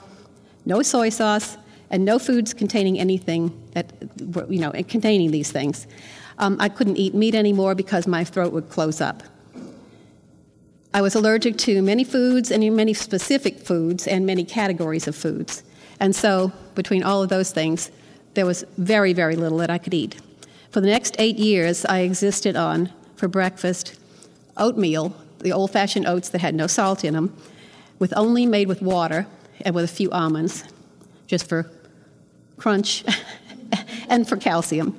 no 0.66 0.82
soy 0.82 1.08
sauce, 1.08 1.56
and 1.90 2.04
no 2.04 2.18
foods 2.18 2.54
containing 2.54 2.98
anything 2.98 3.50
that, 3.72 3.92
you 4.48 4.60
know, 4.60 4.70
containing 4.88 5.30
these 5.30 5.50
things. 5.50 5.86
Um, 6.38 6.56
I 6.60 6.68
couldn't 6.68 6.96
eat 6.96 7.14
meat 7.14 7.34
anymore 7.34 7.74
because 7.74 8.06
my 8.06 8.24
throat 8.24 8.52
would 8.52 8.68
close 8.68 9.00
up. 9.00 9.22
I 10.92 11.02
was 11.02 11.14
allergic 11.14 11.56
to 11.58 11.82
many 11.82 12.02
foods 12.02 12.50
and 12.50 12.74
many 12.74 12.94
specific 12.94 13.60
foods 13.60 14.08
and 14.08 14.26
many 14.26 14.44
categories 14.44 15.06
of 15.06 15.14
foods. 15.14 15.62
And 16.00 16.16
so, 16.16 16.52
between 16.74 17.02
all 17.02 17.22
of 17.22 17.28
those 17.28 17.52
things, 17.52 17.90
there 18.34 18.46
was 18.46 18.64
very, 18.78 19.12
very 19.12 19.36
little 19.36 19.58
that 19.58 19.70
I 19.70 19.78
could 19.78 19.94
eat. 19.94 20.16
For 20.70 20.80
the 20.80 20.88
next 20.88 21.16
eight 21.18 21.36
years, 21.36 21.84
I 21.84 22.00
existed 22.00 22.56
on, 22.56 22.90
for 23.16 23.28
breakfast, 23.28 24.00
oatmeal, 24.56 25.14
the 25.40 25.52
old 25.52 25.70
fashioned 25.70 26.06
oats 26.06 26.28
that 26.30 26.40
had 26.40 26.54
no 26.54 26.66
salt 26.66 27.04
in 27.04 27.14
them, 27.14 27.36
with 27.98 28.12
only 28.16 28.46
made 28.46 28.68
with 28.68 28.82
water 28.82 29.26
and 29.62 29.74
with 29.74 29.84
a 29.84 29.88
few 29.88 30.10
almonds, 30.10 30.64
just 31.26 31.48
for 31.48 31.70
crunch 32.56 33.04
and 34.08 34.28
for 34.28 34.36
calcium. 34.36 34.98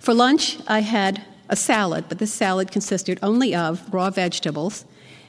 For 0.00 0.14
lunch, 0.14 0.58
I 0.66 0.80
had 0.80 1.22
a 1.48 1.56
salad, 1.56 2.04
but 2.08 2.18
this 2.18 2.32
salad 2.32 2.70
consisted 2.70 3.18
only 3.22 3.54
of 3.54 3.92
raw 3.92 4.10
vegetables 4.10 4.84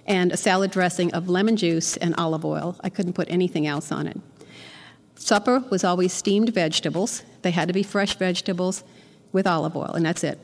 and 0.05 0.31
a 0.31 0.37
salad 0.37 0.71
dressing 0.71 1.13
of 1.13 1.29
lemon 1.29 1.55
juice 1.55 1.95
and 1.97 2.15
olive 2.17 2.43
oil. 2.43 2.75
I 2.81 2.89
couldn't 2.89 3.13
put 3.13 3.29
anything 3.29 3.67
else 3.67 3.91
on 3.91 4.07
it. 4.07 4.19
Supper 5.15 5.63
was 5.69 5.83
always 5.83 6.13
steamed 6.13 6.53
vegetables. 6.53 7.23
They 7.41 7.51
had 7.51 7.67
to 7.67 7.73
be 7.73 7.83
fresh 7.83 8.15
vegetables 8.15 8.83
with 9.31 9.45
olive 9.45 9.75
oil, 9.75 9.91
and 9.93 10.05
that's 10.05 10.23
it. 10.23 10.39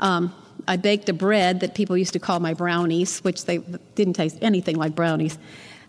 Um, 0.00 0.34
I 0.68 0.76
baked 0.76 1.08
a 1.08 1.14
bread 1.14 1.60
that 1.60 1.74
people 1.74 1.96
used 1.96 2.12
to 2.12 2.18
call 2.18 2.40
my 2.40 2.52
brownies, 2.52 3.20
which 3.20 3.46
they 3.46 3.58
didn't 3.94 4.14
taste 4.14 4.36
anything 4.42 4.76
like 4.76 4.94
brownies. 4.94 5.38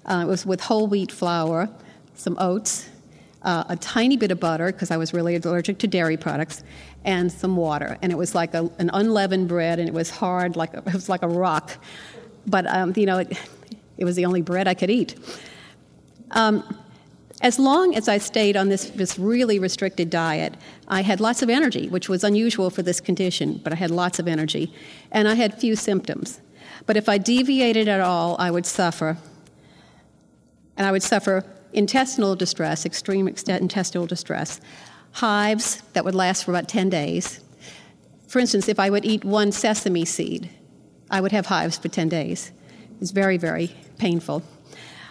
Uh, 0.06 0.22
it 0.24 0.28
was 0.28 0.46
with 0.46 0.62
whole 0.62 0.88
wheat 0.88 1.12
flour, 1.12 1.70
some 2.16 2.38
oats, 2.40 2.90
uh, 3.44 3.66
a 3.68 3.76
tiny 3.76 4.16
bit 4.16 4.32
of 4.32 4.40
butter 4.40 4.72
because 4.72 4.90
I 4.90 4.96
was 4.96 5.14
really 5.14 5.36
allergic 5.36 5.80
to 5.80 5.88
dairy 5.88 6.16
products, 6.16 6.64
and 7.04 7.30
some 7.30 7.58
water. 7.58 7.98
And 8.02 8.12
it 8.12 8.18
was 8.18 8.34
like 8.34 8.54
a, 8.54 8.72
an 8.80 8.90
unleavened 8.94 9.50
bread, 9.50 9.80
and 9.80 9.88
it 9.88 9.94
was 9.94 10.10
hard, 10.10 10.56
like 10.56 10.74
it 10.74 10.94
was 10.94 11.10
like 11.10 11.24
a 11.24 11.28
rock. 11.28 11.78
But 12.48 12.66
um, 12.68 12.94
you 12.96 13.06
know, 13.06 13.18
it, 13.18 13.38
it, 13.98 14.06
was 14.06 14.16
the 14.16 14.26
only 14.26 14.42
bread 14.42 14.68
I 14.68 14.74
could 14.74 14.90
eat. 14.90 15.16
Um, 16.32 16.64
as 17.42 17.58
long 17.58 17.96
as 17.96 18.10
I 18.10 18.18
stayed 18.18 18.58
on 18.58 18.68
this, 18.68 18.90
this 18.90 19.18
really 19.18 19.60
restricted 19.60 20.10
diet, 20.10 20.56
I 20.88 21.02
had 21.02 21.22
lots 21.22 21.42
of 21.42 21.50
energy, 21.50 21.88
which 21.88 22.10
was 22.10 22.24
unusual 22.24 22.70
for 22.70 22.82
this 22.82 23.00
condition, 23.00 23.62
but 23.64 23.72
I 23.72 23.78
had 23.78 23.92
lots 23.92 24.20
of 24.20 24.28
energy. 24.28 24.74
And 25.12 25.28
I 25.28 25.36
had 25.36 25.58
few 25.58 25.76
symptoms. 25.76 26.42
But 26.86 26.98
if 26.98 27.08
I 27.08 27.18
deviated 27.18 27.88
at 27.88 28.02
all, 28.02 28.36
I 28.40 28.52
would 28.52 28.66
suffer. 28.66 29.18
And 30.76 30.86
I 30.86 30.92
would 30.92 31.04
suffer 31.04 31.46
intestinal 31.72 32.36
distress, 32.36 32.86
extreme 32.86 33.28
intestinal 33.28 34.06
distress, 34.06 34.60
hives 35.14 35.82
that 35.94 36.04
would 36.04 36.16
last 36.16 36.44
for 36.44 36.52
about 36.52 36.68
10 36.68 36.90
days. 36.90 37.40
For 38.28 38.40
instance, 38.40 38.68
if 38.68 38.80
I 38.80 38.90
would 38.90 39.06
eat 39.06 39.24
one 39.24 39.52
sesame 39.52 40.04
seed, 40.04 40.50
I 41.10 41.22
would 41.22 41.32
have 41.32 41.46
hives 41.46 41.78
for 41.78 41.88
10 41.88 42.10
days. 42.10 42.52
It's 43.00 43.12
very, 43.12 43.38
very 43.38 43.72
painful. 43.98 44.44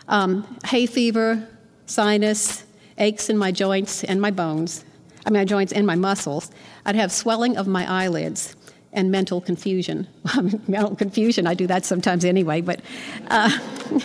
Um, 0.09 0.59
hay 0.65 0.87
fever, 0.87 1.49
sinus, 1.89 2.65
aches 2.99 3.29
in 3.29 3.37
my 3.37 3.51
joints 3.51 4.05
and 4.05 4.21
my 4.21 4.31
bones, 4.31 4.85
I 5.27 5.31
mean, 5.31 5.41
my 5.41 5.45
joints 5.45 5.73
and 5.73 5.87
my 5.87 5.95
muscles. 5.95 6.51
I'd 6.87 6.97
have 6.97 7.13
swelling 7.13 7.57
of 7.59 7.67
my 7.67 7.91
eyelids 7.91 8.57
and 8.93 9.11
mental 9.11 9.41
confusion. 9.41 10.09
mental 10.67 10.97
confusion, 10.97 11.47
I 11.47 11.53
do 11.55 11.67
that 11.67 11.85
sometimes 11.85 12.25
anyway, 12.25 12.63
but. 12.63 12.81
Uh, 13.29 13.51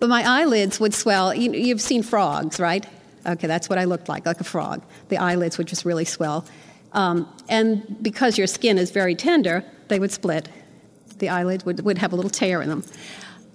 but 0.00 0.08
my 0.08 0.22
eyelids 0.26 0.80
would 0.80 0.94
swell. 0.94 1.34
You, 1.34 1.52
you've 1.52 1.82
seen 1.82 2.02
frogs, 2.02 2.58
right? 2.58 2.86
Okay, 3.26 3.46
that's 3.46 3.68
what 3.68 3.78
I 3.78 3.84
looked 3.84 4.08
like, 4.08 4.24
like 4.24 4.40
a 4.40 4.44
frog. 4.44 4.82
The 5.08 5.18
eyelids 5.18 5.58
would 5.58 5.66
just 5.66 5.84
really 5.84 6.04
swell. 6.04 6.46
Um, 6.92 7.30
and 7.48 8.02
because 8.02 8.38
your 8.38 8.46
skin 8.46 8.78
is 8.78 8.90
very 8.90 9.14
tender, 9.14 9.62
they 9.88 9.98
would 9.98 10.12
split. 10.12 10.48
The 11.18 11.28
eyelids 11.28 11.66
would, 11.66 11.80
would 11.84 11.98
have 11.98 12.12
a 12.12 12.16
little 12.16 12.30
tear 12.30 12.62
in 12.62 12.68
them. 12.68 12.84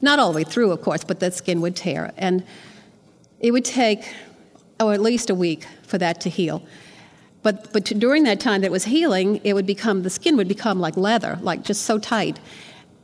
Not 0.02 0.20
all 0.20 0.32
the 0.32 0.38
way 0.38 0.44
through, 0.44 0.72
of 0.72 0.82
course, 0.82 1.04
but 1.04 1.20
the 1.20 1.32
skin 1.32 1.62
would 1.62 1.76
tear. 1.76 2.12
And 2.18 2.44
it 3.40 3.52
would 3.52 3.66
take, 3.66 4.14
oh, 4.80 4.92
at 4.92 5.02
least 5.02 5.30
a 5.30 5.36
week 5.36 5.68
for 5.84 5.98
that 5.98 6.22
to 6.22 6.30
heal. 6.30 6.64
But, 7.44 7.74
but 7.74 7.86
during 7.86 8.24
that 8.24 8.40
time 8.40 8.62
that 8.62 8.68
it 8.68 8.72
was 8.72 8.86
healing, 8.86 9.42
it 9.44 9.54
would 9.54 9.66
become, 9.66 10.04
the 10.04 10.10
skin 10.10 10.38
would 10.38 10.48
become 10.48 10.80
like 10.80 10.96
leather, 10.96 11.40
like 11.42 11.64
just 11.64 11.84
so 11.84 11.98
tight 11.98 12.40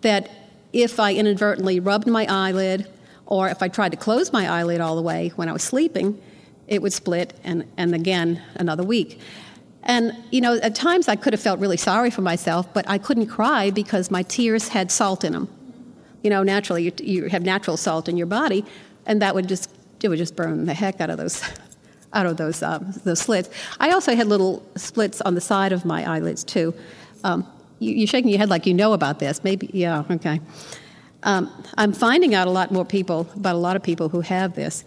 that 0.02 0.30
if 0.74 1.00
I 1.00 1.14
inadvertently 1.14 1.80
rubbed 1.80 2.08
my 2.08 2.26
eyelid 2.30 2.88
or 3.26 3.50
if 3.50 3.64
I 3.64 3.68
tried 3.68 3.90
to 3.90 3.98
close 3.98 4.32
my 4.32 4.48
eyelid 4.48 4.80
all 4.80 4.96
the 4.96 5.02
way 5.02 5.32
when 5.36 5.50
I 5.50 5.54
was 5.54 5.64
sleeping, 5.64 6.22
it 6.68 6.82
would 6.82 6.94
split 6.94 7.34
and, 7.44 7.66
and 7.78 7.96
again 7.96 8.42
another 8.56 8.84
week. 8.84 9.20
And, 9.84 10.12
you 10.32 10.42
know, 10.42 10.56
at 10.58 10.76
times 10.76 11.08
I 11.08 11.16
could 11.16 11.34
have 11.34 11.42
felt 11.42 11.60
really 11.60 11.78
sorry 11.78 12.12
for 12.12 12.22
myself, 12.22 12.72
but 12.74 12.88
I 12.90 12.98
couldn't 12.98 13.28
cry 13.28 13.72
because 13.72 14.12
my 14.12 14.22
tears 14.22 14.68
had 14.68 14.92
salt 14.92 15.24
in 15.24 15.34
them. 15.34 15.50
You 16.28 16.32
know, 16.32 16.44
naturally, 16.44 16.84
you, 16.84 16.92
you 17.02 17.30
have 17.30 17.44
natural 17.44 17.78
salt 17.78 18.10
in 18.10 18.18
your 18.18 18.28
body, 18.28 18.66
and 19.06 19.22
that 19.22 19.34
would 19.34 19.48
just, 19.48 19.72
it 20.04 20.10
would 20.10 20.18
just 20.18 20.36
burn 20.36 20.66
the 20.66 20.74
heck 20.74 21.00
out 21.00 21.10
of 21.10 21.16
those, 21.16 21.42
out 22.14 22.26
of 22.26 22.36
those, 22.36 22.62
um, 22.62 22.92
those 23.06 23.22
slits. 23.22 23.50
I 23.80 23.92
also 23.92 24.14
had 24.14 24.28
little 24.28 24.62
splits 24.76 25.22
on 25.22 25.36
the 25.36 25.40
side 25.40 25.72
of 25.72 25.86
my 25.86 26.04
eyelids, 26.04 26.44
too. 26.44 26.74
Um, 27.24 27.48
you, 27.80 27.94
you're 27.94 28.08
shaking 28.08 28.30
your 28.30 28.40
head 28.40 28.50
like 28.50 28.66
you 28.66 28.74
know 28.74 28.92
about 28.92 29.20
this. 29.20 29.42
Maybe, 29.46 29.70
yeah, 29.72 30.04
okay. 30.12 30.42
Um, 31.24 31.50
I'm 31.78 31.94
finding 31.94 32.36
out 32.36 32.50
a 32.50 32.52
lot 32.52 32.72
more 32.74 32.84
people, 32.84 33.26
about 33.34 33.56
a 33.56 33.60
lot 33.60 33.78
of 33.78 33.82
people 33.82 34.10
who 34.10 34.20
have 34.20 34.54
this. 34.54 34.84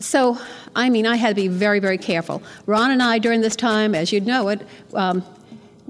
So, 0.00 0.36
I 0.74 0.90
mean, 0.90 1.06
I 1.06 1.14
had 1.14 1.28
to 1.28 1.42
be 1.42 1.46
very, 1.46 1.78
very 1.78 1.96
careful. 1.96 2.42
Ron 2.66 2.90
and 2.90 3.00
I, 3.00 3.20
during 3.20 3.40
this 3.40 3.54
time, 3.54 3.94
as 3.94 4.10
you'd 4.10 4.26
know 4.26 4.48
it, 4.48 4.66
um, 4.94 5.22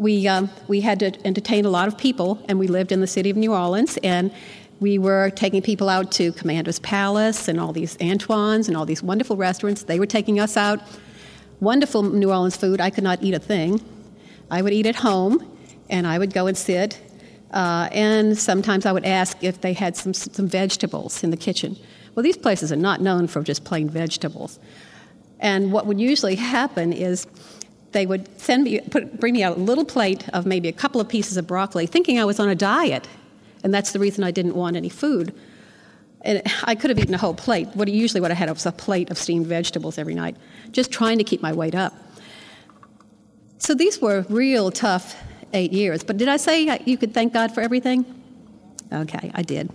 we, 0.03 0.27
um, 0.27 0.51
we 0.67 0.81
had 0.81 0.99
to 1.01 1.27
entertain 1.27 1.65
a 1.65 1.71
lot 1.71 1.87
of 1.87 1.97
people, 1.97 2.45
and 2.49 2.59
we 2.59 2.67
lived 2.67 2.91
in 2.93 3.01
the 3.01 3.07
city 3.07 3.31
of 3.31 3.37
New 3.37 3.55
Orleans, 3.55 3.99
and 4.03 4.33
we 4.81 4.99
were 4.99 5.31
taking 5.31 5.63
people 5.63 5.89
out 5.89 6.11
to 6.13 6.33
Commander's 6.33 6.81
Palace 6.81 7.47
and 7.47 7.61
all 7.61 7.73
these 7.73 7.97
Antoine's 8.01 8.67
and 8.67 8.77
all 8.77 8.85
these 8.85 9.03
wonderful 9.03 9.37
restaurants. 9.37 9.85
They 9.85 10.01
were 10.01 10.07
taking 10.07 10.41
us 10.41 10.57
out. 10.57 10.81
Wonderful 11.61 12.03
New 12.03 12.31
Orleans 12.31 12.57
food. 12.57 12.81
I 12.81 12.91
could 12.91 13.05
not 13.05 13.23
eat 13.23 13.33
a 13.33 13.39
thing. 13.39 13.81
I 14.51 14.61
would 14.61 14.73
eat 14.73 14.87
at 14.87 14.97
home, 14.97 15.49
and 15.89 16.05
I 16.05 16.19
would 16.19 16.35
go 16.35 16.49
and 16.49 16.59
sit. 16.59 17.01
Uh, 17.53 17.89
and 17.93 18.37
sometimes 18.37 18.87
I 18.87 18.93
would 18.93 19.05
ask 19.05 19.43
if 19.45 19.61
they 19.61 19.73
had 19.73 19.97
some, 19.97 20.13
some 20.15 20.49
vegetables 20.49 21.23
in 21.23 21.31
the 21.31 21.37
kitchen. 21.37 21.77
Well, 22.15 22.25
these 22.25 22.37
places 22.37 22.73
are 22.73 22.77
not 22.77 23.01
known 23.01 23.29
for 23.29 23.43
just 23.43 23.65
plain 23.65 23.89
vegetables. 23.89 24.59
And 25.39 25.71
what 25.71 25.87
would 25.87 26.01
usually 26.01 26.35
happen 26.35 26.93
is 26.93 27.27
they 27.93 28.07
would 28.07 28.41
send 28.41 28.65
me, 28.65 28.81
put, 28.81 29.21
bring 29.21 29.35
me 29.35 29.43
a 29.43 29.51
little 29.53 29.85
plate 29.85 30.29
of 30.31 30.47
maybe 30.47 30.69
a 30.69 30.73
couple 30.73 31.01
of 31.01 31.09
pieces 31.09 31.37
of 31.37 31.47
broccoli, 31.47 31.87
thinking 31.87 32.19
I 32.19 32.25
was 32.25 32.41
on 32.41 32.49
a 32.49 32.55
diet. 32.55 33.09
And 33.63 33.73
that's 33.73 33.93
the 33.93 33.99
reason 33.99 34.25
I 34.25 34.31
didn't 34.31 34.55
want 34.55 34.77
any 34.77 34.89
food. 34.89 35.35
And 36.23 36.43
I 36.65 36.75
could 36.75 36.91
have 36.91 36.99
eaten 36.99 37.15
a 37.15 37.19
whole 37.19 37.35
plate. 37.35 37.69
What 37.75 37.89
usually 37.89 38.21
what 38.21 38.31
I 38.31 38.35
had 38.35 38.49
was 38.49 38.67
a 38.67 38.73
plate 38.73 39.11
of 39.11 39.19
steamed 39.19 39.47
vegetables 39.47 39.99
every 39.99 40.15
night, 40.15 40.37
just 40.71 40.91
trying 40.91 41.19
to 41.19 41.25
keep 41.25 41.43
my 41.43 41.53
weight 41.53 41.75
up. 41.75 41.95
So 43.59 43.75
these 43.75 44.01
were 44.01 44.25
real 44.29 44.71
tough 44.71 45.17
eight 45.53 45.73
years. 45.73 46.03
But 46.03 46.17
did 46.17 46.29
I 46.29 46.37
say 46.37 46.81
you 46.85 46.97
could 46.97 47.15
thank 47.15 47.33
God 47.33 47.55
for 47.55 47.61
everything? 47.61 48.05
Okay, 48.93 49.31
I 49.35 49.43
did. 49.43 49.71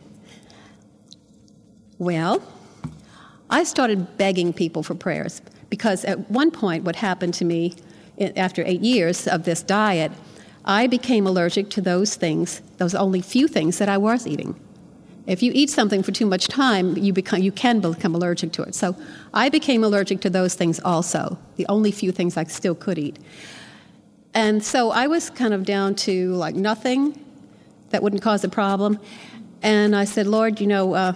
Well, 1.97 2.43
I 3.49 3.63
started 3.63 4.18
begging 4.18 4.53
people 4.53 4.84
for 4.84 4.93
prayers 4.93 5.41
because 5.70 6.05
at 6.05 6.30
one 6.30 6.51
point, 6.51 6.84
what 6.84 6.95
happened 6.95 7.34
to 7.36 7.45
me 7.45 7.76
after 8.20 8.63
eight 8.65 8.82
years 8.82 9.28
of 9.28 9.43
this 9.43 9.61
diet, 9.61 10.11
I 10.65 10.88
became 10.88 11.26
allergic 11.26 11.70
to 11.72 11.82
those 11.82 12.15
things, 12.15 12.61
those 12.78 12.93
only 12.93 13.22
few 13.22 13.47
things 13.47 13.78
that 13.78 13.89
I 13.89 13.97
was 13.97 14.28
eating. 14.28 14.59
If 15.26 15.43
you 15.43 15.51
eat 15.53 15.70
something 15.70 16.03
for 16.03 16.11
too 16.11 16.26
much 16.26 16.47
time, 16.47 16.97
you, 16.97 17.11
become, 17.13 17.41
you 17.41 17.51
can 17.51 17.80
become 17.80 18.15
allergic 18.15 18.53
to 18.53 18.63
it. 18.63 18.76
So 18.76 18.95
I 19.34 19.49
became 19.49 19.84
allergic 19.84 20.22
to 20.22 20.30
those 20.30 20.55
things 20.55 20.80
also, 20.80 21.38
the 21.57 21.65
only 21.68 21.91
few 21.91 22.11
things 22.11 22.38
I 22.38 22.45
still 22.45 22.76
could 22.76 22.97
eat. 22.97 23.20
And 24.34 24.63
so 24.63 24.91
I 24.91 25.07
was 25.07 25.30
kind 25.30 25.53
of 25.53 25.65
down 25.65 25.95
to 25.95 26.34
like 26.34 26.55
nothing 26.55 27.20
that 27.89 28.03
wouldn't 28.03 28.22
cause 28.22 28.43
a 28.43 28.49
problem. 28.49 28.99
And 29.61 29.95
I 29.95 30.05
said, 30.05 30.28
Lord, 30.28 30.61
you 30.61 30.68
know, 30.68 30.93
uh, 30.93 31.13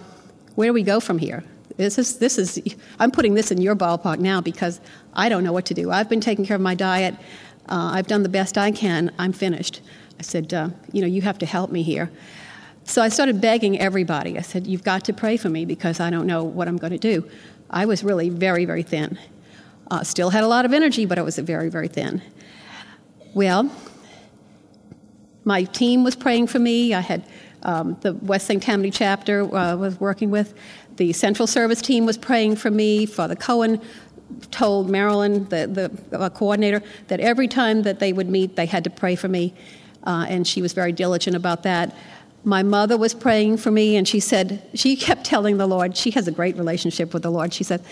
where 0.56 0.70
do 0.70 0.74
we 0.74 0.84
go 0.84 1.00
from 1.00 1.18
here? 1.18 1.44
This 1.78 1.98
is, 1.98 2.18
this 2.18 2.38
is, 2.38 2.62
I'm 3.00 3.12
putting 3.12 3.34
this 3.34 3.52
in 3.52 3.62
your 3.62 3.76
ballpark 3.76 4.20
now 4.20 4.42
because 4.42 4.80
I 5.14 5.30
don't 5.30 5.44
know 5.44 5.54
what 5.54 5.66
to 5.66 5.74
do. 5.74 5.92
I've 5.92 6.10
been 6.10 6.22
taking 6.22 6.46
care 6.46 6.56
of 6.56 6.62
my 6.62 6.76
diet. 6.76 7.16
Uh, 7.70 7.92
I've 7.94 8.08
done 8.08 8.24
the 8.24 8.30
best 8.30 8.58
I 8.58 8.72
can. 8.72 9.12
I'm 9.18 9.34
finished. 9.34 9.82
I 10.20 10.24
said, 10.24 10.54
uh, 10.54 10.70
you 10.92 11.02
know, 11.02 11.08
you 11.08 11.22
have 11.22 11.38
to 11.40 11.46
help 11.46 11.72
me 11.72 11.84
here. 11.84 12.12
So 12.84 13.02
I 13.02 13.10
started 13.10 13.40
begging 13.40 13.80
everybody. 13.80 14.38
I 14.38 14.42
said, 14.42 14.68
you've 14.68 14.84
got 14.84 15.06
to 15.06 15.14
pray 15.14 15.38
for 15.38 15.50
me 15.50 15.66
because 15.66 16.00
I 16.00 16.10
don't 16.10 16.28
know 16.28 16.44
what 16.44 16.68
I'm 16.68 16.78
going 16.78 16.92
to 16.92 16.98
do. 16.98 17.30
I 17.70 17.86
was 17.86 18.04
really 18.04 18.30
very, 18.30 18.66
very 18.66 18.84
thin. 18.84 19.18
Uh, 19.90 20.04
still 20.04 20.30
had 20.30 20.44
a 20.44 20.48
lot 20.48 20.66
of 20.66 20.74
energy, 20.74 21.06
but 21.06 21.18
I 21.20 21.22
was 21.22 21.38
very, 21.38 21.70
very 21.70 21.88
thin. 21.88 22.22
Well, 23.34 23.72
my 25.44 25.64
team 25.64 26.04
was 26.04 26.16
praying 26.16 26.48
for 26.48 26.60
me. 26.60 26.94
I 26.94 27.02
had 27.02 27.26
um, 27.64 27.98
the 28.02 28.14
West 28.14 28.48
St. 28.48 28.62
Tammany 28.62 28.92
chapter 28.92 29.44
uh, 29.56 29.76
was 29.76 30.00
working 30.00 30.32
with. 30.32 30.54
The 31.02 31.14
Central 31.14 31.48
Service 31.48 31.82
team 31.82 32.06
was 32.06 32.16
praying 32.16 32.58
for 32.58 32.70
me. 32.70 33.08
Father 33.08 33.36
Cohen 33.36 33.82
told 34.52 34.88
Marilyn, 34.88 35.46
the, 35.46 35.66
the 36.12 36.16
uh, 36.16 36.30
coordinator, 36.30 36.84
that 37.08 37.20
every 37.20 37.48
time 37.48 37.82
that 37.82 37.98
they 37.98 38.14
would 38.14 38.30
meet, 38.30 38.56
they 38.56 38.68
had 38.68 38.84
to 38.84 38.92
pray 38.92 39.16
for 39.16 39.28
me, 39.28 39.52
uh, 40.04 40.28
and 40.30 40.46
she 40.46 40.62
was 40.62 40.74
very 40.74 40.92
diligent 40.92 41.36
about 41.36 41.64
that. 41.64 41.96
My 42.44 42.62
mother 42.62 43.00
was 43.00 43.16
praying 43.16 43.58
for 43.58 43.72
me, 43.72 43.96
and 43.96 44.08
she 44.08 44.20
said, 44.20 44.62
she 44.76 44.96
kept 44.96 45.24
telling 45.24 45.58
the 45.58 45.66
Lord, 45.66 45.98
she 45.98 46.12
has 46.12 46.28
a 46.28 46.32
great 46.32 46.56
relationship 46.56 47.16
with 47.16 47.24
the 47.24 47.32
Lord. 47.32 47.52
She 47.52 47.64
said, 47.64 47.84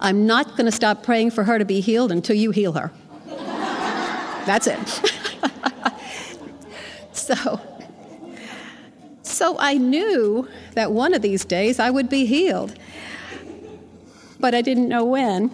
I'm 0.00 0.26
not 0.26 0.56
going 0.56 0.64
to 0.64 0.72
stop 0.72 1.02
praying 1.02 1.32
for 1.32 1.44
her 1.44 1.58
to 1.58 1.66
be 1.66 1.82
healed 1.82 2.10
until 2.10 2.36
you 2.36 2.52
heal 2.52 2.72
her. 2.72 2.90
That's 4.46 4.66
it. 4.66 4.78
so, 7.12 7.60
so 9.30 9.56
I 9.58 9.74
knew 9.74 10.48
that 10.74 10.92
one 10.92 11.14
of 11.14 11.22
these 11.22 11.44
days 11.44 11.78
I 11.78 11.90
would 11.90 12.08
be 12.08 12.26
healed, 12.26 12.74
but 14.38 14.54
I 14.54 14.62
didn't 14.62 14.88
know 14.88 15.04
when. 15.04 15.50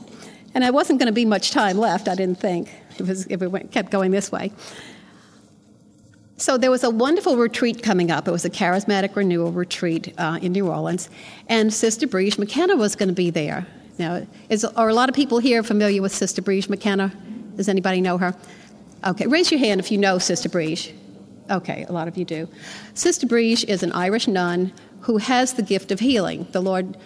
And 0.54 0.64
I 0.64 0.70
wasn't 0.70 0.98
going 0.98 1.08
to 1.08 1.12
be 1.12 1.26
much 1.26 1.50
time 1.50 1.76
left, 1.76 2.08
I 2.08 2.14
didn't 2.14 2.40
think, 2.40 2.72
if 2.98 3.10
it, 3.10 3.26
if 3.28 3.42
it 3.42 3.48
went, 3.48 3.72
kept 3.72 3.90
going 3.90 4.10
this 4.10 4.32
way. 4.32 4.52
So 6.38 6.56
there 6.58 6.70
was 6.70 6.84
a 6.84 6.90
wonderful 6.90 7.36
retreat 7.36 7.82
coming 7.82 8.10
up. 8.10 8.26
It 8.26 8.30
was 8.30 8.44
a 8.44 8.50
charismatic 8.50 9.16
renewal 9.16 9.52
retreat 9.52 10.14
uh, 10.18 10.38
in 10.40 10.52
New 10.52 10.68
Orleans, 10.68 11.10
and 11.48 11.72
Sister 11.72 12.06
Briege 12.06 12.38
McKenna 12.38 12.76
was 12.76 12.96
going 12.96 13.08
to 13.08 13.14
be 13.14 13.30
there. 13.30 13.66
Now, 13.98 14.26
is, 14.48 14.64
are 14.64 14.88
a 14.88 14.94
lot 14.94 15.08
of 15.08 15.14
people 15.14 15.38
here 15.38 15.62
familiar 15.62 16.02
with 16.02 16.14
Sister 16.14 16.42
Briege 16.42 16.68
McKenna? 16.68 17.12
Does 17.56 17.68
anybody 17.68 18.00
know 18.00 18.18
her? 18.18 18.34
Okay, 19.06 19.26
raise 19.26 19.50
your 19.50 19.60
hand 19.60 19.80
if 19.80 19.90
you 19.90 19.98
know 19.98 20.18
Sister 20.18 20.48
Briege. 20.48 20.92
Okay, 21.50 21.84
a 21.88 21.92
lot 21.92 22.08
of 22.08 22.16
you 22.16 22.24
do. 22.24 22.48
Sister 22.94 23.26
Briege 23.26 23.64
is 23.64 23.82
an 23.82 23.92
Irish 23.92 24.26
nun 24.26 24.72
who 25.00 25.18
has 25.18 25.54
the 25.54 25.62
gift 25.62 25.92
of 25.92 26.00
healing. 26.00 26.46
The 26.52 26.60
Lord 26.60 26.96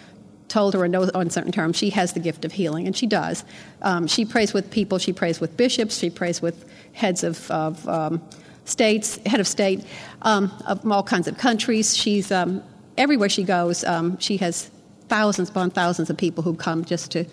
told 0.49 0.75
her 0.75 0.85
in 0.85 0.91
no 0.91 1.03
uncertain 1.15 1.53
terms 1.53 1.77
she 1.77 1.91
has 1.91 2.13
the 2.13 2.21
gift 2.21 2.45
of 2.45 2.53
healing, 2.53 2.87
and 2.87 2.97
she 2.97 3.07
does. 3.07 3.45
Um, 3.83 4.07
she 4.07 4.25
prays 4.25 4.53
with 4.53 4.71
people, 4.71 4.99
she 4.99 5.13
prays 5.13 5.41
with 5.41 5.57
bishops, 5.57 5.99
she 5.99 6.11
prays 6.11 6.43
with 6.43 6.69
heads 6.93 7.23
of, 7.23 7.51
of 7.51 7.87
um, 7.89 8.21
states, 8.65 9.19
head 9.27 9.41
of 9.41 9.47
state 9.47 9.85
um, 10.23 10.53
of 10.67 10.91
all 10.91 11.03
kinds 11.03 11.29
of 11.29 11.39
countries. 11.39 11.97
She's 11.97 12.33
um, 12.33 12.63
everywhere 12.99 13.29
she 13.29 13.45
goes. 13.45 13.85
Um, 13.85 14.19
she 14.19 14.39
has 14.39 14.71
thousands 15.09 15.51
upon 15.51 15.71
thousands 15.71 16.11
of 16.11 16.17
people 16.17 16.43
who 16.43 16.55
come 16.55 16.85
just 16.85 17.11
to 17.13 17.25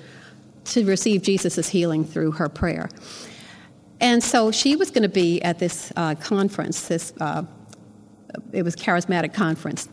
to 0.66 0.86
receive 0.86 1.22
Jesus' 1.22 1.70
healing 1.70 2.04
through 2.04 2.32
her 2.32 2.50
prayer. 2.50 2.90
And 4.00 4.24
so 4.24 4.52
she 4.52 4.76
was 4.76 4.92
going 4.92 5.04
to 5.04 5.10
be 5.10 5.42
at 5.42 5.60
this 5.60 5.92
uh, 5.96 6.16
conference. 6.16 6.88
This 6.88 7.14
uh, 7.20 7.44
it 8.52 8.64
was 8.64 8.76
charismatic 8.76 9.34
conference. 9.34 9.90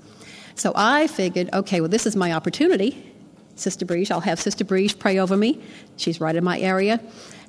So 0.54 0.72
I 0.76 1.06
figured, 1.06 1.50
okay, 1.52 1.80
well, 1.80 1.88
this 1.88 2.06
is 2.06 2.14
my 2.14 2.32
opportunity. 2.32 3.12
Sister 3.56 3.86
Briege, 3.86 4.10
I'll 4.10 4.20
have 4.20 4.40
Sister 4.40 4.64
Briege 4.64 4.98
pray 4.98 5.18
over 5.18 5.36
me. 5.36 5.60
She's 5.96 6.20
right 6.20 6.34
in 6.34 6.44
my 6.44 6.58
area, 6.58 7.00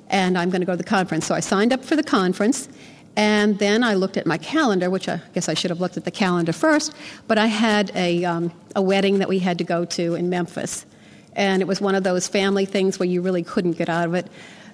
and 0.08 0.38
I'm 0.38 0.50
going 0.50 0.60
to 0.60 0.66
go 0.66 0.72
to 0.72 0.78
the 0.78 0.84
conference. 0.84 1.26
So 1.26 1.34
I 1.34 1.40
signed 1.40 1.72
up 1.72 1.84
for 1.84 1.96
the 1.96 2.02
conference, 2.02 2.68
and 3.16 3.58
then 3.58 3.82
I 3.82 3.94
looked 3.94 4.16
at 4.16 4.26
my 4.26 4.38
calendar, 4.38 4.90
which 4.90 5.08
I 5.08 5.20
guess 5.34 5.48
I 5.48 5.54
should 5.54 5.70
have 5.70 5.80
looked 5.80 5.96
at 5.96 6.04
the 6.04 6.10
calendar 6.10 6.52
first, 6.52 6.94
but 7.26 7.38
I 7.38 7.46
had 7.46 7.90
a, 7.94 8.24
um, 8.24 8.52
a 8.74 8.82
wedding 8.82 9.18
that 9.18 9.28
we 9.28 9.38
had 9.38 9.58
to 9.58 9.64
go 9.64 9.84
to 9.84 10.14
in 10.14 10.28
Memphis. 10.28 10.86
And 11.34 11.60
it 11.60 11.66
was 11.66 11.80
one 11.80 11.94
of 11.94 12.02
those 12.02 12.28
family 12.28 12.64
things 12.64 12.98
where 12.98 13.08
you 13.08 13.20
really 13.20 13.42
couldn't 13.42 13.72
get 13.72 13.88
out 13.88 14.06
of 14.06 14.14
it. 14.14 14.28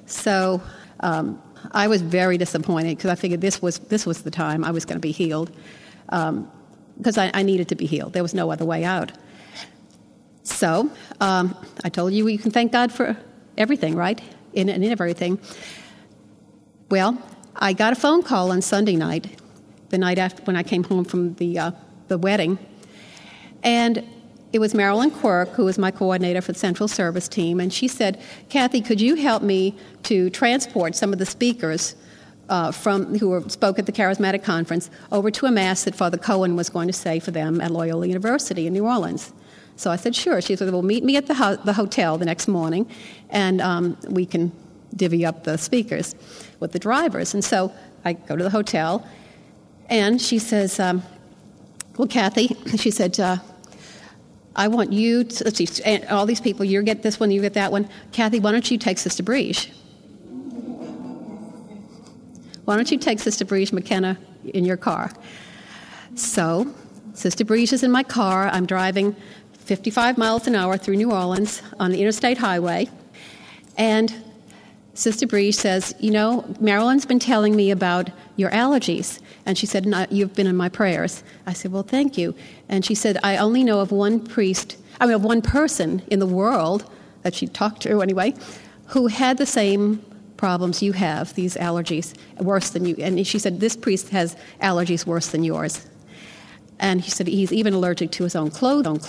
So 0.06 0.62
um, 1.00 1.42
I 1.70 1.88
was 1.88 2.02
very 2.02 2.38
disappointed 2.38 2.96
because 2.96 3.10
I 3.10 3.14
figured 3.14 3.40
this 3.40 3.62
was, 3.62 3.78
this 3.78 4.04
was 4.04 4.22
the 4.22 4.30
time 4.30 4.64
I 4.64 4.70
was 4.70 4.84
going 4.84 4.96
to 4.96 5.00
be 5.00 5.12
healed 5.12 5.50
because 6.06 7.18
um, 7.18 7.20
I, 7.24 7.30
I, 7.34 7.42
needed 7.42 7.68
to 7.68 7.74
be 7.74 7.86
healed. 7.86 8.12
There 8.12 8.22
was 8.22 8.34
no 8.34 8.50
other 8.50 8.64
way 8.64 8.84
out. 8.84 9.12
So 10.42 10.90
um, 11.20 11.56
I 11.84 11.88
told 11.88 12.12
you 12.12 12.26
you 12.28 12.38
can 12.38 12.50
thank 12.50 12.72
God 12.72 12.92
for 12.92 13.16
everything, 13.56 13.94
right? 13.94 14.20
In, 14.52 14.68
and 14.68 14.84
in 14.84 14.90
everything. 14.90 15.38
Well, 16.90 17.16
I 17.56 17.72
got 17.72 17.92
a 17.92 17.96
phone 17.96 18.22
call 18.22 18.50
on 18.50 18.60
Sunday 18.60 18.96
night, 18.96 19.40
the 19.90 19.98
night 19.98 20.18
after 20.18 20.42
when 20.44 20.56
I 20.56 20.62
came 20.62 20.84
home 20.84 21.04
from 21.04 21.34
the, 21.34 21.58
uh, 21.58 21.70
the 22.08 22.18
wedding, 22.18 22.58
and 23.62 24.04
it 24.52 24.58
was 24.58 24.74
Marilyn 24.74 25.10
Quirk, 25.10 25.50
who 25.50 25.64
was 25.64 25.78
my 25.78 25.90
coordinator 25.90 26.42
for 26.42 26.52
the 26.52 26.58
Central 26.58 26.86
Service 26.86 27.26
Team, 27.26 27.58
and 27.58 27.72
she 27.72 27.88
said, 27.88 28.20
Kathy, 28.50 28.82
could 28.82 29.00
you 29.00 29.14
help 29.14 29.42
me 29.42 29.74
to 30.04 30.28
transport 30.30 30.94
some 30.94 31.12
of 31.12 31.18
the 31.18 31.26
speakers 31.26 31.94
uh, 32.50 32.70
from, 32.70 33.18
who 33.18 33.30
were, 33.30 33.48
spoke 33.48 33.78
at 33.78 33.86
the 33.86 33.92
Charismatic 33.92 34.44
Conference 34.44 34.90
over 35.10 35.30
to 35.30 35.46
a 35.46 35.50
Mass 35.50 35.84
that 35.84 35.94
Father 35.94 36.18
Cohen 36.18 36.54
was 36.54 36.68
going 36.68 36.86
to 36.86 36.92
say 36.92 37.18
for 37.18 37.30
them 37.30 37.62
at 37.62 37.70
Loyola 37.70 38.06
University 38.06 38.66
in 38.66 38.74
New 38.74 38.86
Orleans? 38.86 39.32
So 39.76 39.90
I 39.90 39.96
said, 39.96 40.14
sure. 40.14 40.42
She 40.42 40.54
said, 40.54 40.70
well, 40.70 40.82
meet 40.82 41.02
me 41.02 41.16
at 41.16 41.26
the, 41.26 41.34
ho- 41.34 41.56
the 41.56 41.72
hotel 41.72 42.18
the 42.18 42.26
next 42.26 42.46
morning, 42.46 42.86
and 43.30 43.62
um, 43.62 43.96
we 44.10 44.26
can 44.26 44.52
divvy 44.94 45.24
up 45.24 45.44
the 45.44 45.56
speakers 45.56 46.14
with 46.60 46.72
the 46.72 46.78
drivers. 46.78 47.32
And 47.32 47.42
so 47.42 47.72
I 48.04 48.12
go 48.12 48.36
to 48.36 48.44
the 48.44 48.50
hotel, 48.50 49.08
and 49.88 50.20
she 50.20 50.38
says, 50.38 50.78
um, 50.78 51.02
Well, 51.96 52.06
Kathy, 52.06 52.48
she 52.76 52.90
said, 52.90 53.18
uh, 53.18 53.38
I 54.54 54.68
want 54.68 54.92
you 54.92 55.24
to, 55.24 55.44
let's 55.44 55.56
see, 55.56 56.04
all 56.06 56.26
these 56.26 56.40
people, 56.40 56.64
you 56.64 56.82
get 56.82 57.02
this 57.02 57.18
one, 57.18 57.30
you 57.30 57.40
get 57.40 57.54
that 57.54 57.72
one. 57.72 57.88
Kathy, 58.12 58.38
why 58.40 58.52
don't 58.52 58.70
you 58.70 58.78
take 58.78 58.98
Sister 58.98 59.22
Briege? 59.22 59.70
Why 62.64 62.76
don't 62.76 62.90
you 62.90 62.98
take 62.98 63.18
Sister 63.18 63.44
Briege 63.44 63.72
McKenna 63.72 64.18
in 64.44 64.64
your 64.64 64.76
car? 64.76 65.10
So, 66.14 66.72
Sister 67.14 67.44
Briege 67.44 67.72
is 67.72 67.82
in 67.82 67.90
my 67.90 68.02
car. 68.02 68.48
I'm 68.48 68.66
driving 68.66 69.16
55 69.52 70.18
miles 70.18 70.46
an 70.46 70.54
hour 70.54 70.76
through 70.76 70.96
New 70.96 71.12
Orleans 71.12 71.62
on 71.80 71.90
the 71.90 72.00
interstate 72.00 72.38
highway. 72.38 72.88
And 73.78 74.14
Sister 74.94 75.26
Bree 75.26 75.52
says, 75.52 75.94
You 75.98 76.10
know, 76.10 76.54
Marilyn's 76.60 77.06
been 77.06 77.18
telling 77.18 77.56
me 77.56 77.70
about 77.70 78.10
your 78.36 78.50
allergies. 78.50 79.20
And 79.44 79.58
she 79.58 79.66
said, 79.66 79.86
You've 80.10 80.34
been 80.34 80.46
in 80.46 80.56
my 80.56 80.68
prayers. 80.68 81.22
I 81.46 81.52
said, 81.52 81.72
Well, 81.72 81.82
thank 81.82 82.16
you. 82.16 82.34
And 82.68 82.84
she 82.84 82.94
said, 82.94 83.18
I 83.22 83.36
only 83.36 83.64
know 83.64 83.80
of 83.80 83.90
one 83.92 84.20
priest, 84.20 84.76
I 85.00 85.06
mean, 85.06 85.14
of 85.14 85.24
one 85.24 85.42
person 85.42 86.02
in 86.08 86.18
the 86.18 86.26
world 86.26 86.88
that 87.22 87.34
she 87.34 87.46
talked 87.46 87.82
to 87.82 88.02
anyway, 88.02 88.34
who 88.86 89.06
had 89.06 89.38
the 89.38 89.46
same 89.46 90.04
problems 90.36 90.82
you 90.82 90.92
have, 90.92 91.34
these 91.34 91.54
allergies, 91.56 92.14
worse 92.38 92.70
than 92.70 92.84
you. 92.84 92.96
And 92.98 93.24
she 93.26 93.38
said, 93.38 93.60
This 93.60 93.76
priest 93.76 94.10
has 94.10 94.36
allergies 94.60 95.06
worse 95.06 95.28
than 95.28 95.44
yours. 95.44 95.86
And 96.78 97.00
he 97.00 97.10
said, 97.10 97.26
He's 97.26 97.52
even 97.52 97.74
allergic 97.74 98.10
to 98.12 98.24
his 98.24 98.36
own 98.36 98.50
clothing. 98.50 99.00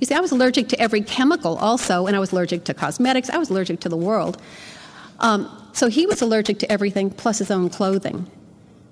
You 0.00 0.06
see, 0.06 0.14
I 0.14 0.20
was 0.20 0.32
allergic 0.32 0.68
to 0.70 0.80
every 0.80 1.00
chemical 1.00 1.56
also, 1.58 2.08
and 2.08 2.16
I 2.16 2.18
was 2.18 2.32
allergic 2.32 2.64
to 2.64 2.74
cosmetics, 2.74 3.30
I 3.30 3.38
was 3.38 3.50
allergic 3.50 3.78
to 3.80 3.88
the 3.88 3.96
world. 3.96 4.42
Um, 5.20 5.48
so 5.72 5.88
he 5.88 6.06
was 6.06 6.20
allergic 6.20 6.58
to 6.58 6.72
everything 6.72 7.10
plus 7.10 7.38
his 7.38 7.50
own 7.52 7.70
clothing. 7.70 8.28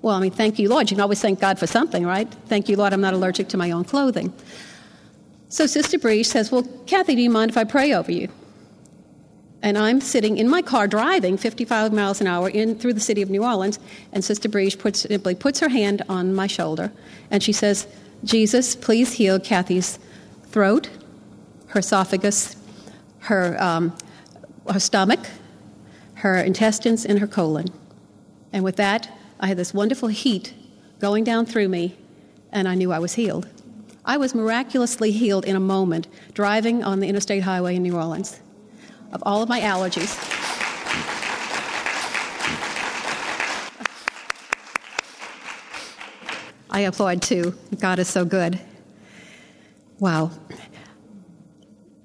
Well, 0.01 0.15
I 0.15 0.19
mean, 0.19 0.31
thank 0.31 0.57
you, 0.57 0.67
Lord. 0.67 0.89
You 0.89 0.95
can 0.95 1.01
always 1.01 1.21
thank 1.21 1.39
God 1.39 1.59
for 1.59 1.67
something, 1.67 2.05
right? 2.05 2.27
Thank 2.47 2.69
you, 2.69 2.75
Lord, 2.75 2.93
I'm 2.93 3.01
not 3.01 3.13
allergic 3.13 3.49
to 3.49 3.57
my 3.57 3.71
own 3.71 3.83
clothing. 3.83 4.33
So 5.49 5.67
Sister 5.67 5.99
Bree 5.99 6.23
says, 6.23 6.51
Well, 6.51 6.63
Kathy, 6.87 7.15
do 7.15 7.21
you 7.21 7.29
mind 7.29 7.51
if 7.51 7.57
I 7.57 7.65
pray 7.65 7.93
over 7.93 8.11
you? 8.11 8.29
And 9.61 9.77
I'm 9.77 10.01
sitting 10.01 10.37
in 10.37 10.49
my 10.49 10.63
car 10.63 10.87
driving 10.87 11.37
55 11.37 11.93
miles 11.93 12.19
an 12.19 12.25
hour 12.25 12.49
in 12.49 12.79
through 12.79 12.93
the 12.93 12.99
city 12.99 13.21
of 13.21 13.29
New 13.29 13.43
Orleans, 13.43 13.79
and 14.11 14.23
Sister 14.23 14.49
Bree 14.49 14.71
puts, 14.71 15.01
simply 15.01 15.35
puts 15.35 15.59
her 15.59 15.69
hand 15.69 16.01
on 16.09 16.33
my 16.33 16.47
shoulder, 16.47 16.91
and 17.29 17.43
she 17.43 17.53
says, 17.53 17.87
Jesus, 18.23 18.75
please 18.75 19.13
heal 19.13 19.39
Kathy's 19.39 19.99
throat, 20.45 20.89
her 21.67 21.79
esophagus, 21.79 22.55
her, 23.19 23.61
um, 23.61 23.95
her 24.71 24.79
stomach, 24.79 25.19
her 26.15 26.37
intestines, 26.37 27.05
and 27.05 27.19
her 27.19 27.27
colon. 27.27 27.67
And 28.51 28.63
with 28.63 28.77
that, 28.77 29.09
I 29.41 29.47
had 29.47 29.57
this 29.57 29.73
wonderful 29.73 30.07
heat 30.07 30.53
going 30.99 31.23
down 31.23 31.47
through 31.47 31.67
me, 31.67 31.97
and 32.51 32.67
I 32.67 32.75
knew 32.75 32.91
I 32.91 32.99
was 32.99 33.15
healed. 33.15 33.49
I 34.05 34.17
was 34.17 34.35
miraculously 34.35 35.11
healed 35.11 35.45
in 35.45 35.55
a 35.55 35.59
moment 35.59 36.07
driving 36.33 36.83
on 36.83 36.99
the 36.99 37.07
interstate 37.07 37.43
highway 37.43 37.75
in 37.75 37.83
New 37.83 37.95
Orleans 37.95 38.39
of 39.11 39.21
all 39.25 39.41
of 39.41 39.49
my 39.49 39.59
allergies. 39.59 40.15
I 46.69 46.81
applaud 46.81 47.21
too. 47.21 47.55
God 47.79 47.99
is 47.99 48.07
so 48.07 48.23
good. 48.23 48.59
Wow. 49.99 50.31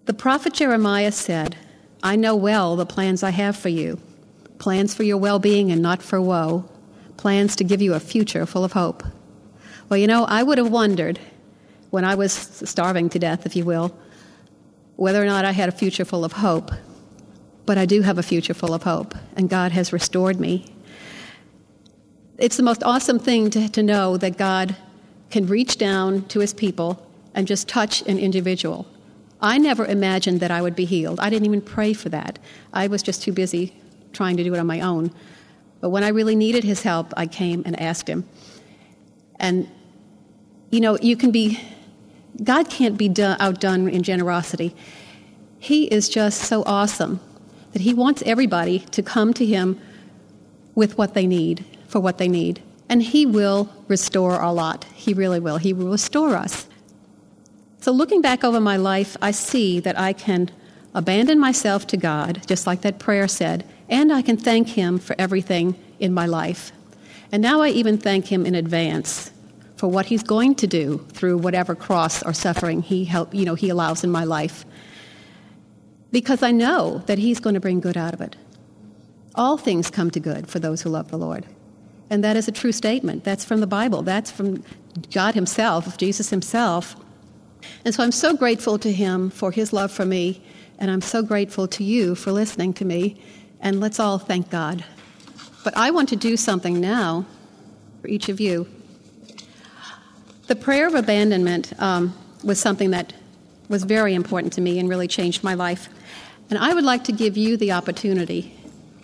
The 0.06 0.14
prophet 0.14 0.54
Jeremiah 0.54 1.12
said, 1.12 1.56
I 2.02 2.16
know 2.16 2.34
well 2.34 2.76
the 2.76 2.86
plans 2.86 3.22
I 3.22 3.30
have 3.30 3.56
for 3.56 3.68
you 3.68 4.00
plans 4.58 4.94
for 4.94 5.02
your 5.02 5.18
well 5.18 5.38
being 5.38 5.70
and 5.70 5.82
not 5.82 6.02
for 6.02 6.20
woe, 6.20 6.68
plans 7.16 7.56
to 7.56 7.64
give 7.64 7.82
you 7.82 7.94
a 7.94 8.00
future 8.00 8.46
full 8.46 8.64
of 8.64 8.72
hope. 8.72 9.02
Well, 9.88 9.98
you 9.98 10.06
know, 10.06 10.24
I 10.24 10.42
would 10.42 10.58
have 10.58 10.70
wondered 10.70 11.18
when 11.90 12.04
I 12.04 12.14
was 12.14 12.32
starving 12.32 13.08
to 13.10 13.18
death, 13.18 13.46
if 13.46 13.54
you 13.56 13.64
will, 13.64 13.96
whether 14.96 15.22
or 15.22 15.26
not 15.26 15.44
I 15.44 15.52
had 15.52 15.68
a 15.68 15.72
future 15.72 16.04
full 16.04 16.24
of 16.24 16.32
hope. 16.32 16.70
But 17.64 17.78
I 17.78 17.86
do 17.86 18.02
have 18.02 18.18
a 18.18 18.22
future 18.22 18.54
full 18.54 18.74
of 18.74 18.84
hope, 18.84 19.14
and 19.36 19.48
God 19.50 19.72
has 19.72 19.92
restored 19.92 20.38
me. 20.38 20.72
It's 22.38 22.56
the 22.56 22.62
most 22.62 22.82
awesome 22.82 23.18
thing 23.18 23.50
to, 23.50 23.68
to 23.68 23.82
know 23.82 24.16
that 24.18 24.36
God 24.36 24.76
can 25.30 25.46
reach 25.46 25.78
down 25.78 26.22
to 26.28 26.40
his 26.40 26.52
people 26.54 27.04
and 27.34 27.46
just 27.46 27.68
touch 27.68 28.02
an 28.02 28.18
individual. 28.18 28.86
I 29.40 29.58
never 29.58 29.84
imagined 29.84 30.40
that 30.40 30.50
I 30.50 30.62
would 30.62 30.76
be 30.76 30.84
healed. 30.84 31.20
I 31.20 31.28
didn't 31.28 31.46
even 31.46 31.60
pray 31.60 31.92
for 31.92 32.08
that. 32.10 32.38
I 32.72 32.86
was 32.86 33.02
just 33.02 33.22
too 33.22 33.32
busy 33.32 33.74
trying 34.12 34.36
to 34.36 34.44
do 34.44 34.54
it 34.54 34.58
on 34.58 34.66
my 34.66 34.80
own. 34.80 35.12
But 35.86 35.90
when 35.90 36.02
I 36.02 36.08
really 36.08 36.34
needed 36.34 36.64
his 36.64 36.82
help, 36.82 37.14
I 37.16 37.28
came 37.28 37.62
and 37.64 37.80
asked 37.80 38.08
him. 38.08 38.28
And, 39.38 39.68
you 40.68 40.80
know, 40.80 40.98
you 41.00 41.16
can 41.16 41.30
be, 41.30 41.60
God 42.42 42.68
can't 42.68 42.98
be 42.98 43.08
done, 43.08 43.36
outdone 43.38 43.88
in 43.88 44.02
generosity. 44.02 44.74
He 45.60 45.84
is 45.84 46.08
just 46.08 46.40
so 46.40 46.64
awesome 46.66 47.20
that 47.72 47.82
he 47.82 47.94
wants 47.94 48.20
everybody 48.26 48.80
to 48.80 49.00
come 49.00 49.32
to 49.34 49.46
him 49.46 49.80
with 50.74 50.98
what 50.98 51.14
they 51.14 51.24
need, 51.24 51.64
for 51.86 52.00
what 52.00 52.18
they 52.18 52.26
need. 52.26 52.64
And 52.88 53.00
he 53.00 53.24
will 53.24 53.72
restore 53.86 54.40
a 54.40 54.50
lot. 54.50 54.86
He 54.92 55.14
really 55.14 55.38
will. 55.38 55.58
He 55.58 55.72
will 55.72 55.92
restore 55.92 56.34
us. 56.34 56.66
So, 57.80 57.92
looking 57.92 58.20
back 58.22 58.42
over 58.42 58.58
my 58.60 58.76
life, 58.76 59.16
I 59.22 59.30
see 59.30 59.78
that 59.78 59.96
I 59.96 60.14
can 60.14 60.50
abandon 60.94 61.38
myself 61.38 61.86
to 61.86 61.96
God, 61.96 62.42
just 62.48 62.66
like 62.66 62.80
that 62.80 62.98
prayer 62.98 63.28
said, 63.28 63.64
and 63.88 64.12
I 64.12 64.22
can 64.22 64.36
thank 64.36 64.68
Him 64.68 64.98
for 64.98 65.16
everything 65.18 65.74
in 65.98 66.12
my 66.12 66.26
life. 66.26 66.72
And 67.32 67.42
now 67.42 67.60
I 67.60 67.68
even 67.68 67.98
thank 67.98 68.26
Him 68.26 68.46
in 68.46 68.54
advance 68.54 69.30
for 69.76 69.88
what 69.88 70.06
He's 70.06 70.22
going 70.22 70.54
to 70.56 70.66
do 70.66 70.98
through 71.12 71.38
whatever 71.38 71.74
cross 71.74 72.22
or 72.22 72.32
suffering 72.32 72.82
He 72.82 73.04
help, 73.04 73.34
you 73.34 73.44
know 73.44 73.54
He 73.54 73.68
allows 73.68 74.04
in 74.04 74.10
my 74.10 74.24
life, 74.24 74.64
because 76.12 76.42
I 76.42 76.52
know 76.52 77.02
that 77.06 77.18
He's 77.18 77.40
going 77.40 77.54
to 77.54 77.60
bring 77.60 77.80
good 77.80 77.96
out 77.96 78.14
of 78.14 78.20
it. 78.20 78.36
All 79.34 79.58
things 79.58 79.90
come 79.90 80.10
to 80.12 80.20
good 80.20 80.48
for 80.48 80.58
those 80.58 80.82
who 80.82 80.90
love 80.90 81.10
the 81.10 81.18
Lord. 81.18 81.44
And 82.08 82.22
that 82.24 82.36
is 82.36 82.48
a 82.48 82.52
true 82.52 82.72
statement. 82.72 83.24
That's 83.24 83.44
from 83.44 83.60
the 83.60 83.66
Bible. 83.66 84.02
That's 84.02 84.30
from 84.30 84.62
God 85.10 85.34
Himself, 85.34 85.98
Jesus 85.98 86.30
Himself. 86.30 86.96
And 87.84 87.94
so 87.94 88.02
I'm 88.02 88.12
so 88.12 88.36
grateful 88.36 88.78
to 88.78 88.92
him 88.92 89.30
for 89.30 89.50
his 89.50 89.72
love 89.72 89.90
for 89.90 90.04
me, 90.04 90.42
and 90.78 90.90
I'm 90.90 91.00
so 91.00 91.22
grateful 91.22 91.66
to 91.68 91.84
you 91.84 92.14
for 92.14 92.32
listening 92.32 92.72
to 92.74 92.84
me. 92.84 93.16
And 93.66 93.80
let's 93.80 93.98
all 93.98 94.18
thank 94.18 94.48
God. 94.48 94.84
But 95.64 95.76
I 95.76 95.90
want 95.90 96.08
to 96.10 96.16
do 96.16 96.36
something 96.36 96.80
now 96.80 97.26
for 98.00 98.06
each 98.06 98.28
of 98.28 98.38
you. 98.38 98.68
The 100.46 100.54
prayer 100.54 100.86
of 100.86 100.94
abandonment 100.94 101.72
um, 101.82 102.14
was 102.44 102.60
something 102.60 102.92
that 102.92 103.12
was 103.68 103.82
very 103.82 104.14
important 104.14 104.52
to 104.52 104.60
me 104.60 104.78
and 104.78 104.88
really 104.88 105.08
changed 105.08 105.42
my 105.42 105.54
life. 105.54 105.88
And 106.48 106.60
I 106.60 106.74
would 106.74 106.84
like 106.84 107.02
to 107.04 107.12
give 107.12 107.36
you 107.36 107.56
the 107.56 107.72
opportunity. 107.72 108.56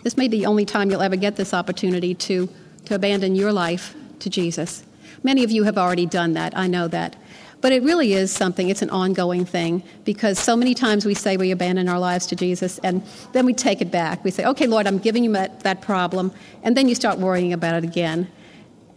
This 0.03 0.15
may 0.15 0.29
be 0.29 0.37
the 0.37 0.45
only 0.45 0.63
time 0.63 0.89
you'll 0.89 1.01
ever 1.01 1.17
get 1.17 1.35
this 1.35 1.53
opportunity 1.53 2.15
to, 2.15 2.47
to 2.85 2.95
abandon 2.95 3.35
your 3.35 3.51
life 3.51 3.93
to 4.19 4.29
Jesus. 4.29 4.85
Many 5.23 5.43
of 5.43 5.51
you 5.51 5.63
have 5.63 5.77
already 5.77 6.05
done 6.05 6.31
that, 6.35 6.57
I 6.57 6.67
know 6.67 6.87
that. 6.87 7.17
But 7.63 7.71
it 7.71 7.81
really 7.81 8.11
is 8.11 8.29
something, 8.29 8.67
it's 8.67 8.81
an 8.81 8.89
ongoing 8.89 9.45
thing 9.45 9.83
because 10.03 10.37
so 10.37 10.53
many 10.53 10.73
times 10.73 11.05
we 11.05 11.13
say 11.13 11.37
we 11.37 11.49
abandon 11.51 11.87
our 11.87 11.97
lives 11.97 12.25
to 12.27 12.35
Jesus 12.35 12.77
and 12.79 13.01
then 13.31 13.45
we 13.45 13.53
take 13.53 13.79
it 13.79 13.89
back. 13.89 14.21
We 14.25 14.31
say, 14.31 14.43
okay, 14.43 14.67
Lord, 14.67 14.85
I'm 14.85 14.97
giving 14.97 15.23
you 15.23 15.31
that, 15.31 15.61
that 15.61 15.81
problem. 15.81 16.33
And 16.63 16.75
then 16.75 16.89
you 16.89 16.93
start 16.93 17.19
worrying 17.19 17.53
about 17.53 17.75
it 17.75 17.85
again. 17.85 18.27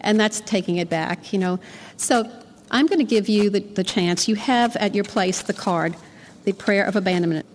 And 0.00 0.18
that's 0.18 0.40
taking 0.40 0.78
it 0.78 0.90
back, 0.90 1.32
you 1.32 1.38
know. 1.38 1.60
So 1.96 2.28
I'm 2.72 2.88
going 2.88 2.98
to 2.98 3.04
give 3.04 3.28
you 3.28 3.50
the, 3.50 3.60
the 3.60 3.84
chance. 3.84 4.26
You 4.26 4.34
have 4.34 4.74
at 4.74 4.96
your 4.96 5.04
place 5.04 5.42
the 5.42 5.54
card, 5.54 5.94
the 6.42 6.52
prayer 6.52 6.84
of 6.84 6.96
abandonment. 6.96 7.46